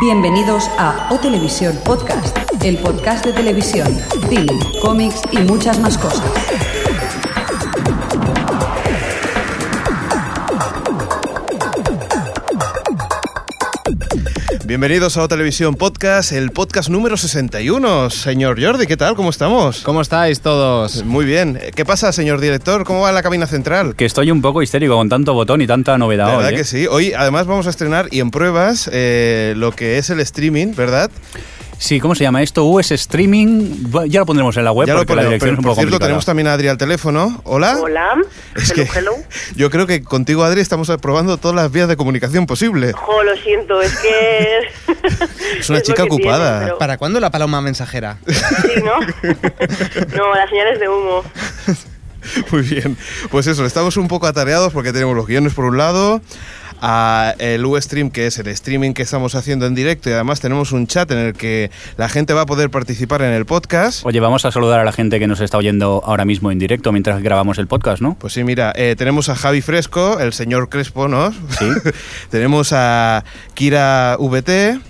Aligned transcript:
Bienvenidos 0.00 0.70
a 0.78 1.08
O 1.10 1.18
Televisión 1.20 1.78
Podcast, 1.84 2.34
el 2.64 2.78
podcast 2.78 3.22
de 3.26 3.34
televisión, 3.34 3.86
cine, 4.30 4.58
cómics 4.80 5.20
y 5.30 5.36
muchas 5.40 5.78
más 5.78 5.98
cosas. 5.98 6.24
Bienvenidos 14.70 15.16
a 15.16 15.24
O 15.24 15.26
Televisión 15.26 15.74
Podcast, 15.74 16.30
el 16.30 16.52
podcast 16.52 16.90
número 16.90 17.16
61. 17.16 18.08
Señor 18.08 18.62
Jordi, 18.62 18.86
¿qué 18.86 18.96
tal? 18.96 19.16
¿Cómo 19.16 19.30
estamos? 19.30 19.80
¿Cómo 19.80 20.00
estáis 20.00 20.42
todos? 20.42 21.02
Muy 21.04 21.24
bien. 21.24 21.58
¿Qué 21.74 21.84
pasa, 21.84 22.12
señor 22.12 22.40
director? 22.40 22.84
¿Cómo 22.84 23.00
va 23.00 23.10
la 23.10 23.20
cabina 23.20 23.48
central? 23.48 23.96
Que 23.96 24.04
estoy 24.04 24.30
un 24.30 24.40
poco 24.40 24.62
histérico 24.62 24.94
con 24.94 25.08
tanto 25.08 25.34
botón 25.34 25.60
y 25.60 25.66
tanta 25.66 25.98
novedad 25.98 26.26
¿Verdad 26.26 26.46
hoy. 26.50 26.54
¿eh? 26.54 26.56
que 26.58 26.62
sí? 26.62 26.86
Hoy 26.86 27.12
además 27.14 27.48
vamos 27.48 27.66
a 27.66 27.70
estrenar 27.70 28.06
y 28.12 28.20
en 28.20 28.30
pruebas 28.30 28.88
eh, 28.92 29.54
lo 29.56 29.72
que 29.72 29.98
es 29.98 30.08
el 30.08 30.20
streaming, 30.20 30.76
¿verdad? 30.76 31.10
Sí, 31.82 31.98
¿cómo 31.98 32.14
se 32.14 32.24
llama 32.24 32.42
esto? 32.42 32.66
US 32.66 32.90
Streaming. 32.92 33.90
Ya 34.08 34.20
lo 34.20 34.26
pondremos 34.26 34.54
en 34.58 34.64
la 34.64 34.70
web 34.72 34.86
ya 34.86 34.92
lo 34.92 35.00
porque 35.00 35.14
la 35.14 35.22
ponemos, 35.22 35.30
dirección 35.30 35.40
pero 35.40 35.52
es 35.54 35.58
un 35.58 35.62
por 35.64 35.70
poco 35.70 35.74
cierto 35.76 35.90
complicada. 35.92 36.08
tenemos 36.08 36.26
también 36.26 36.46
a 36.48 36.52
Adri 36.52 36.68
al 36.68 36.76
teléfono. 36.76 37.40
Hola. 37.44 37.78
Hola, 37.80 38.16
Es 38.54 38.70
hello, 38.70 38.74
que 38.92 38.98
hello. 38.98 39.12
yo 39.56 39.70
creo 39.70 39.86
que 39.86 40.02
contigo, 40.02 40.44
Adri, 40.44 40.60
estamos 40.60 40.92
probando 41.00 41.38
todas 41.38 41.54
las 41.56 41.72
vías 41.72 41.88
de 41.88 41.96
comunicación 41.96 42.44
posible. 42.46 42.92
Jo, 42.92 43.22
lo 43.22 43.34
siento, 43.38 43.80
es 43.80 43.96
que... 43.96 44.58
Es 45.58 45.70
una 45.70 45.78
lo 45.78 45.84
chica 45.84 46.02
tiene, 46.04 46.14
ocupada. 46.16 46.60
pero- 46.64 46.78
¿Para 46.78 46.98
cuándo 46.98 47.18
la 47.18 47.30
paloma 47.30 47.62
mensajera? 47.62 48.18
Sí, 48.26 48.82
¿no? 48.84 49.00
no, 50.16 50.34
las 50.34 50.50
señales 50.50 50.80
de 50.80 50.88
humo. 50.88 51.24
Muy 52.52 52.60
bien. 52.60 52.96
Pues 53.30 53.46
eso, 53.46 53.64
estamos 53.64 53.96
un 53.96 54.06
poco 54.06 54.26
atareados 54.26 54.72
porque 54.74 54.92
tenemos 54.92 55.16
los 55.16 55.26
guiones 55.26 55.54
por 55.54 55.64
un 55.64 55.78
lado, 55.78 56.20
a 56.80 57.34
el 57.38 57.64
Ustream, 57.64 58.10
que 58.10 58.26
es 58.26 58.38
el 58.38 58.48
streaming 58.48 58.92
que 58.92 59.02
estamos 59.02 59.34
haciendo 59.34 59.66
en 59.66 59.74
directo, 59.74 60.10
y 60.10 60.12
además 60.12 60.40
tenemos 60.40 60.72
un 60.72 60.86
chat 60.86 61.10
en 61.10 61.18
el 61.18 61.34
que 61.34 61.70
la 61.96 62.08
gente 62.08 62.32
va 62.32 62.42
a 62.42 62.46
poder 62.46 62.70
participar 62.70 63.22
en 63.22 63.32
el 63.32 63.46
podcast. 63.46 64.04
Oye, 64.04 64.20
vamos 64.20 64.44
a 64.44 64.52
saludar 64.52 64.80
a 64.80 64.84
la 64.84 64.92
gente 64.92 65.18
que 65.18 65.26
nos 65.26 65.40
está 65.40 65.58
oyendo 65.58 66.02
ahora 66.04 66.24
mismo 66.24 66.50
en 66.50 66.58
directo 66.58 66.92
mientras 66.92 67.22
grabamos 67.22 67.58
el 67.58 67.66
podcast, 67.66 68.02
¿no? 68.02 68.16
Pues 68.18 68.32
sí, 68.32 68.44
mira, 68.44 68.72
eh, 68.76 68.94
tenemos 68.96 69.28
a 69.28 69.34
Javi 69.34 69.60
Fresco, 69.60 70.20
el 70.20 70.32
señor 70.32 70.68
Crespo, 70.68 71.08
¿no? 71.08 71.32
Sí. 71.32 71.68
tenemos 72.30 72.72
a 72.72 73.24
Kira 73.54 74.16
VT, 74.18 74.80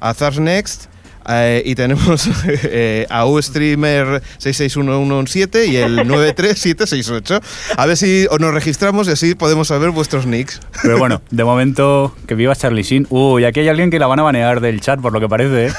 a 0.00 0.14
Zars 0.14 0.38
Next. 0.38 0.89
Eh, 1.28 1.62
y 1.64 1.74
tenemos 1.74 2.28
eh, 2.64 3.06
a 3.10 3.26
Ustreamer 3.26 4.22
661117 4.38 5.66
y 5.66 5.76
el 5.76 5.96
93768. 6.06 7.40
A 7.76 7.86
ver 7.86 7.96
si 7.96 8.26
os 8.30 8.40
nos 8.40 8.52
registramos 8.54 9.08
y 9.08 9.12
así 9.12 9.34
podemos 9.34 9.68
saber 9.68 9.90
vuestros 9.90 10.26
nicks. 10.26 10.60
Pero 10.82 10.98
bueno, 10.98 11.22
de 11.30 11.44
momento, 11.44 12.14
que 12.26 12.34
viva 12.34 12.54
Charlie 12.54 12.82
Sheen. 12.82 13.06
Uy, 13.10 13.44
aquí 13.44 13.60
hay 13.60 13.68
alguien 13.68 13.90
que 13.90 13.98
la 13.98 14.06
van 14.06 14.20
a 14.20 14.22
banear 14.22 14.60
del 14.60 14.80
chat, 14.80 15.00
por 15.00 15.12
lo 15.12 15.20
que 15.20 15.28
parece. 15.28 15.66
¿eh? 15.66 15.72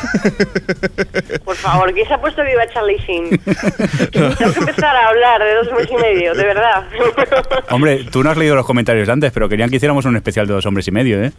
Por 1.45 1.55
favor, 1.55 1.93
¿quién 1.93 2.07
se 2.07 2.13
ha 2.13 2.21
puesto 2.21 2.43
viva 2.43 2.63
Charlie 2.73 2.97
Sheen? 2.97 3.29
Tengo 4.11 4.35
que 4.37 4.43
empezar 4.43 4.95
a 4.95 5.09
hablar 5.09 5.41
de 5.41 5.55
dos 5.55 5.71
meses 5.71 5.89
y 5.91 5.95
medio, 5.95 6.33
de 6.33 6.43
verdad. 6.43 6.85
Hombre, 7.69 8.05
tú 8.11 8.23
no 8.23 8.29
has 8.29 8.37
leído 8.37 8.55
los 8.55 8.65
comentarios 8.65 9.09
antes, 9.09 9.31
pero 9.31 9.49
querían 9.49 9.69
que 9.69 9.77
hiciéramos 9.77 10.05
un 10.05 10.15
especial 10.15 10.47
de 10.47 10.53
dos 10.53 10.65
hombres 10.65 10.87
y 10.87 10.91
medio, 10.91 11.23
¿eh? 11.23 11.31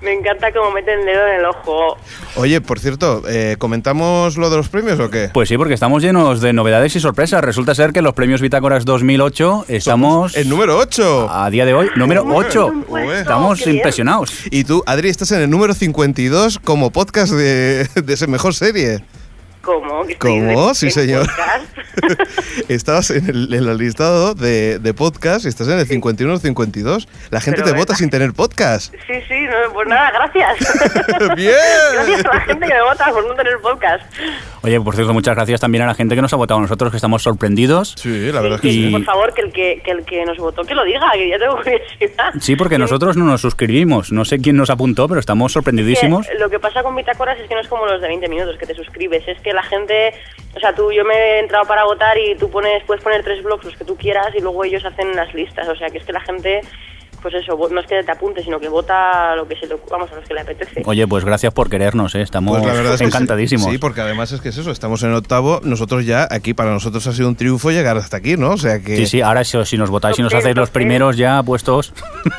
Me 0.00 0.12
encanta 0.14 0.50
cómo 0.52 0.70
meten 0.70 1.00
el 1.00 1.04
dedo 1.06 1.26
en 1.28 1.34
el 1.40 1.44
ojo. 1.44 1.98
Oye, 2.36 2.60
por 2.62 2.78
cierto, 2.80 3.22
eh, 3.28 3.56
¿comentamos 3.58 4.38
lo 4.38 4.48
de 4.48 4.56
los 4.56 4.68
premios 4.70 4.98
o 4.98 5.10
qué? 5.10 5.28
Pues 5.34 5.48
sí, 5.50 5.58
porque 5.58 5.74
estamos 5.74 6.02
llenos 6.02 6.40
de 6.40 6.54
novedades 6.54 6.96
y 6.96 7.00
sorpresas. 7.00 7.44
Resulta 7.44 7.74
ser 7.74 7.92
que 7.92 8.00
los 8.00 8.14
premios 8.14 8.40
Bitácoras 8.40 8.86
2008 8.86 9.66
estamos... 9.68 10.36
El 10.36 10.48
número 10.48 10.78
8. 10.78 11.28
A 11.30 11.50
día 11.50 11.66
de 11.66 11.74
hoy, 11.74 11.90
número 11.96 12.22
Hemos 12.22 12.46
8. 12.46 12.66
un 12.66 12.82
puesto, 12.84 13.12
Estamos 13.14 13.58
qué 13.58 13.64
bien. 13.66 13.76
impresionados. 13.76 14.32
Y 14.50 14.64
tú, 14.64 14.82
Adri, 14.86 15.10
estás 15.10 15.32
en 15.32 15.42
el 15.42 15.50
número 15.50 15.74
52 15.74 16.58
como 16.60 16.90
podcast 16.90 17.32
de, 17.34 17.84
de 18.02 18.14
esa 18.14 18.26
mejor 18.26 18.54
serie. 18.54 19.04
¿Cómo? 19.62 20.04
¿Que 20.06 20.12
estoy 20.14 20.40
¿Cómo? 20.40 20.74
Sí, 20.74 20.86
en 20.86 20.92
señor. 20.92 21.26
Estabas 22.68 23.10
en 23.10 23.28
el, 23.28 23.52
en 23.52 23.68
el 23.68 23.76
listado 23.78 24.34
de, 24.34 24.78
de 24.78 24.94
podcast 24.94 25.44
y 25.44 25.48
estás 25.48 25.68
en 25.68 25.78
el 25.78 25.86
51 25.86 26.32
o 26.34 26.38
52. 26.38 27.08
La 27.30 27.40
gente 27.40 27.56
Pero 27.56 27.64
te 27.66 27.70
verdad. 27.72 27.82
vota 27.86 27.94
sin 27.96 28.10
tener 28.10 28.32
podcast. 28.32 28.94
Sí, 29.06 29.14
sí, 29.28 29.34
no, 29.42 29.72
pues 29.74 29.88
nada, 29.88 30.10
gracias. 30.12 31.34
Bien. 31.36 31.54
Gracias 31.94 32.24
a 32.24 32.34
la 32.34 32.40
gente 32.42 32.66
que 32.66 32.72
me 32.74 32.82
vota 32.82 33.10
por 33.12 33.26
no 33.26 33.34
tener 33.34 33.58
podcast. 33.60 34.04
Oye, 34.62 34.80
por 34.80 34.94
cierto, 34.94 35.12
muchas 35.12 35.34
gracias 35.34 35.60
también 35.60 35.82
a 35.84 35.86
la 35.86 35.94
gente 35.94 36.14
que 36.14 36.22
nos 36.22 36.32
ha 36.32 36.36
votado 36.36 36.58
a 36.58 36.62
nosotros, 36.62 36.90
que 36.90 36.96
estamos 36.96 37.22
sorprendidos. 37.22 37.94
Sí, 37.98 38.30
la 38.32 38.40
verdad 38.40 38.56
es 38.56 38.62
que 38.62 38.70
Sí, 38.70 38.82
sí. 38.82 38.88
Y- 38.88 38.92
Por 38.92 39.04
favor, 39.04 39.34
que 39.34 39.42
el 39.42 39.52
que, 39.52 39.82
que 39.84 39.90
el 39.90 40.04
que 40.04 40.24
nos 40.24 40.38
votó 40.38 40.64
que 40.64 40.74
lo 40.74 40.84
diga, 40.84 41.10
que 41.12 41.28
ya 41.28 41.38
tengo 41.38 41.56
curiosidad. 41.56 42.32
Sí, 42.40 42.56
porque 42.56 42.78
nosotros 42.78 43.16
no 43.16 43.24
nos 43.24 43.40
suscribimos. 43.40 44.12
No 44.12 44.24
sé 44.24 44.38
quién 44.38 44.56
nos 44.56 44.70
apuntó, 44.70 45.08
pero 45.08 45.20
estamos 45.20 45.52
sorprendidísimos. 45.52 46.26
Lo 46.38 46.48
que 46.48 46.58
pasa 46.58 46.82
con 46.82 46.94
Bitácoras 46.96 47.38
es 47.38 47.48
que 47.48 47.54
no 47.54 47.60
es 47.60 47.68
como 47.68 47.86
los 47.86 48.00
de 48.00 48.08
20 48.08 48.28
minutos 48.28 48.56
que 48.58 48.66
te 48.66 48.74
suscribes, 48.74 49.26
es 49.26 49.40
que 49.40 49.49
la 49.52 49.62
gente, 49.62 50.14
o 50.54 50.60
sea, 50.60 50.74
tú 50.74 50.92
yo 50.92 51.04
me 51.04 51.14
he 51.14 51.38
entrado 51.40 51.66
para 51.66 51.84
votar 51.84 52.16
y 52.18 52.34
tú 52.34 52.50
pones 52.50 52.82
puedes 52.84 53.02
poner 53.02 53.22
tres 53.22 53.42
blogs 53.42 53.64
los 53.64 53.76
que 53.76 53.84
tú 53.84 53.96
quieras 53.96 54.34
y 54.34 54.40
luego 54.40 54.64
ellos 54.64 54.84
hacen 54.84 55.14
las 55.14 55.32
listas, 55.34 55.68
o 55.68 55.76
sea, 55.76 55.88
que 55.88 55.98
es 55.98 56.04
que 56.04 56.12
la 56.12 56.20
gente 56.20 56.60
pues 57.22 57.34
eso, 57.34 57.58
no 57.70 57.80
es 57.80 57.86
que 57.86 58.02
te 58.02 58.12
apunte, 58.12 58.42
sino 58.42 58.58
que 58.58 58.68
vota 58.68 59.34
lo 59.36 59.46
que 59.46 59.56
se 59.56 59.66
le, 59.66 59.76
vamos, 59.90 60.10
a 60.12 60.16
los 60.16 60.26
que 60.26 60.34
le 60.34 60.40
apetece. 60.40 60.82
Oye, 60.84 61.06
pues 61.06 61.24
gracias 61.24 61.52
por 61.52 61.68
querernos, 61.68 62.14
¿eh? 62.14 62.22
estamos 62.22 62.58
Pues 62.58 62.66
la 62.66 62.74
verdad 62.74 62.94
es 62.94 63.00
que 63.00 63.06
sí. 63.06 63.10
encantadísimos. 63.10 63.70
Sí, 63.70 63.78
porque 63.78 64.00
además 64.00 64.32
es 64.32 64.40
que 64.40 64.48
es 64.50 64.58
eso, 64.58 64.70
estamos 64.70 65.02
en 65.02 65.12
octavo. 65.12 65.60
Nosotros 65.62 66.06
ya, 66.06 66.26
aquí 66.30 66.54
para 66.54 66.70
nosotros 66.70 67.06
ha 67.06 67.12
sido 67.12 67.28
un 67.28 67.36
triunfo 67.36 67.70
llegar 67.70 67.96
hasta 67.96 68.16
aquí, 68.16 68.36
¿no? 68.36 68.50
O 68.50 68.56
sea 68.56 68.80
que. 68.80 68.96
Sí, 68.96 69.06
sí, 69.06 69.20
ahora 69.20 69.44
si, 69.44 69.62
si 69.64 69.76
nos 69.76 69.90
votáis 69.90 70.18
y 70.18 70.22
nos 70.22 70.30
Top 70.30 70.38
ten, 70.38 70.46
hacéis 70.46 70.56
los 70.56 70.70
primeros 70.70 71.16
ya 71.16 71.42
puestos. 71.42 71.92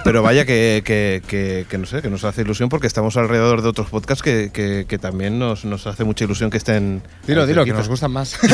Pero 0.04 0.24
vaya 0.24 0.46
que, 0.46 0.82
que, 0.86 1.22
que, 1.28 1.66
que 1.70 1.78
no 1.78 1.86
sé, 1.86 2.02
que 2.02 2.10
nos 2.10 2.24
hace 2.24 2.42
ilusión 2.42 2.70
porque 2.70 2.88
estamos 2.88 3.18
alrededor 3.18 3.62
de 3.62 3.70
otros 3.70 3.90
podcasts 3.90 4.24
que, 4.24 4.52
que, 4.52 4.86
que 4.88 4.98
también 4.98 5.40
nos, 5.40 5.66
nos 5.66 5.88
hace 5.88 6.04
mucha 6.04 6.26
ilusión 6.26 6.50
que 6.50 6.58
estén. 6.58 7.02
Dilo, 7.28 7.46
dilo, 7.46 7.66
que 7.66 7.74
nos 7.74 7.88
gustan 7.88 8.12
más. 8.12 8.40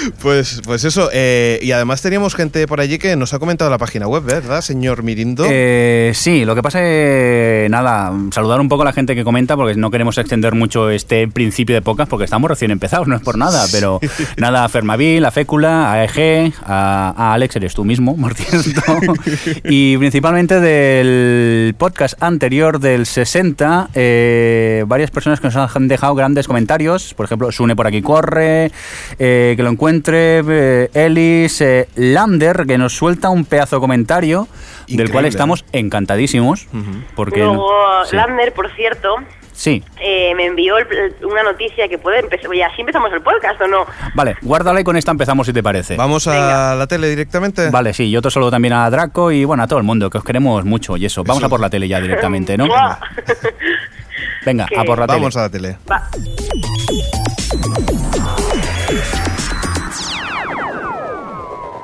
Pues, 0.21 0.61
pues 0.65 0.83
eso, 0.83 1.09
eh, 1.13 1.59
y 1.61 1.71
además 1.71 2.01
teníamos 2.01 2.35
gente 2.35 2.67
por 2.67 2.79
allí 2.81 2.97
que 2.97 3.15
nos 3.15 3.33
ha 3.33 3.39
comentado 3.39 3.69
la 3.69 3.77
página 3.77 4.07
web, 4.07 4.23
¿verdad, 4.23 4.61
señor 4.61 5.03
Mirindo? 5.03 5.45
Eh, 5.49 6.11
sí, 6.13 6.45
lo 6.45 6.55
que 6.55 6.61
pasa 6.61 6.83
es, 6.83 7.69
nada, 7.69 8.11
saludar 8.31 8.59
un 8.59 8.69
poco 8.69 8.83
a 8.83 8.85
la 8.85 8.93
gente 8.93 9.15
que 9.15 9.23
comenta 9.23 9.55
porque 9.55 9.75
no 9.75 9.91
queremos 9.91 10.17
extender 10.17 10.55
mucho 10.55 10.89
este 10.89 11.27
principio 11.27 11.75
de 11.75 11.81
podcast 11.81 12.09
porque 12.09 12.25
estamos 12.25 12.49
recién 12.49 12.71
empezados, 12.71 13.07
no 13.07 13.15
es 13.15 13.21
por 13.21 13.37
nada, 13.37 13.65
pero 13.71 13.99
nada, 14.37 14.65
a 14.65 14.69
Fermavil, 14.69 15.25
a 15.25 15.31
Fécula, 15.31 15.91
a 15.91 16.03
EG, 16.03 16.53
a, 16.63 17.13
a 17.15 17.33
Alex, 17.33 17.55
eres 17.55 17.73
tú 17.73 17.85
mismo, 17.85 18.15
por 18.15 18.33
cierto, 18.35 18.81
y 19.63 19.97
principalmente 19.97 20.59
del 20.59 21.75
podcast 21.77 22.21
anterior 22.21 22.79
del 22.79 23.05
60, 23.05 23.89
eh, 23.93 24.83
varias 24.87 25.11
personas 25.11 25.39
que 25.39 25.49
nos 25.49 25.75
han 25.75 25.87
dejado 25.87 26.15
grandes 26.15 26.47
comentarios, 26.47 27.13
por 27.13 27.25
ejemplo, 27.25 27.51
Sune 27.51 27.75
por 27.75 27.87
aquí 27.87 28.01
corre, 28.01 28.71
eh, 29.19 29.53
que 29.55 29.63
lo 29.63 29.69
encuentre, 30.01 30.43
eh, 30.85 30.89
Ellis, 30.93 31.61
eh, 31.61 31.87
Lander, 31.95 32.65
que 32.67 32.77
nos 32.77 32.93
suelta 32.95 33.29
un 33.29 33.45
pedazo 33.45 33.75
de 33.77 33.79
comentario, 33.81 34.47
del 34.87 34.93
Increíble, 34.93 35.11
cual 35.13 35.25
¿eh? 35.25 35.29
estamos 35.29 35.65
encantadísimos, 35.71 36.67
porque... 37.15 37.39
Luego, 37.39 37.69
sí. 38.09 38.15
Lander, 38.15 38.53
por 38.53 38.69
cierto, 38.75 39.15
Sí, 39.53 39.83
eh, 40.01 40.33
me 40.33 40.45
envió 40.45 40.77
el- 40.79 40.87
una 41.23 41.43
noticia 41.43 41.87
que 41.87 41.99
puede 41.99 42.19
empezar, 42.19 42.47
oye, 42.47 42.63
así 42.63 42.81
empezamos 42.81 43.11
el 43.13 43.21
podcast, 43.21 43.61
¿o 43.61 43.67
no? 43.67 43.85
vale, 44.15 44.35
guárdala 44.41 44.79
y 44.81 44.83
con 44.83 44.95
esta 44.97 45.11
empezamos 45.11 45.45
si 45.45 45.53
te 45.53 45.61
parece. 45.61 45.97
¿Vamos 45.97 46.25
a 46.27 46.31
venga. 46.31 46.75
la 46.75 46.87
tele 46.87 47.09
directamente? 47.09 47.69
Vale, 47.69 47.93
sí, 47.93 48.09
yo 48.09 48.21
te 48.23 48.31
saludo 48.31 48.49
también 48.49 48.73
a 48.73 48.89
Draco 48.89 49.31
y 49.31 49.45
bueno, 49.45 49.61
a 49.61 49.67
todo 49.67 49.77
el 49.77 49.85
mundo, 49.85 50.09
que 50.09 50.17
os 50.17 50.23
queremos 50.23 50.65
mucho 50.65 50.97
y 50.97 51.05
eso. 51.05 51.23
Vamos 51.23 51.41
Eso. 51.43 51.47
a 51.47 51.49
por 51.49 51.59
la 51.59 51.69
tele 51.69 51.87
ya 51.87 51.99
directamente, 52.01 52.57
¿no? 52.57 52.65
Venga, 54.45 54.65
Que- 54.65 54.79
a 54.79 54.83
por 54.83 54.97
la 54.97 55.05
tele. 55.05 55.19
Vamos 55.19 55.37
a 55.37 55.41
la 55.41 55.49
tele. 55.49 55.77
Va. 55.91 56.09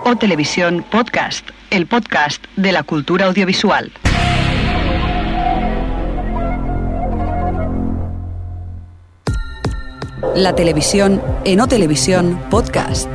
O 0.10 0.16
Televisión 0.16 0.86
Podcast, 0.90 1.50
el 1.70 1.86
podcast 1.86 2.42
de 2.56 2.72
la 2.72 2.84
cultura 2.84 3.26
audiovisual. 3.26 3.92
La 10.34 10.56
televisión 10.56 11.22
en 11.44 11.60
O 11.60 11.68
Televisión 11.68 12.40
Podcast. 12.50 13.10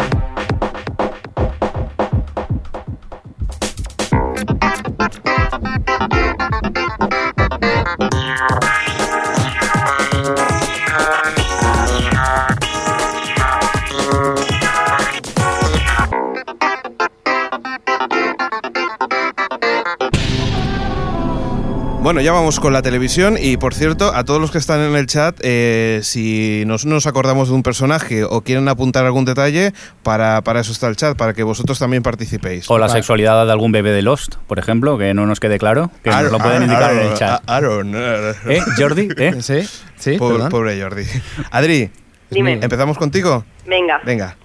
Bueno, 22.13 22.27
ya 22.27 22.33
vamos 22.33 22.61
con 22.61 22.75
la 22.75 22.83
televisión 22.83 23.39
y 23.41 23.57
por 23.57 23.73
cierto, 23.73 24.15
a 24.15 24.23
todos 24.25 24.39
los 24.39 24.51
que 24.51 24.59
están 24.59 24.81
en 24.81 24.95
el 24.97 25.07
chat, 25.07 25.35
eh, 25.43 26.01
si 26.03 26.63
nos, 26.67 26.85
nos 26.85 27.07
acordamos 27.07 27.49
de 27.49 27.55
un 27.55 27.63
personaje 27.63 28.25
o 28.25 28.43
quieren 28.43 28.69
apuntar 28.69 29.07
algún 29.07 29.25
detalle, 29.25 29.73
para, 30.03 30.43
para 30.43 30.61
eso 30.61 30.73
está 30.73 30.89
el 30.89 30.97
chat, 30.97 31.17
para 31.17 31.33
que 31.33 31.43
vosotros 31.43 31.79
también 31.79 32.03
participéis. 32.03 32.71
O 32.71 32.77
la 32.77 32.91
sexualidad 32.91 33.47
de 33.47 33.53
algún 33.53 33.73
bebé 33.73 33.93
de 33.93 34.03
Lost, 34.03 34.35
por 34.47 34.59
ejemplo, 34.59 34.99
que 34.99 35.15
no 35.15 35.25
nos 35.25 35.41
quede 35.41 35.59
claro, 35.59 35.91
que 36.05 36.11
nos 36.11 36.31
lo 36.31 36.39
pueden 36.39 36.65
indicar 36.65 36.93
en 36.93 36.99
el 36.99 37.15
chat. 37.15 37.43
Aaron. 37.47 37.95
¿Eh, 37.97 38.61
Jordi? 38.77 39.09
¿Eh? 39.17 39.33
Sí, 39.41 39.67
sí, 39.97 40.19
Pobre, 40.19 40.51
pobre 40.51 40.83
Jordi. 40.83 41.05
Adri, 41.51 41.91
Dime. 42.29 42.59
¿empezamos 42.61 42.99
contigo? 42.99 43.47
Venga. 43.65 44.03
Venga. 44.05 44.37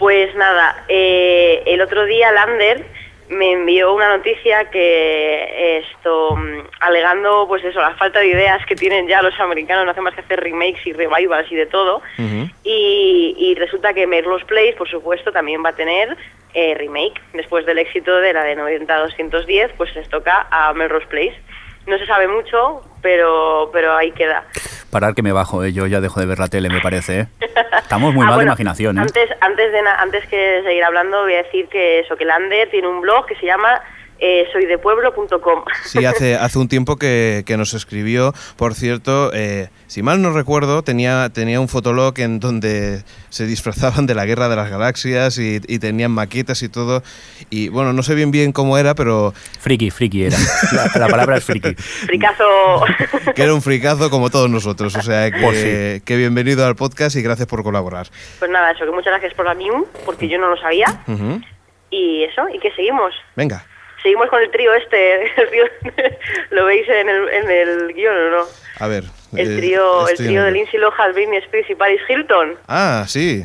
Pues 0.00 0.34
nada, 0.34 0.84
eh, 0.88 1.62
el 1.64 1.80
otro 1.80 2.06
día 2.06 2.32
Lander 2.32 2.84
me 3.34 3.52
envió 3.52 3.92
una 3.92 4.16
noticia 4.16 4.70
que 4.70 5.78
esto 5.78 6.36
mm, 6.36 6.68
alegando 6.80 7.46
pues 7.48 7.64
eso 7.64 7.80
la 7.80 7.94
falta 7.94 8.20
de 8.20 8.28
ideas 8.28 8.64
que 8.66 8.76
tienen 8.76 9.08
ya 9.08 9.22
los 9.22 9.38
americanos 9.40 9.84
no 9.84 9.90
hacen 9.90 10.04
más 10.04 10.14
que 10.14 10.20
hacer 10.20 10.40
remakes 10.40 10.86
y 10.86 10.92
revivals 10.92 11.50
y 11.50 11.56
de 11.56 11.66
todo. 11.66 12.02
Y, 12.62 13.34
y 13.38 13.54
resulta 13.56 13.92
que 13.92 14.06
Melrose 14.06 14.44
Place 14.46 14.74
por 14.76 14.88
supuesto 14.88 15.32
también 15.32 15.62
va 15.64 15.70
a 15.70 15.76
tener 15.76 16.16
eh, 16.54 16.74
remake. 16.74 17.20
Después 17.32 17.66
del 17.66 17.78
éxito 17.78 18.16
de 18.16 18.32
la 18.32 18.44
de 18.44 18.56
90-210 18.56 19.72
pues 19.76 19.94
les 19.94 20.08
toca 20.08 20.46
a 20.50 20.72
Melrose 20.72 21.06
Place 21.06 21.36
no 21.86 21.98
se 21.98 22.06
sabe 22.06 22.28
mucho 22.28 22.82
pero 23.02 23.70
pero 23.72 23.96
ahí 23.96 24.12
queda 24.12 24.44
Parar 24.90 25.14
que 25.16 25.22
me 25.22 25.32
bajo, 25.32 25.64
eh, 25.64 25.72
yo 25.72 25.88
ya 25.88 26.00
dejo 26.00 26.20
de 26.20 26.26
ver 26.26 26.38
la 26.38 26.46
tele, 26.46 26.68
me 26.68 26.80
parece. 26.80 27.18
¿eh? 27.18 27.26
Estamos 27.82 28.14
muy 28.14 28.22
Ah, 28.26 28.26
mal 28.26 28.34
de 28.34 28.36
bueno, 28.36 28.50
imaginación. 28.50 28.96
¿eh? 28.96 29.00
Antes, 29.00 29.28
antes, 29.40 29.72
de 29.72 29.80
antes 29.80 30.24
que 30.28 30.62
seguir 30.62 30.84
hablando, 30.84 31.22
voy 31.22 31.34
a 31.34 31.42
decir 31.42 31.66
que 31.68 31.98
eso, 31.98 32.14
que 32.16 32.24
Lander 32.24 32.70
tiene 32.70 32.86
un 32.86 33.00
blog 33.00 33.26
que 33.26 33.34
se 33.34 33.44
llama 33.44 33.80
eh, 34.26 34.46
soydepueblo.com. 34.52 35.64
Sí, 35.84 36.04
hace, 36.06 36.34
hace 36.36 36.58
un 36.58 36.66
tiempo 36.68 36.96
que, 36.96 37.42
que 37.46 37.56
nos 37.58 37.74
escribió. 37.74 38.32
Por 38.56 38.74
cierto, 38.74 39.30
eh, 39.34 39.68
si 39.86 40.02
mal 40.02 40.22
no 40.22 40.32
recuerdo, 40.32 40.82
tenía, 40.82 41.28
tenía 41.32 41.60
un 41.60 41.68
fotolog 41.68 42.18
en 42.18 42.40
donde 42.40 43.02
se 43.28 43.44
disfrazaban 43.46 44.06
de 44.06 44.14
la 44.14 44.24
guerra 44.24 44.48
de 44.48 44.56
las 44.56 44.70
galaxias 44.70 45.38
y, 45.38 45.60
y 45.68 45.78
tenían 45.78 46.10
maquetas 46.10 46.62
y 46.62 46.68
todo. 46.70 47.02
Y 47.50 47.68
bueno, 47.68 47.92
no 47.92 48.02
sé 48.02 48.14
bien 48.14 48.30
bien 48.30 48.52
cómo 48.52 48.78
era, 48.78 48.94
pero 48.94 49.34
Friki, 49.60 49.90
friki 49.90 50.24
era. 50.24 50.38
La, 50.72 50.90
la 51.00 51.08
palabra 51.08 51.36
es 51.36 51.44
friki. 51.44 51.74
Fricazo. 51.74 52.82
que 53.34 53.42
era 53.42 53.52
un 53.54 53.60
fricazo 53.62 54.08
como 54.08 54.30
todos 54.30 54.48
nosotros. 54.48 54.96
O 54.96 55.02
sea, 55.02 55.30
que, 55.30 55.40
Pues 55.42 55.58
sí. 55.96 56.00
que 56.04 56.16
bienvenido 56.16 56.66
al 56.66 56.76
podcast 56.76 57.14
y 57.16 57.22
gracias 57.22 57.46
por 57.46 57.62
colaborar. 57.62 58.06
pues 58.38 58.50
nada, 58.50 58.70
eso, 58.70 58.84
que 58.86 58.90
muchas 58.90 59.12
gracias 59.12 59.34
por 59.34 59.44
la 59.44 59.54
news, 59.54 59.86
porque 60.06 60.28
yo 60.28 60.38
no 60.38 60.48
lo 60.48 60.56
sabía. 60.56 60.86
Y 61.90 62.24
eso, 62.24 62.48
y 62.52 62.58
que 62.58 62.72
seguimos. 62.72 63.12
Venga. 63.36 63.64
Seguimos 64.04 64.28
con 64.28 64.40
el 64.42 64.50
trío 64.50 64.72
este. 64.74 65.22
el 65.40 65.48
trío- 65.48 65.64
¿Lo 66.50 66.66
veis 66.66 66.86
en 66.88 67.08
el, 67.08 67.28
en 67.30 67.50
el 67.50 67.92
guion 67.94 68.14
o 68.14 68.30
no? 68.30 68.44
A 68.78 68.86
ver. 68.86 69.04
El 69.34 69.52
eh, 69.52 69.56
trío, 69.56 70.06
el 70.08 70.16
trío 70.16 70.40
en 70.40 70.52
de. 70.52 70.52
Lindsay 70.52 70.78
Lohan, 70.78 71.12
Britney 71.14 71.38
Spears 71.38 71.70
y 71.70 71.74
Paris 71.74 72.00
Hilton. 72.08 72.54
Ah, 72.68 73.04
sí. 73.08 73.44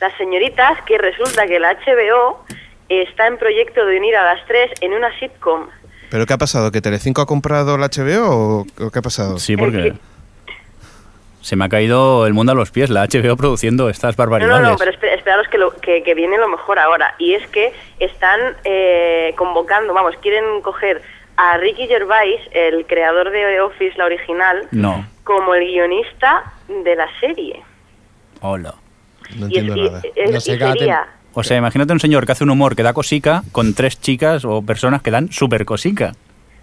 Las 0.00 0.14
señoritas 0.18 0.80
que 0.86 0.98
resulta 0.98 1.46
que 1.46 1.58
la 1.58 1.72
HBO 1.74 2.44
está 2.88 3.26
en 3.26 3.38
proyecto 3.38 3.84
de 3.86 3.96
unir 3.96 4.14
a 4.14 4.24
las 4.34 4.46
tres 4.46 4.70
en 4.82 4.92
una 4.92 5.18
sitcom. 5.18 5.68
¿Pero 6.10 6.26
qué 6.26 6.34
ha 6.34 6.38
pasado? 6.38 6.70
¿Que 6.70 6.80
Telecinco 6.82 7.22
ha 7.22 7.26
comprado 7.26 7.78
la 7.78 7.88
HBO 7.88 8.28
o, 8.28 8.66
o 8.84 8.90
qué 8.90 8.98
ha 8.98 9.02
pasado? 9.02 9.38
Sí, 9.38 9.56
porque 9.56 9.94
se 11.44 11.56
me 11.56 11.66
ha 11.66 11.68
caído 11.68 12.26
el 12.26 12.32
mundo 12.32 12.52
a 12.52 12.54
los 12.54 12.70
pies, 12.70 12.88
la 12.88 13.04
HBO 13.06 13.36
produciendo 13.36 13.90
estas 13.90 14.16
No, 14.16 14.22
barbaridades. 14.22 14.62
no, 14.62 14.70
no, 14.70 14.76
pero 14.78 14.90
espe- 14.92 15.14
esperaros 15.14 15.46
que, 15.48 15.58
lo, 15.58 15.74
que, 15.76 16.02
que 16.02 16.14
viene 16.14 16.38
lo 16.38 16.48
mejor 16.48 16.78
ahora. 16.78 17.14
Y 17.18 17.34
es 17.34 17.46
que 17.48 17.72
están 18.00 18.40
eh, 18.64 19.34
convocando, 19.36 19.92
vamos, 19.92 20.14
quieren 20.22 20.62
coger 20.62 21.02
a 21.36 21.58
Ricky 21.58 21.86
Gervais, 21.86 22.40
el 22.52 22.86
creador 22.86 23.30
de 23.30 23.60
Office, 23.60 23.92
la 23.98 24.06
original, 24.06 24.68
No, 24.70 25.06
como 25.24 25.54
el 25.54 25.66
guionista 25.66 26.52
de 26.68 26.96
la 26.96 27.08
serie. 27.20 27.60
hola. 28.40 28.74
No 29.36 29.40
y, 29.48 29.58
entiendo 29.58 29.76
y- 29.76 29.84
nada. 29.88 30.00
es- 30.14 30.30
No 30.30 30.40
sé, 30.40 30.54
y 30.54 30.58
sería... 30.58 31.06
O 31.34 31.42
sea, 31.42 31.56
imagínate 31.58 31.92
un 31.92 31.98
señor 32.00 32.24
que 32.26 32.32
hace 32.32 32.44
un 32.44 32.50
humor 32.50 32.76
que 32.76 32.82
da 32.84 32.92
cosica 32.92 33.42
con 33.52 33.74
tres 33.74 34.00
chicas 34.00 34.44
o 34.44 34.62
personas 34.62 35.02
que 35.02 35.10
dan 35.10 35.32
súper 35.32 35.64
cosica. 35.64 36.12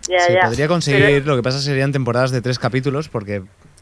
Ya, 0.08 0.20
Se 0.22 0.34
ya. 0.34 0.46
podría 0.46 0.68
conseguir, 0.68 1.04
Pero- 1.06 1.26
lo 1.26 1.36
que 1.36 1.44
pasa 1.44 1.60
serían 1.60 1.92
temporadas 1.92 2.32
de 2.32 2.42
tres 2.42 2.58
capítulos, 2.58 3.10
porque 3.10 3.42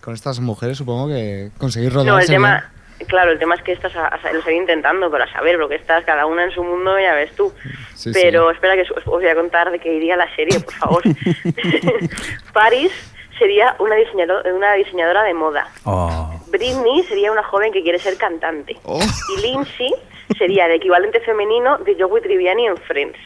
con 0.09 0.15
estas 0.15 0.39
mujeres 0.39 0.75
supongo 0.79 1.07
que 1.07 1.51
conseguir 1.59 1.93
rodar 1.93 2.07
no, 2.07 2.19
el 2.19 2.25
tema... 2.25 2.71
Claro, 3.07 3.31
el 3.31 3.37
tema 3.37 3.53
es 3.53 3.61
que 3.61 3.71
estas 3.73 3.95
a- 3.95 4.07
a- 4.07 4.31
lo 4.33 4.39
estoy 4.39 4.55
intentando, 4.55 5.09
pero 5.11 5.23
a 5.23 5.31
saber, 5.31 5.57
porque 5.59 5.75
estás 5.75 6.03
cada 6.03 6.25
una 6.25 6.43
en 6.45 6.51
su 6.51 6.63
mundo, 6.63 6.99
ya 6.99 7.13
ves 7.13 7.31
tú. 7.35 7.53
Sí, 7.93 8.09
pero 8.11 8.49
espera 8.51 8.73
que 8.75 8.81
os 8.81 8.91
os 8.97 9.05
voy 9.05 9.27
a 9.27 9.35
contar 9.35 9.69
de 9.71 9.77
qué 9.79 9.93
iría 9.93 10.17
la 10.17 10.27
serie, 10.35 10.59
por 10.59 10.73
favor. 10.73 11.03
Paris 12.53 12.91
sería 13.37 13.75
una, 13.79 13.95
diseñado- 13.95 14.41
una 14.53 14.73
diseñadora 14.73 15.21
de 15.23 15.33
moda. 15.35 15.67
Oh. 15.85 16.43
Britney 16.47 17.03
sería 17.03 17.31
una 17.31 17.43
joven 17.43 17.71
que 17.71 17.83
quiere 17.83 17.99
ser 17.99 18.17
cantante. 18.17 18.75
Oh. 18.83 18.99
Y 19.37 19.41
Lindsay 19.43 19.93
sería 20.39 20.65
el 20.65 20.71
equivalente 20.73 21.19
femenino 21.21 21.77
de 21.77 21.95
Joey 22.01 22.21
Triviani 22.23 22.65
en 22.65 22.77
Friends. 22.77 23.19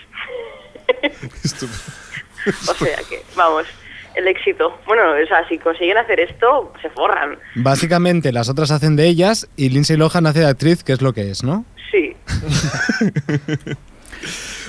o 2.70 2.74
sea 2.76 2.98
que, 3.10 3.24
vamos, 3.36 3.66
el 4.16 4.28
éxito. 4.28 4.80
Bueno, 4.86 5.04
o 5.12 5.28
sea, 5.28 5.48
si 5.48 5.58
consiguen 5.58 5.98
hacer 5.98 6.20
esto, 6.20 6.74
se 6.82 6.90
forran. 6.90 7.38
Básicamente 7.56 8.32
las 8.32 8.50
otras 8.50 8.72
hacen 8.72 8.96
de 8.96 9.08
ellas 9.08 9.50
y 9.56 9.70
Lindsay 9.70 9.98
Lohan 9.98 10.26
hace 10.28 10.40
de 10.40 10.48
actriz, 10.48 10.84
que 10.84 10.94
es 10.94 11.02
lo 11.02 11.14
que 11.14 11.30
es, 11.32 11.44
¿no? 11.44 11.66
Sí. 11.92 12.16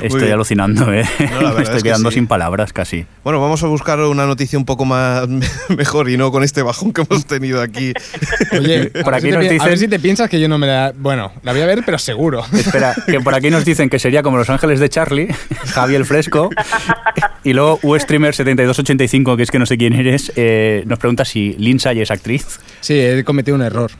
Estoy 0.02 0.30
alucinando, 0.30 0.92
¿eh? 0.92 1.04
No, 1.18 1.42
la 1.42 1.52
verdad 1.52 1.54
Me 1.56 1.62
estoy 1.62 1.76
es 1.76 1.82
que 1.82 1.88
quedando 1.88 2.10
sí. 2.10 2.14
sin 2.16 2.26
palabras 2.26 2.72
casi. 2.72 3.06
Bueno, 3.22 3.40
vamos 3.40 3.62
a 3.62 3.66
buscar 3.66 3.98
una 4.00 4.26
noticia 4.26 4.58
un 4.58 4.64
poco 4.64 4.84
más 4.84 5.26
mejor 5.76 6.08
y 6.10 6.16
no 6.16 6.30
con 6.32 6.42
este 6.42 6.62
bajón 6.62 6.92
que 6.92 7.02
hemos 7.02 7.26
tenido 7.26 7.60
aquí. 7.62 7.92
Oye, 8.52 8.86
Por 9.02 9.14
a, 9.14 9.18
aquí 9.18 9.30
ver 9.30 9.34
si 9.34 9.38
te, 9.38 9.38
nos 9.38 9.40
pi- 9.40 9.46
a 9.48 9.52
dicen- 9.52 9.68
ver 9.68 9.78
si 9.78 9.88
te 9.88 9.98
piensas 9.98 10.28
que 10.30 10.40
yo 10.40 10.48
no 10.48 10.58
me 10.58 10.66
la... 10.66 10.92
Bueno, 10.96 11.32
la 11.42 11.52
voy 11.52 11.60
a 11.62 11.66
ver, 11.66 11.82
pero 11.84 11.98
seguro. 11.98 12.44
Espera, 12.52 12.94
que 13.06 13.20
por 13.20 13.34
aquí 13.34 13.50
nos 13.50 13.64
dicen 13.64 13.88
que 13.90 13.98
sería 13.98 14.22
como 14.22 14.36
Los 14.38 14.50
Ángeles 14.50 14.80
de 14.80 14.88
Charlie, 14.88 15.28
Javi 15.66 15.94
el 15.94 16.04
Fresco, 16.04 16.50
y 17.42 17.52
luego 17.52 17.78
Ustreamer7285, 17.80 19.36
que 19.36 19.42
es 19.42 19.50
que 19.50 19.58
no 19.58 19.66
sé 19.66 19.76
quién 19.78 19.92
eres, 19.94 20.32
eh, 20.36 20.82
nos 20.86 20.98
pregunta 20.98 21.24
si 21.24 21.54
Lindsay 21.58 22.00
es 22.00 22.10
actriz. 22.10 22.58
Sí, 22.80 22.94
he 22.98 23.24
cometido 23.24 23.54
un 23.54 23.62
error. 23.62 23.90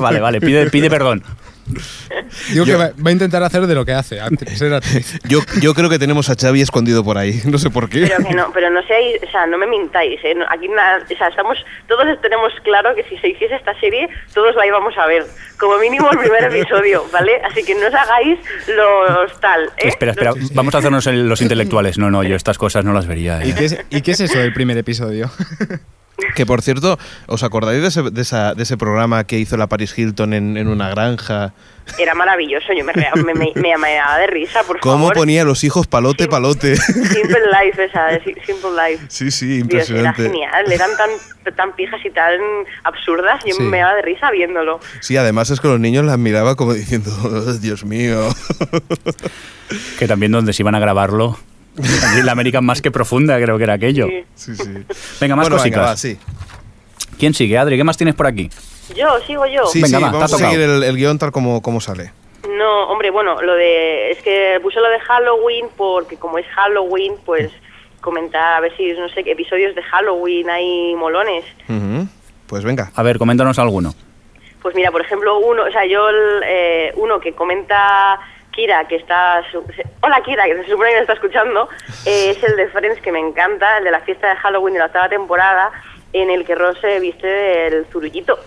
Vale, 0.00 0.20
vale, 0.20 0.40
pide, 0.40 0.70
pide 0.70 0.88
perdón. 0.90 1.22
Digo 2.52 2.64
Yo- 2.64 2.72
que 2.72 2.74
va, 2.76 2.90
va 3.04 3.08
a 3.10 3.12
intentar 3.12 3.42
hacer 3.42 3.66
de 3.66 3.74
lo 3.74 3.84
que 3.84 3.92
hace, 3.92 4.20
actriz, 4.20 4.58
ser 4.58 4.72
actriz. 4.74 5.18
Yo, 5.28 5.40
yo 5.60 5.74
creo 5.74 5.88
que 5.88 5.98
tenemos 5.98 6.28
a 6.30 6.34
Xavi 6.34 6.60
escondido 6.60 7.04
por 7.04 7.18
ahí, 7.18 7.40
no 7.46 7.58
sé 7.58 7.70
por 7.70 7.88
qué. 7.88 8.02
Pero 8.06 8.28
que 8.28 8.34
no, 8.34 8.50
pero 8.52 8.70
no 8.70 8.82
seáis, 8.86 9.18
o 9.26 9.30
sea, 9.30 9.46
no 9.46 9.58
me 9.58 9.66
mintáis, 9.66 10.20
¿eh? 10.24 10.34
Aquí 10.50 10.68
nada, 10.68 11.04
o 11.04 11.16
sea, 11.16 11.28
estamos, 11.28 11.58
todos 11.88 12.04
tenemos 12.20 12.52
claro 12.64 12.94
que 12.94 13.04
si 13.04 13.16
se 13.18 13.28
hiciese 13.28 13.54
esta 13.54 13.78
serie, 13.80 14.08
todos 14.34 14.54
la 14.56 14.66
íbamos 14.66 14.96
a 14.98 15.06
ver. 15.06 15.24
Como 15.58 15.78
mínimo 15.78 16.10
el 16.10 16.18
primer 16.18 16.44
episodio, 16.44 17.04
¿vale? 17.12 17.40
Así 17.44 17.62
que 17.64 17.74
no 17.74 17.86
os 17.86 17.94
hagáis 17.94 18.38
los 18.68 19.40
tal, 19.40 19.64
¿eh? 19.78 19.88
Espera, 19.88 20.12
espera, 20.12 20.32
vamos 20.54 20.74
a 20.74 20.78
hacernos 20.78 21.06
el- 21.06 21.28
los 21.28 21.40
intelectuales. 21.40 21.98
No, 21.98 22.10
no, 22.10 22.22
yo 22.24 22.34
estas 22.36 22.58
cosas 22.58 22.84
no 22.84 22.92
las 22.92 23.06
vería. 23.06 23.40
¿eh? 23.42 23.48
¿Y 23.48 23.52
qué, 23.54 23.64
es, 23.66 23.78
¿Y 23.90 24.00
qué 24.02 24.10
es 24.12 24.20
eso 24.20 24.38
del 24.38 24.52
primer 24.52 24.76
episodio? 24.78 25.30
Que 26.34 26.46
por 26.46 26.62
cierto, 26.62 26.98
¿os 27.26 27.42
acordáis 27.42 27.82
de 27.82 27.88
ese, 27.88 28.02
de 28.10 28.22
esa- 28.22 28.54
de 28.54 28.62
ese 28.62 28.76
programa 28.76 29.24
que 29.24 29.38
hizo 29.38 29.56
la 29.56 29.66
Paris 29.68 29.96
Hilton 29.96 30.32
en, 30.34 30.56
en 30.56 30.68
una 30.68 30.88
granja? 30.90 31.52
Era 31.98 32.14
maravilloso, 32.14 32.68
yo 32.78 32.84
me, 32.84 32.92
me, 32.94 33.34
me, 33.34 33.76
me, 33.76 33.94
daba 33.96 34.16
de 34.18 34.28
risa, 34.28 34.62
por 34.62 34.78
¿Cómo 34.78 34.98
favor. 35.08 35.14
ponía 35.14 35.42
a 35.42 35.44
los 35.44 35.64
hijos 35.64 35.88
palote, 35.88 36.24
Sí. 36.24 36.30
palote? 36.30 36.76
Simple 36.76 37.40
Life 37.60 37.84
esa, 37.84 38.04
de 38.06 38.20
Simple 38.46 38.70
Life. 38.90 39.04
Sí, 39.08 39.32
sí, 39.32 39.46
Dios, 39.62 39.90
era 39.90 40.02
impresionante. 40.10 40.22
genial, 40.22 40.70
eran 40.72 40.90
tan, 40.96 41.54
tan 41.56 41.74
pijas 41.74 42.00
y 42.04 42.10
tan 42.10 42.40
absurdas, 42.84 43.42
yo 43.44 43.54
Sí. 43.56 43.62
me 43.64 43.78
daba 43.78 43.94
de 43.96 44.02
risa 44.02 44.30
viéndolo. 44.30 44.78
Sí, 45.00 45.16
además 45.16 45.50
es 45.50 45.60
que 45.60 45.66
los 45.68 45.80
niños 45.80 46.04
las 46.04 46.18
miraba 46.18 46.54
como 46.54 46.72
diciendo, 46.72 47.10
"Oh, 47.24 47.52
Dios 47.54 47.84
mío. 47.84 48.28
Que 49.98 50.06
también 50.06 50.30
donde 50.32 50.52
se 50.52 50.62
iban 50.62 50.74
a 50.74 50.78
grabarlo. 50.78 51.36
La 52.24 52.32
América 52.32 52.60
más 52.60 52.82
que 52.82 52.90
profunda, 52.90 53.40
creo 53.40 53.56
que 53.58 53.64
era 53.64 53.74
aquello. 53.74 54.06
Sí. 54.08 54.24
Sí, 54.34 54.56
sí. 54.56 54.70
Venga, 55.20 55.36
más 55.36 55.48
Bueno, 55.48 55.56
cositas. 55.56 55.62
venga, 55.78 55.82
va, 55.82 55.96
sí. 55.96 56.18
¿Quién 57.18 57.34
sigue, 57.34 57.56
Adri? 57.58 57.76
¿Qué 57.76 57.84
más 57.84 57.96
tienes 57.96 58.14
por 58.14 58.26
aquí? 58.26 58.50
Yo, 58.96 59.18
sigo 59.26 59.46
yo. 59.46 59.66
Sí, 59.66 59.80
Venga, 59.80 59.98
sí, 59.98 60.04
va, 60.04 60.10
te 60.10 60.16
ha 60.16 60.20
vamos 60.20 60.32
a 60.34 60.38
seguir 60.38 60.60
el, 60.60 60.82
el 60.82 60.96
guion 60.96 61.18
tal 61.18 61.32
como, 61.32 61.62
como 61.62 61.80
sale. 61.80 62.12
No, 62.58 62.88
hombre, 62.90 63.10
bueno, 63.10 63.40
lo 63.40 63.54
de. 63.54 64.10
Es 64.10 64.22
que 64.22 64.58
puse 64.62 64.80
lo 64.80 64.88
de 64.88 64.98
Halloween 65.00 65.66
porque, 65.76 66.16
como 66.16 66.38
es 66.38 66.46
Halloween, 66.48 67.14
pues 67.24 67.50
comentar 68.00 68.54
a 68.54 68.60
ver 68.60 68.76
si, 68.76 68.92
no 68.92 69.08
sé, 69.08 69.22
qué 69.22 69.32
episodios 69.32 69.74
de 69.76 69.82
Halloween 69.82 70.50
hay 70.50 70.94
molones. 70.96 71.44
Pues 72.48 72.64
venga. 72.64 72.90
A 72.96 73.02
ver, 73.02 73.16
coméntanos 73.18 73.58
alguno. 73.58 73.94
Pues 74.60 74.74
mira, 74.74 74.90
por 74.90 75.00
ejemplo, 75.00 75.38
uno, 75.38 75.62
o 75.64 75.70
sea, 75.70 75.86
yo, 75.86 76.08
el, 76.08 76.42
eh, 76.44 76.92
uno 76.96 77.18
que 77.20 77.32
comenta 77.32 78.18
Kira, 78.52 78.86
que 78.86 78.96
está. 78.96 79.42
su- 79.50 79.64
Hola 80.02 80.22
Kira, 80.24 80.44
que 80.44 80.56
se 80.64 80.70
supone 80.70 80.90
que 80.90 80.96
me 80.96 81.00
está 81.02 81.14
escuchando, 81.14 81.68
eh, 82.06 82.30
es 82.36 82.42
el 82.44 82.56
de 82.56 82.68
Friends, 82.68 83.00
que 83.00 83.10
me 83.12 83.18
encanta, 83.18 83.78
el 83.78 83.84
de 83.84 83.90
la 83.90 84.00
fiesta 84.00 84.28
de 84.28 84.36
Halloween 84.36 84.74
de 84.74 84.80
la 84.80 84.86
octava 84.86 85.08
temporada, 85.08 85.70
en 86.12 86.30
el 86.30 86.44
que 86.44 86.54
Ross 86.54 86.78
se 86.80 87.00
viste 87.00 87.26
del 87.26 87.86
zurullito. 87.86 88.38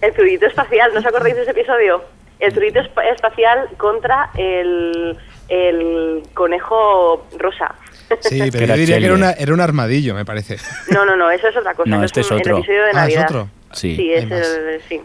El 0.00 0.12
zurullito 0.14 0.46
espacial, 0.46 0.92
¿no 0.92 1.00
os 1.00 1.06
acordáis 1.06 1.36
de 1.36 1.42
ese 1.42 1.52
episodio? 1.52 2.02
El 2.40 2.52
zurullito 2.52 2.80
espa- 2.80 3.04
espacial 3.12 3.68
contra 3.76 4.30
el, 4.36 5.16
el 5.48 6.22
conejo 6.34 7.26
rosa. 7.38 7.74
Sí, 8.20 8.40
pero 8.50 8.64
era 8.64 8.74
yo 8.74 8.80
diría 8.80 8.98
que 8.98 9.04
era, 9.06 9.14
una, 9.14 9.32
era 9.32 9.52
un 9.52 9.60
armadillo, 9.60 10.14
me 10.14 10.24
parece. 10.24 10.56
No, 10.90 11.04
no, 11.04 11.14
no, 11.16 11.30
eso 11.30 11.48
es 11.48 11.56
otra 11.56 11.74
cosa. 11.74 11.90
No, 11.90 12.02
este 12.02 12.20
es 12.20 12.30
un- 12.30 12.38
otro. 12.38 12.56
El 12.56 12.62
episodio 12.62 12.84
de 12.84 12.90
Ah, 12.94 13.06
¿es 13.08 13.18
otro? 13.18 13.48
Sí. 13.72 13.96
Sí, 13.96 14.12
es 14.12 14.30
el, 14.30 14.80
sí. 14.88 15.00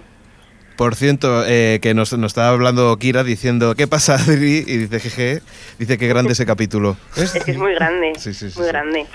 Por 0.75 0.95
cierto, 0.95 1.43
eh, 1.45 1.79
que 1.81 1.93
nos, 1.93 2.13
nos 2.17 2.31
estaba 2.31 2.49
hablando 2.49 2.97
Kira 2.97 3.23
diciendo, 3.23 3.75
¿qué 3.75 3.87
pasa, 3.87 4.15
Adri? 4.15 4.63
Y 4.67 4.77
dice, 4.77 4.99
jeje, 4.99 5.41
dice 5.79 5.97
que 5.97 6.07
grande 6.07 6.33
ese 6.33 6.45
capítulo. 6.45 6.97
Es 7.15 7.31
que 7.31 7.51
es 7.51 7.57
muy 7.57 7.73
grande, 7.75 8.13
Sí, 8.17 8.33
sí, 8.33 8.49
sí, 8.49 8.57
muy 8.59 8.65
sí. 8.67 8.71
grande. 8.71 9.05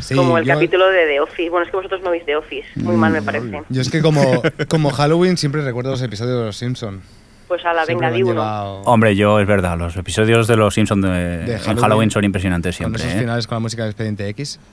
Sí, 0.00 0.14
como 0.14 0.38
el 0.38 0.44
yo- 0.46 0.54
capítulo 0.54 0.88
de 0.88 1.06
The 1.06 1.20
Office. 1.20 1.50
Bueno, 1.50 1.64
es 1.66 1.70
que 1.70 1.76
vosotros 1.76 2.00
no 2.02 2.10
veis 2.10 2.24
The 2.24 2.36
Office. 2.36 2.66
Muy 2.76 2.96
mal 2.96 3.12
me 3.12 3.20
parece. 3.22 3.62
Yo 3.68 3.82
es 3.82 3.90
que 3.90 4.00
como, 4.00 4.42
como 4.68 4.90
Halloween 4.90 5.36
siempre 5.36 5.60
recuerdo 5.62 5.90
los 5.90 6.02
episodios 6.02 6.38
de 6.38 6.44
Los 6.46 6.56
Simpson. 6.56 7.02
Pues 7.46 7.62
a 7.66 7.74
la 7.74 7.84
Siempre 7.84 8.06
venga, 8.06 8.16
han 8.16 8.22
uno. 8.22 8.32
llevado 8.32 8.80
Hombre, 8.84 9.14
yo, 9.14 9.38
es 9.38 9.46
verdad, 9.46 9.76
los 9.76 9.94
episodios 9.98 10.46
de 10.48 10.56
Los 10.56 10.72
Simpsons 10.72 11.02
de, 11.04 11.10
De 11.10 11.52
en 11.52 11.58
Halloween. 11.58 11.78
Halloween 11.82 12.10
son 12.10 12.24
impresionantes 12.24 12.76
con 12.78 12.84
siempre. 12.86 13.02
esos 13.02 13.14
¿eh? 13.14 13.18
finales 13.20 13.46
con 13.46 13.56
la 13.56 13.60
música 13.60 13.82
de 13.84 13.90
Expediente 13.90 14.26
X. 14.28 14.58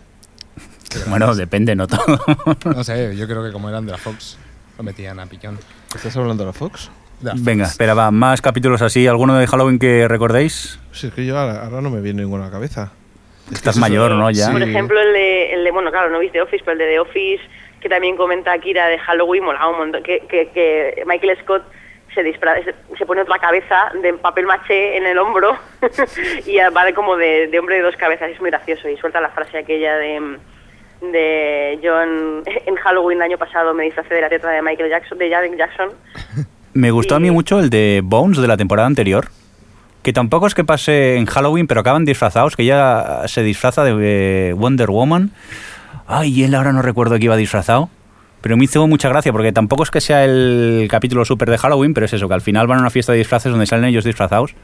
Bueno, 1.07 1.35
depende, 1.35 1.75
no 1.75 1.85
todo. 1.85 2.19
No 2.65 2.83
sé, 2.83 3.15
yo 3.15 3.27
creo 3.27 3.43
que 3.45 3.51
como 3.51 3.69
eran 3.69 3.85
de 3.85 3.91
la 3.91 3.97
Fox, 3.99 4.37
lo 4.79 4.83
metían 4.85 5.19
a 5.19 5.25
pichón. 5.25 5.59
¿Estás 5.93 6.15
hablando 6.15 6.43
de 6.43 6.47
la 6.47 6.53
Fox? 6.53 6.89
La 7.21 7.33
Venga, 7.35 7.65
Fox. 7.65 7.73
espera, 7.73 7.93
va, 7.93 8.11
más 8.11 8.41
capítulos 8.41 8.81
así. 8.81 9.05
¿Alguno 9.07 9.37
de 9.37 9.45
Halloween 9.45 9.77
que 9.77 10.07
recordéis? 10.07 10.79
Sí, 10.93 11.07
es 11.07 11.13
que 11.13 11.25
yo 11.25 11.37
ahora, 11.37 11.65
ahora 11.65 11.81
no 11.81 11.89
me 11.89 11.99
viene 11.99 12.21
ninguno 12.21 12.43
a 12.43 12.45
la 12.47 12.51
cabeza. 12.51 12.93
Estás 13.51 13.75
es 13.75 13.81
mayor, 13.81 14.11
¿no? 14.11 14.31
Ya. 14.31 14.45
Sí. 14.45 14.51
Por 14.53 14.63
ejemplo, 14.63 15.01
el 15.01 15.11
de, 15.11 15.53
el 15.53 15.63
de, 15.65 15.71
bueno, 15.71 15.91
claro, 15.91 16.09
no 16.09 16.19
veis 16.19 16.31
The 16.31 16.41
Office, 16.41 16.63
pero 16.63 16.73
el 16.73 16.77
de 16.79 16.85
The 16.93 16.99
Office, 17.01 17.43
que 17.81 17.89
también 17.89 18.15
comenta 18.15 18.57
Kira 18.59 18.87
de 18.87 18.97
Halloween, 18.99 19.43
molaba 19.43 19.69
un 19.69 19.79
montón, 19.79 20.01
que, 20.01 20.21
que, 20.29 20.49
que 20.53 21.03
Michael 21.05 21.37
Scott 21.43 21.63
se 22.15 22.21
disfra- 22.23 22.63
se, 22.63 22.73
se 22.97 23.05
pone 23.05 23.21
otra 23.21 23.37
cabeza 23.37 23.91
de 24.01 24.13
papel 24.13 24.45
maché 24.45 24.95
en 24.97 25.05
el 25.05 25.17
hombro 25.17 25.57
y 26.47 26.55
va 26.73 26.85
de 26.85 26.93
como 26.93 27.17
de, 27.17 27.47
de 27.47 27.59
hombre 27.59 27.75
de 27.75 27.81
dos 27.81 27.97
cabezas, 27.97 28.29
es 28.29 28.39
muy 28.39 28.49
gracioso, 28.49 28.87
y 28.87 28.95
suelta 28.97 29.19
la 29.19 29.29
frase 29.29 29.57
aquella 29.57 29.95
de 29.97 30.37
de 31.01 31.79
yo 31.81 32.01
en, 32.01 32.43
en 32.65 32.75
Halloween 32.75 33.19
el 33.19 33.23
año 33.23 33.37
pasado 33.37 33.73
me 33.73 33.85
disfracé 33.85 34.15
de 34.15 34.21
la 34.21 34.29
teta 34.29 34.49
de 34.49 34.61
Michael 34.61 34.89
Jackson, 34.89 35.17
de 35.17 35.29
Janet 35.29 35.57
Jackson, 35.57 35.89
Me 36.73 36.91
gustó 36.91 37.15
a 37.15 37.19
mí 37.19 37.31
mucho 37.31 37.59
el 37.59 37.69
de 37.69 38.01
Bones 38.03 38.37
de 38.37 38.47
la 38.47 38.57
temporada 38.57 38.87
anterior. 38.87 39.29
Que 40.03 40.13
tampoco 40.13 40.47
es 40.47 40.55
que 40.55 40.63
pase 40.63 41.17
en 41.17 41.25
Halloween, 41.25 41.67
pero 41.67 41.81
acaban 41.81 42.05
disfrazados, 42.05 42.55
que 42.55 42.63
ella 42.63 43.27
se 43.27 43.43
disfraza 43.43 43.83
de 43.83 44.49
eh, 44.49 44.53
Wonder 44.53 44.89
Woman. 44.89 45.31
Ay, 46.07 46.43
él 46.43 46.55
ahora 46.55 46.71
no 46.71 46.81
recuerdo 46.81 47.17
que 47.17 47.25
iba 47.25 47.35
disfrazado. 47.35 47.89
Pero 48.41 48.55
me 48.55 48.63
hizo 48.63 48.87
mucha 48.87 49.09
gracia, 49.09 49.33
porque 49.33 49.51
tampoco 49.51 49.83
es 49.83 49.91
que 49.91 49.99
sea 49.99 50.23
el 50.23 50.87
capítulo 50.89 51.25
súper 51.25 51.49
de 51.49 51.57
Halloween, 51.57 51.93
pero 51.93 52.05
es 52.05 52.13
eso, 52.13 52.29
que 52.29 52.33
al 52.33 52.41
final 52.41 52.67
van 52.67 52.77
a 52.77 52.81
una 52.81 52.89
fiesta 52.89 53.11
de 53.11 53.17
disfraces 53.17 53.51
donde 53.51 53.65
salen 53.65 53.85
ellos 53.85 54.05
disfrazados. 54.05 54.55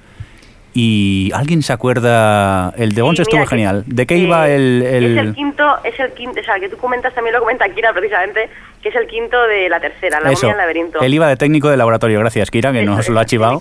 Y 0.77 1.31
alguien 1.33 1.63
se 1.63 1.71
acuerda, 1.71 2.73
el 2.75 2.91
de 2.93 3.01
Bones 3.01 3.15
Sí, 3.15 3.21
estuvo 3.21 3.45
genial. 3.45 3.83
¿De 3.87 4.05
qué 4.05 4.17
iba 4.17 4.49
el...? 4.49 4.83
el- 4.83 5.17
Es 5.17 5.23
el 5.25 5.33
quinto, 5.33 5.63
es 5.85 5.97
el 6.01 6.11
quinto, 6.11 6.41
o 6.41 6.43
sea, 6.43 6.59
que 6.59 6.67
tú 6.67 6.75
comentas 6.75 7.13
también 7.15 7.33
lo 7.33 7.39
comenta 7.39 7.69
Kira 7.69 7.93
precisamente, 7.93 8.49
que 8.83 8.89
es 8.89 8.95
el 8.95 9.07
quinto 9.07 9.41
de 9.47 9.69
la 9.69 9.79
tercera, 9.79 10.19
la 10.19 10.33
Eso, 10.33 10.47
del 10.47 10.57
laberinto. 10.57 10.99
él 10.99 11.13
iba 11.13 11.29
de 11.29 11.37
técnico 11.37 11.69
de 11.69 11.77
laboratorio, 11.77 12.19
gracias 12.19 12.51
Kira, 12.51 12.73
que 12.73 12.81
Eso, 12.81 12.91
nos 12.91 12.99
eso, 12.99 13.13
lo 13.13 13.21
ha 13.21 13.25
chivado. 13.25 13.57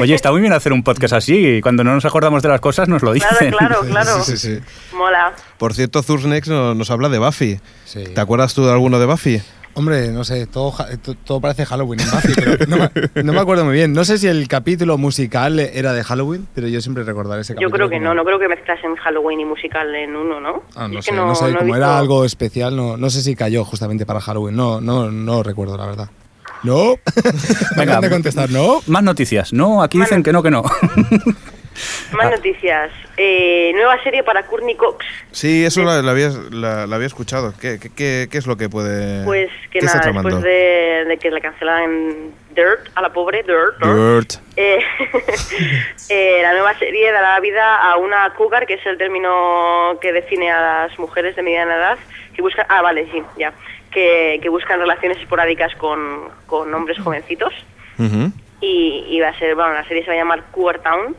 Oye, 0.00 0.14
está 0.16 0.32
muy 0.32 0.40
bien 0.40 0.52
hacer 0.52 0.72
un 0.72 0.82
podcast 0.82 1.14
así, 1.14 1.36
y 1.58 1.60
cuando 1.60 1.84
no 1.84 1.94
nos 1.94 2.04
acordamos 2.04 2.42
de 2.42 2.48
las 2.48 2.60
cosas 2.60 2.88
nos 2.88 3.04
lo 3.04 3.12
dicen. 3.12 3.28
Claro, 3.52 3.56
claro, 3.56 3.80
claro. 3.88 4.22
Sí, 4.24 4.36
sí, 4.36 4.56
sí. 4.56 4.60
Mola. 4.96 5.32
Por 5.56 5.72
cierto, 5.72 6.02
Thursnex 6.02 6.48
nos, 6.48 6.74
nos 6.74 6.90
habla 6.90 7.08
de 7.10 7.20
Buffy. 7.20 7.60
Sí. 7.84 8.02
¿Te 8.12 8.20
acuerdas 8.20 8.54
tú 8.54 8.64
de 8.66 8.72
alguno 8.72 8.98
de 8.98 9.06
Buffy? 9.06 9.40
Hombre, 9.76 10.08
no 10.12 10.22
sé, 10.24 10.46
todo, 10.46 10.72
to- 11.02 11.14
todo 11.16 11.40
parece 11.40 11.66
Halloween 11.66 12.00
en 12.00 12.10
Buffy, 12.10 12.32
pero 12.36 12.66
no 12.68 12.76
me, 12.76 13.22
no 13.24 13.32
me 13.32 13.40
acuerdo 13.40 13.64
muy 13.64 13.74
bien. 13.74 13.92
No 13.92 14.04
sé 14.04 14.18
si 14.18 14.28
el 14.28 14.46
capítulo 14.46 14.98
musical 14.98 15.58
era 15.58 15.92
de 15.92 16.04
Halloween, 16.04 16.46
pero 16.54 16.68
yo 16.68 16.80
siempre 16.80 17.02
recordaré 17.02 17.40
ese 17.42 17.54
Yo 17.54 17.56
capítulo. 17.56 17.76
creo 17.76 17.88
que 17.90 17.96
como- 17.96 18.08
no, 18.08 18.14
no 18.14 18.24
creo 18.24 18.38
que 18.38 18.48
mezclasen 18.48 18.94
Halloween 18.96 19.40
y 19.40 19.44
musical 19.44 19.92
en 19.94 20.14
uno, 20.14 20.40
¿no? 20.40 20.62
Ah, 20.76 20.86
no 20.86 21.00
Es 21.00 21.04
sé, 21.06 21.10
que 21.10 21.16
no, 21.16 21.34
sé, 21.34 21.46
como 21.46 21.60
visto- 21.64 21.76
era 21.76 21.98
algo 21.98 22.24
especial, 22.24 22.76
no, 22.76 22.96
no 22.96 23.10
sé 23.10 23.20
si 23.22 23.34
cayó 23.34 23.64
justamente 23.64 24.06
para 24.06 24.20
Halloween. 24.20 24.54
No, 24.54 24.80
no, 24.80 25.10
no 25.10 25.42
recuerdo, 25.42 25.76
la 25.76 25.86
verdad. 25.86 26.08
No. 26.62 26.94
Me 26.94 27.00
Venga. 27.76 27.82
acaban 27.94 28.00
de 28.02 28.10
contestar, 28.10 28.50
no. 28.50 28.80
Más 28.86 29.02
noticias. 29.02 29.52
No, 29.52 29.82
aquí 29.82 29.98
dicen 29.98 30.22
que 30.22 30.32
no, 30.32 30.42
que 30.42 30.50
no. 30.50 30.62
Más 32.12 32.26
Ah. 32.26 32.30
noticias. 32.30 32.90
Eh, 33.16 33.72
nueva 33.74 34.02
serie 34.02 34.22
para 34.22 34.44
Courtney 34.46 34.76
Cox. 34.76 35.04
Sí, 35.32 35.64
eso 35.64 35.82
la, 35.82 36.02
la 36.02 36.10
había, 36.12 36.30
la, 36.50 36.86
la 36.86 36.96
había 36.96 37.06
escuchado. 37.06 37.52
¿Qué, 37.60 37.78
qué, 37.80 37.90
qué, 37.90 38.28
qué 38.30 38.38
es 38.38 38.46
lo 38.46 38.56
que 38.56 38.68
puede...? 38.68 39.24
Pues 39.24 39.50
que 39.70 39.78
¿qué 39.80 39.86
está 39.86 39.98
nada, 39.98 40.12
después 40.12 40.42
de, 40.42 41.04
de 41.08 41.16
que 41.18 41.30
le 41.30 41.40
cancelan 41.40 42.32
Dirt 42.54 42.88
a 42.94 43.02
la 43.02 43.12
pobre, 43.12 43.42
Dirt, 43.42 43.78
Dirt, 43.82 43.94
Dirt. 43.96 44.32
Eh, 44.56 44.78
eh, 46.08 46.40
la 46.42 46.52
nueva 46.52 46.76
serie 46.78 47.10
dará 47.12 47.38
vida 47.40 47.76
a 47.76 47.96
una 47.96 48.30
cougar, 48.34 48.66
que 48.66 48.74
es 48.74 48.86
el 48.86 48.98
término 48.98 49.98
que 50.00 50.12
define 50.12 50.50
a 50.50 50.86
las 50.88 50.98
mujeres 50.98 51.34
de 51.36 51.42
mediana 51.42 51.76
edad, 51.76 51.98
que 52.34 52.42
buscan, 52.42 52.66
ah, 52.68 52.82
vale, 52.82 53.08
sí, 53.12 53.22
ya, 53.38 53.52
que, 53.90 54.38
que 54.42 54.48
buscan 54.48 54.78
relaciones 54.80 55.18
esporádicas 55.18 55.74
con, 55.76 56.28
con 56.46 56.72
hombres 56.74 56.98
jovencitos. 56.98 57.52
Y, 58.60 59.04
y 59.08 59.20
va 59.20 59.28
a 59.28 59.38
ser, 59.38 59.54
bueno, 59.54 59.72
la 59.74 59.84
serie 59.86 60.02
se 60.04 60.08
va 60.08 60.14
a 60.14 60.18
llamar 60.18 60.44
Cougar 60.50 60.78
Town 60.80 61.14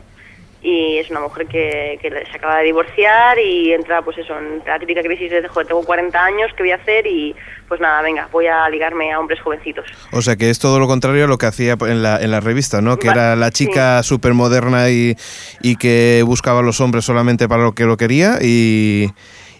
y 0.62 0.98
es 0.98 1.10
una 1.10 1.20
mujer 1.20 1.46
que, 1.46 1.98
que 2.02 2.10
se 2.10 2.36
acaba 2.36 2.58
de 2.58 2.64
divorciar 2.64 3.38
y 3.38 3.72
entra, 3.72 4.02
pues 4.02 4.18
eso, 4.18 4.36
en 4.38 4.62
la 4.66 4.78
típica 4.78 5.00
crisis 5.02 5.30
de, 5.30 5.46
joder, 5.46 5.68
tengo 5.68 5.82
40 5.84 6.24
años, 6.24 6.50
¿qué 6.56 6.62
voy 6.64 6.72
a 6.72 6.76
hacer? 6.76 7.06
Y 7.06 7.34
pues 7.68 7.80
nada, 7.80 8.02
venga, 8.02 8.28
voy 8.32 8.46
a 8.46 8.68
ligarme 8.68 9.12
a 9.12 9.20
hombres 9.20 9.40
jovencitos. 9.40 9.86
O 10.12 10.22
sea 10.22 10.36
que 10.36 10.50
es 10.50 10.58
todo 10.58 10.78
lo 10.80 10.86
contrario 10.88 11.24
a 11.24 11.28
lo 11.28 11.38
que 11.38 11.46
hacía 11.46 11.76
en 11.80 12.02
la, 12.02 12.20
en 12.20 12.30
la 12.30 12.40
revista, 12.40 12.80
¿no? 12.80 12.96
Que 12.98 13.08
era 13.08 13.36
la 13.36 13.50
chica 13.50 14.02
súper 14.02 14.34
moderna 14.34 14.90
y, 14.90 15.14
y 15.62 15.76
que 15.76 16.22
buscaba 16.26 16.60
a 16.60 16.62
los 16.62 16.80
hombres 16.80 17.04
solamente 17.04 17.48
para 17.48 17.62
lo 17.62 17.72
que 17.72 17.84
lo 17.84 17.96
quería 17.96 18.38
y... 18.40 19.08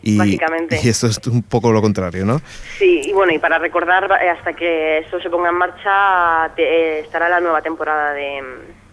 y 0.03 0.17
Básicamente. 0.19 0.79
Y 0.83 0.89
esto 0.89 1.07
es 1.09 1.19
un 1.27 1.43
poco 1.43 1.73
lo 1.73 1.83
contrario, 1.83 2.25
¿no? 2.25 2.41
Sí, 2.79 3.03
y 3.05 3.13
bueno, 3.13 3.33
y 3.33 3.39
para 3.39 3.59
recordar, 3.59 4.05
eh, 4.23 4.29
hasta 4.31 4.55
que 4.55 4.99
esto 4.99 5.21
se 5.21 5.31
ponga 5.31 5.51
en 5.51 5.57
marcha, 5.57 6.53
te- 6.57 6.63
eh, 6.63 7.01
estará 7.01 7.29
la 7.29 7.41
nueva 7.41 7.61
temporada 7.63 8.13
de, 8.13 8.41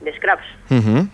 de 0.01 0.15
Scraps. 0.17 0.43
Ujú. 0.69 1.07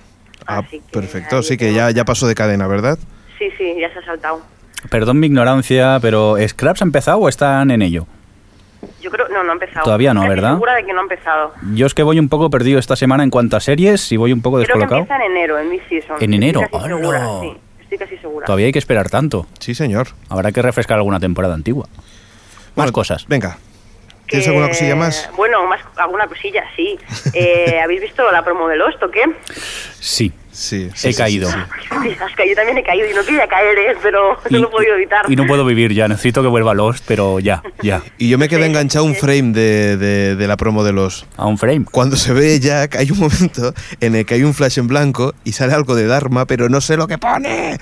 Ah, 0.49 0.59
Así 0.65 0.79
que 0.79 0.91
perfecto. 0.91 1.41
Sí 1.43 1.57
que 1.57 1.73
ya, 1.73 1.91
ya 1.91 2.05
pasó 2.05 2.27
de 2.27 2.35
cadena, 2.35 2.67
¿verdad? 2.67 2.97
Sí, 3.37 3.49
sí, 3.57 3.75
ya 3.79 3.91
se 3.93 3.99
ha 3.99 4.05
saltado. 4.05 4.41
Perdón 4.89 5.19
mi 5.19 5.27
ignorancia, 5.27 5.99
pero 6.01 6.35
¿Scraps 6.47 6.81
ha 6.81 6.85
empezado 6.85 7.17
o 7.19 7.29
están 7.29 7.69
en 7.71 7.81
ello? 7.81 8.05
Yo 9.01 9.11
creo, 9.11 9.27
no, 9.29 9.43
no 9.43 9.49
ha 9.51 9.53
empezado. 9.53 9.83
Todavía 9.83 10.13
no, 10.13 10.21
Casi 10.21 10.29
¿verdad? 10.29 10.53
segura 10.53 10.75
de 10.75 10.85
que 10.85 10.93
no 10.93 10.99
ha 10.99 11.03
empezado. 11.03 11.53
Yo 11.73 11.85
es 11.85 11.93
que 11.93 12.01
voy 12.03 12.17
un 12.19 12.29
poco 12.29 12.49
perdido 12.49 12.79
esta 12.79 12.95
semana 12.95 13.23
en 13.23 13.29
cuanto 13.29 13.57
a 13.57 13.59
series 13.59 14.11
y 14.11 14.17
voy 14.17 14.31
un 14.31 14.41
poco 14.41 14.55
Creo 14.57 14.67
que 14.67 14.73
descolocado. 14.73 15.01
empieza 15.01 15.23
en 15.25 15.31
enero, 15.31 15.59
en 15.59 15.69
mid-season. 15.69 16.15
¿En 16.21 16.33
enero? 16.33 16.61
Estoy 16.61 16.79
casi 16.79 16.85
¡Hala! 16.93 16.97
segura, 17.01 17.27
sí. 17.41 17.57
Estoy 17.81 17.97
casi 17.97 18.17
segura. 18.17 18.45
Todavía 18.45 18.65
hay 18.67 18.71
que 18.71 18.79
esperar 18.79 19.09
tanto. 19.09 19.47
Sí, 19.59 19.75
señor. 19.75 20.07
Habrá 20.29 20.51
que 20.51 20.61
refrescar 20.61 20.97
alguna 20.97 21.19
temporada 21.19 21.53
antigua. 21.55 21.87
Más 21.91 22.75
Bueno, 22.75 22.91
cosas. 22.93 23.25
Venga. 23.27 23.57
¿Tienes 24.29 24.47
alguna 24.47 24.67
cosilla 24.67 24.95
más? 24.95 25.29
Bueno, 25.35 25.65
más 25.65 25.81
alguna 25.97 26.27
cosilla, 26.27 26.63
sí. 26.75 26.97
Eh, 27.33 27.79
¿Habéis 27.81 28.01
visto 28.01 28.29
la 28.31 28.43
promo 28.43 28.67
de 28.67 28.75
Lost 28.75 29.01
o 29.03 29.11
qué? 29.11 29.23
Sí, 29.99 30.31
Sí. 30.59 30.89
he 31.03 31.13
caído. 31.13 31.47
Es 31.49 32.35
que 32.35 32.49
yo 32.49 32.55
también 32.55 32.77
he 32.77 32.83
caído 32.83 33.09
y 33.09 33.13
no 33.13 33.23
quería 33.23 33.47
caer, 33.47 33.77
¿eh? 33.79 33.95
pero 34.01 34.37
no 34.49 34.57
lo 34.59 34.67
he 34.67 34.71
podido 34.71 34.95
evitar. 34.95 35.25
y 35.31 35.35
no 35.35 35.45
puedo 35.47 35.63
vivir 35.65 35.93
ya. 35.93 36.07
Necesito 36.07 36.41
que 36.41 36.49
vuelva 36.49 36.73
Lost, 36.73 37.05
pero 37.07 37.39
ya, 37.39 37.63
ya. 37.81 38.01
Y 38.17 38.29
yo 38.29 38.37
me 38.37 38.49
quedé 38.49 38.65
enganchado 38.65 39.05
a 39.05 39.07
un 39.07 39.15
frame 39.15 39.53
de, 39.53 39.95
de- 39.97 40.35
de 40.35 40.47
la 40.47 40.57
promo 40.57 40.83
de 40.83 40.91
los... 40.93 41.25
A 41.37 41.45
un 41.45 41.57
frame. 41.57 41.85
Cuando 41.89 42.15
se 42.17 42.33
ve 42.33 42.59
Jack, 42.59 42.95
hay 42.97 43.09
un 43.11 43.19
momento 43.19 43.73
en 44.01 44.15
el 44.15 44.25
que 44.25 44.33
hay 44.35 44.43
un 44.43 44.53
flash 44.53 44.79
en 44.79 44.87
blanco 44.87 45.33
y 45.43 45.53
sale 45.53 45.73
algo 45.73 45.95
de 45.95 46.07
Dharma, 46.07 46.45
pero 46.45 46.67
no 46.69 46.81
sé 46.81 46.97
lo 46.97 47.07
que 47.07 47.17
pone. 47.17 47.73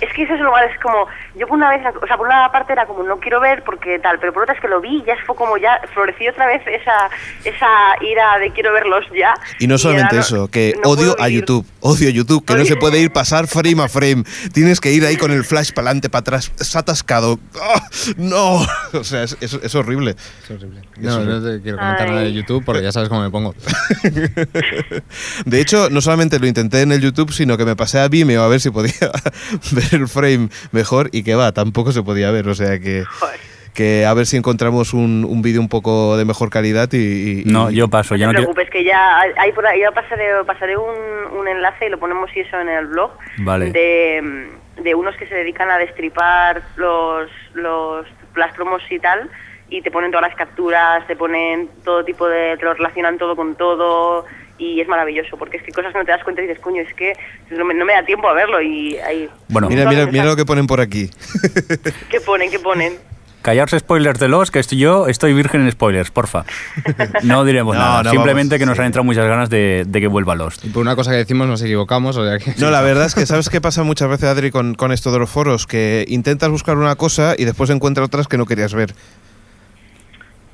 es 0.00 0.12
que 0.14 0.22
eso 0.22 0.34
es 0.34 0.40
lo 0.40 0.50
malo, 0.50 0.66
es 0.72 0.78
como, 0.80 1.06
yo 1.36 1.46
por 1.46 1.56
una 1.56 1.70
vez, 1.70 1.80
o 2.00 2.06
sea, 2.06 2.16
por 2.16 2.26
una 2.26 2.50
parte 2.50 2.72
era 2.72 2.86
como, 2.86 3.02
no 3.02 3.18
quiero 3.18 3.40
ver 3.40 3.62
porque 3.64 3.98
tal, 3.98 4.18
pero 4.18 4.32
por 4.32 4.42
otra 4.44 4.54
es 4.54 4.60
que 4.60 4.68
lo 4.68 4.80
vi 4.80 4.98
y 4.98 5.04
ya 5.04 5.14
fue 5.26 5.34
como, 5.36 5.56
ya 5.56 5.80
floreció 5.92 6.30
otra 6.30 6.46
vez 6.46 6.62
esa, 6.66 7.10
esa 7.44 7.68
ira 8.00 8.38
de 8.38 8.50
quiero 8.52 8.72
verlos 8.72 9.04
ya. 9.14 9.34
Y 9.58 9.66
no 9.66 9.78
solamente 9.78 10.14
era, 10.16 10.22
eso, 10.24 10.48
que 10.48 10.74
no 10.82 10.85
odio 10.86 11.16
a. 11.20 11.28
YouTube, 11.28 11.66
odio 11.80 12.08
YouTube, 12.10 12.44
que 12.44 12.54
no 12.54 12.64
se 12.64 12.76
puede 12.76 13.00
ir 13.00 13.12
pasar 13.12 13.46
frame 13.46 13.82
a 13.82 13.88
frame. 13.88 14.24
Tienes 14.52 14.80
que 14.80 14.92
ir 14.92 15.04
ahí 15.04 15.16
con 15.16 15.30
el 15.30 15.44
flash 15.44 15.72
para 15.72 15.88
adelante, 15.88 16.08
para 16.08 16.20
atrás, 16.20 16.52
es 16.58 16.74
atascado. 16.76 17.38
¡Ah! 17.60 17.88
no, 18.16 18.66
o 18.92 19.04
sea, 19.04 19.22
es, 19.24 19.36
es- 19.40 19.58
es 19.62 19.74
horrible. 19.74 20.16
Es 20.44 20.50
horrible. 20.50 20.82
No, 20.98 21.20
no 21.24 21.42
te 21.42 21.60
quiero 21.60 21.78
comentar 21.78 22.06
Ay. 22.06 22.10
nada 22.10 22.22
de 22.22 22.32
YouTube 22.32 22.64
porque 22.64 22.82
ya 22.82 22.92
sabes 22.92 23.08
cómo 23.08 23.22
me 23.22 23.30
pongo. 23.30 23.54
De 25.44 25.60
hecho, 25.60 25.90
no 25.90 26.00
solamente 26.00 26.38
lo 26.38 26.46
intenté 26.46 26.82
en 26.82 26.92
el 26.92 27.00
YouTube, 27.00 27.32
sino 27.32 27.56
que 27.56 27.64
me 27.64 27.76
pasé 27.76 27.98
a 27.98 28.08
Vimeo 28.08 28.42
a 28.42 28.48
ver 28.48 28.60
si 28.60 28.70
podía 28.70 28.94
ver 29.72 29.88
el 29.94 30.08
frame 30.08 30.48
mejor 30.72 31.10
y 31.12 31.22
que 31.22 31.34
va, 31.34 31.52
tampoco 31.52 31.92
se 31.92 32.02
podía 32.02 32.30
ver, 32.30 32.48
o 32.48 32.54
sea 32.54 32.78
que... 32.78 33.04
Joder. 33.04 33.55
Que 33.76 34.06
a 34.06 34.14
ver 34.14 34.24
si 34.24 34.38
encontramos 34.38 34.94
un, 34.94 35.26
un 35.28 35.42
vídeo 35.42 35.60
un 35.60 35.68
poco 35.68 36.16
de 36.16 36.24
mejor 36.24 36.48
calidad 36.48 36.88
y... 36.92 37.42
y- 37.42 37.44
No, 37.44 37.70
y- 37.70 37.74
yo 37.74 37.88
paso. 37.88 38.16
Ya 38.16 38.24
no 38.26 38.32
te 38.32 38.38
quiero... 38.38 38.52
preocupes, 38.52 38.70
que 38.70 38.82
ya 38.84 39.20
hay 39.20 39.52
por 39.52 39.66
ahí, 39.66 39.80
ya 39.80 39.92
pasaré, 39.92 40.24
pasaré 40.46 40.76
un, 40.78 41.38
un 41.38 41.46
enlace 41.46 41.86
y 41.86 41.90
lo 41.90 41.98
ponemos 41.98 42.30
y 42.34 42.40
eso 42.40 42.58
en 42.58 42.70
el 42.70 42.86
blog 42.86 43.10
Vale. 43.38 43.70
de, 43.72 44.48
de 44.82 44.94
unos 44.94 45.14
que 45.16 45.26
se 45.26 45.34
dedican 45.34 45.70
a 45.70 45.76
destripar 45.78 46.62
los, 46.76 47.30
los 47.54 48.06
las 48.34 48.54
promos 48.54 48.82
y 48.90 48.98
tal 48.98 49.28
y 49.68 49.82
te 49.82 49.90
ponen 49.90 50.10
todas 50.10 50.28
las 50.28 50.36
capturas, 50.36 51.06
te 51.06 51.14
ponen 51.16 51.68
todo 51.84 52.02
tipo 52.04 52.28
de, 52.28 52.56
te 52.56 52.64
lo 52.64 52.72
relacionan 52.74 53.18
todo 53.18 53.36
con 53.36 53.56
todo 53.56 54.24
y 54.58 54.80
es 54.80 54.88
maravilloso, 54.88 55.36
porque 55.36 55.58
es 55.58 55.62
que 55.62 55.72
cosas 55.72 55.92
que 55.92 55.98
no 55.98 56.04
te 56.06 56.12
das 56.12 56.22
cuenta 56.24 56.40
y 56.40 56.46
dices, 56.46 56.62
coño, 56.62 56.80
es 56.80 56.94
que 56.94 57.12
no 57.50 57.64
me, 57.64 57.74
no 57.74 57.84
me 57.84 57.92
da 57.92 58.04
tiempo 58.04 58.26
a 58.28 58.32
verlo 58.32 58.62
y 58.62 58.96
hay... 58.98 59.28
Bueno, 59.48 59.68
Mira, 59.68 59.86
mira, 59.88 60.06
mira 60.06 60.24
lo 60.24 60.36
que 60.36 60.44
ponen 60.46 60.66
por 60.66 60.80
aquí. 60.80 61.10
¿Qué 62.08 62.20
ponen? 62.20 62.50
¿Qué 62.50 62.58
ponen? 62.58 62.94
Callarse 63.46 63.78
spoilers 63.78 64.18
de 64.18 64.26
los, 64.26 64.50
que 64.50 64.58
estoy 64.58 64.78
yo 64.78 65.06
estoy 65.06 65.32
virgen 65.32 65.60
en 65.62 65.70
spoilers, 65.70 66.10
porfa. 66.10 66.44
No 67.22 67.44
diremos 67.44 67.76
No, 67.76 67.80
nada, 67.80 68.02
no, 68.02 68.10
simplemente 68.10 68.56
vamos, 68.56 68.58
que 68.58 68.66
nos 68.66 68.74
sí. 68.74 68.80
han 68.80 68.86
entrado 68.86 69.04
muchas 69.04 69.24
ganas 69.28 69.48
de, 69.48 69.84
de 69.86 70.00
que 70.00 70.08
vuelva 70.08 70.34
Lost. 70.34 70.64
Y 70.64 70.70
por 70.70 70.82
una 70.82 70.96
cosa 70.96 71.12
que 71.12 71.18
decimos 71.18 71.46
nos 71.46 71.62
equivocamos. 71.62 72.16
O 72.16 72.26
sea 72.26 72.38
que, 72.38 72.60
No, 72.60 72.72
la 72.72 72.80
verdad 72.80 73.06
es 73.06 73.14
que 73.14 73.24
sabes 73.24 73.48
qué 73.48 73.60
pasa 73.60 73.84
muchas 73.84 74.08
veces, 74.08 74.28
Adri, 74.28 74.50
con, 74.50 74.74
con 74.74 74.90
esto 74.90 75.12
de 75.12 75.20
los 75.20 75.30
foros, 75.30 75.68
que 75.68 76.04
intentas 76.08 76.50
buscar 76.50 76.76
una 76.76 76.96
cosa 76.96 77.36
y 77.38 77.44
después 77.44 77.70
encuentras 77.70 78.06
otras 78.06 78.26
que 78.26 78.36
no 78.36 78.46
querías 78.46 78.74
ver. 78.74 78.94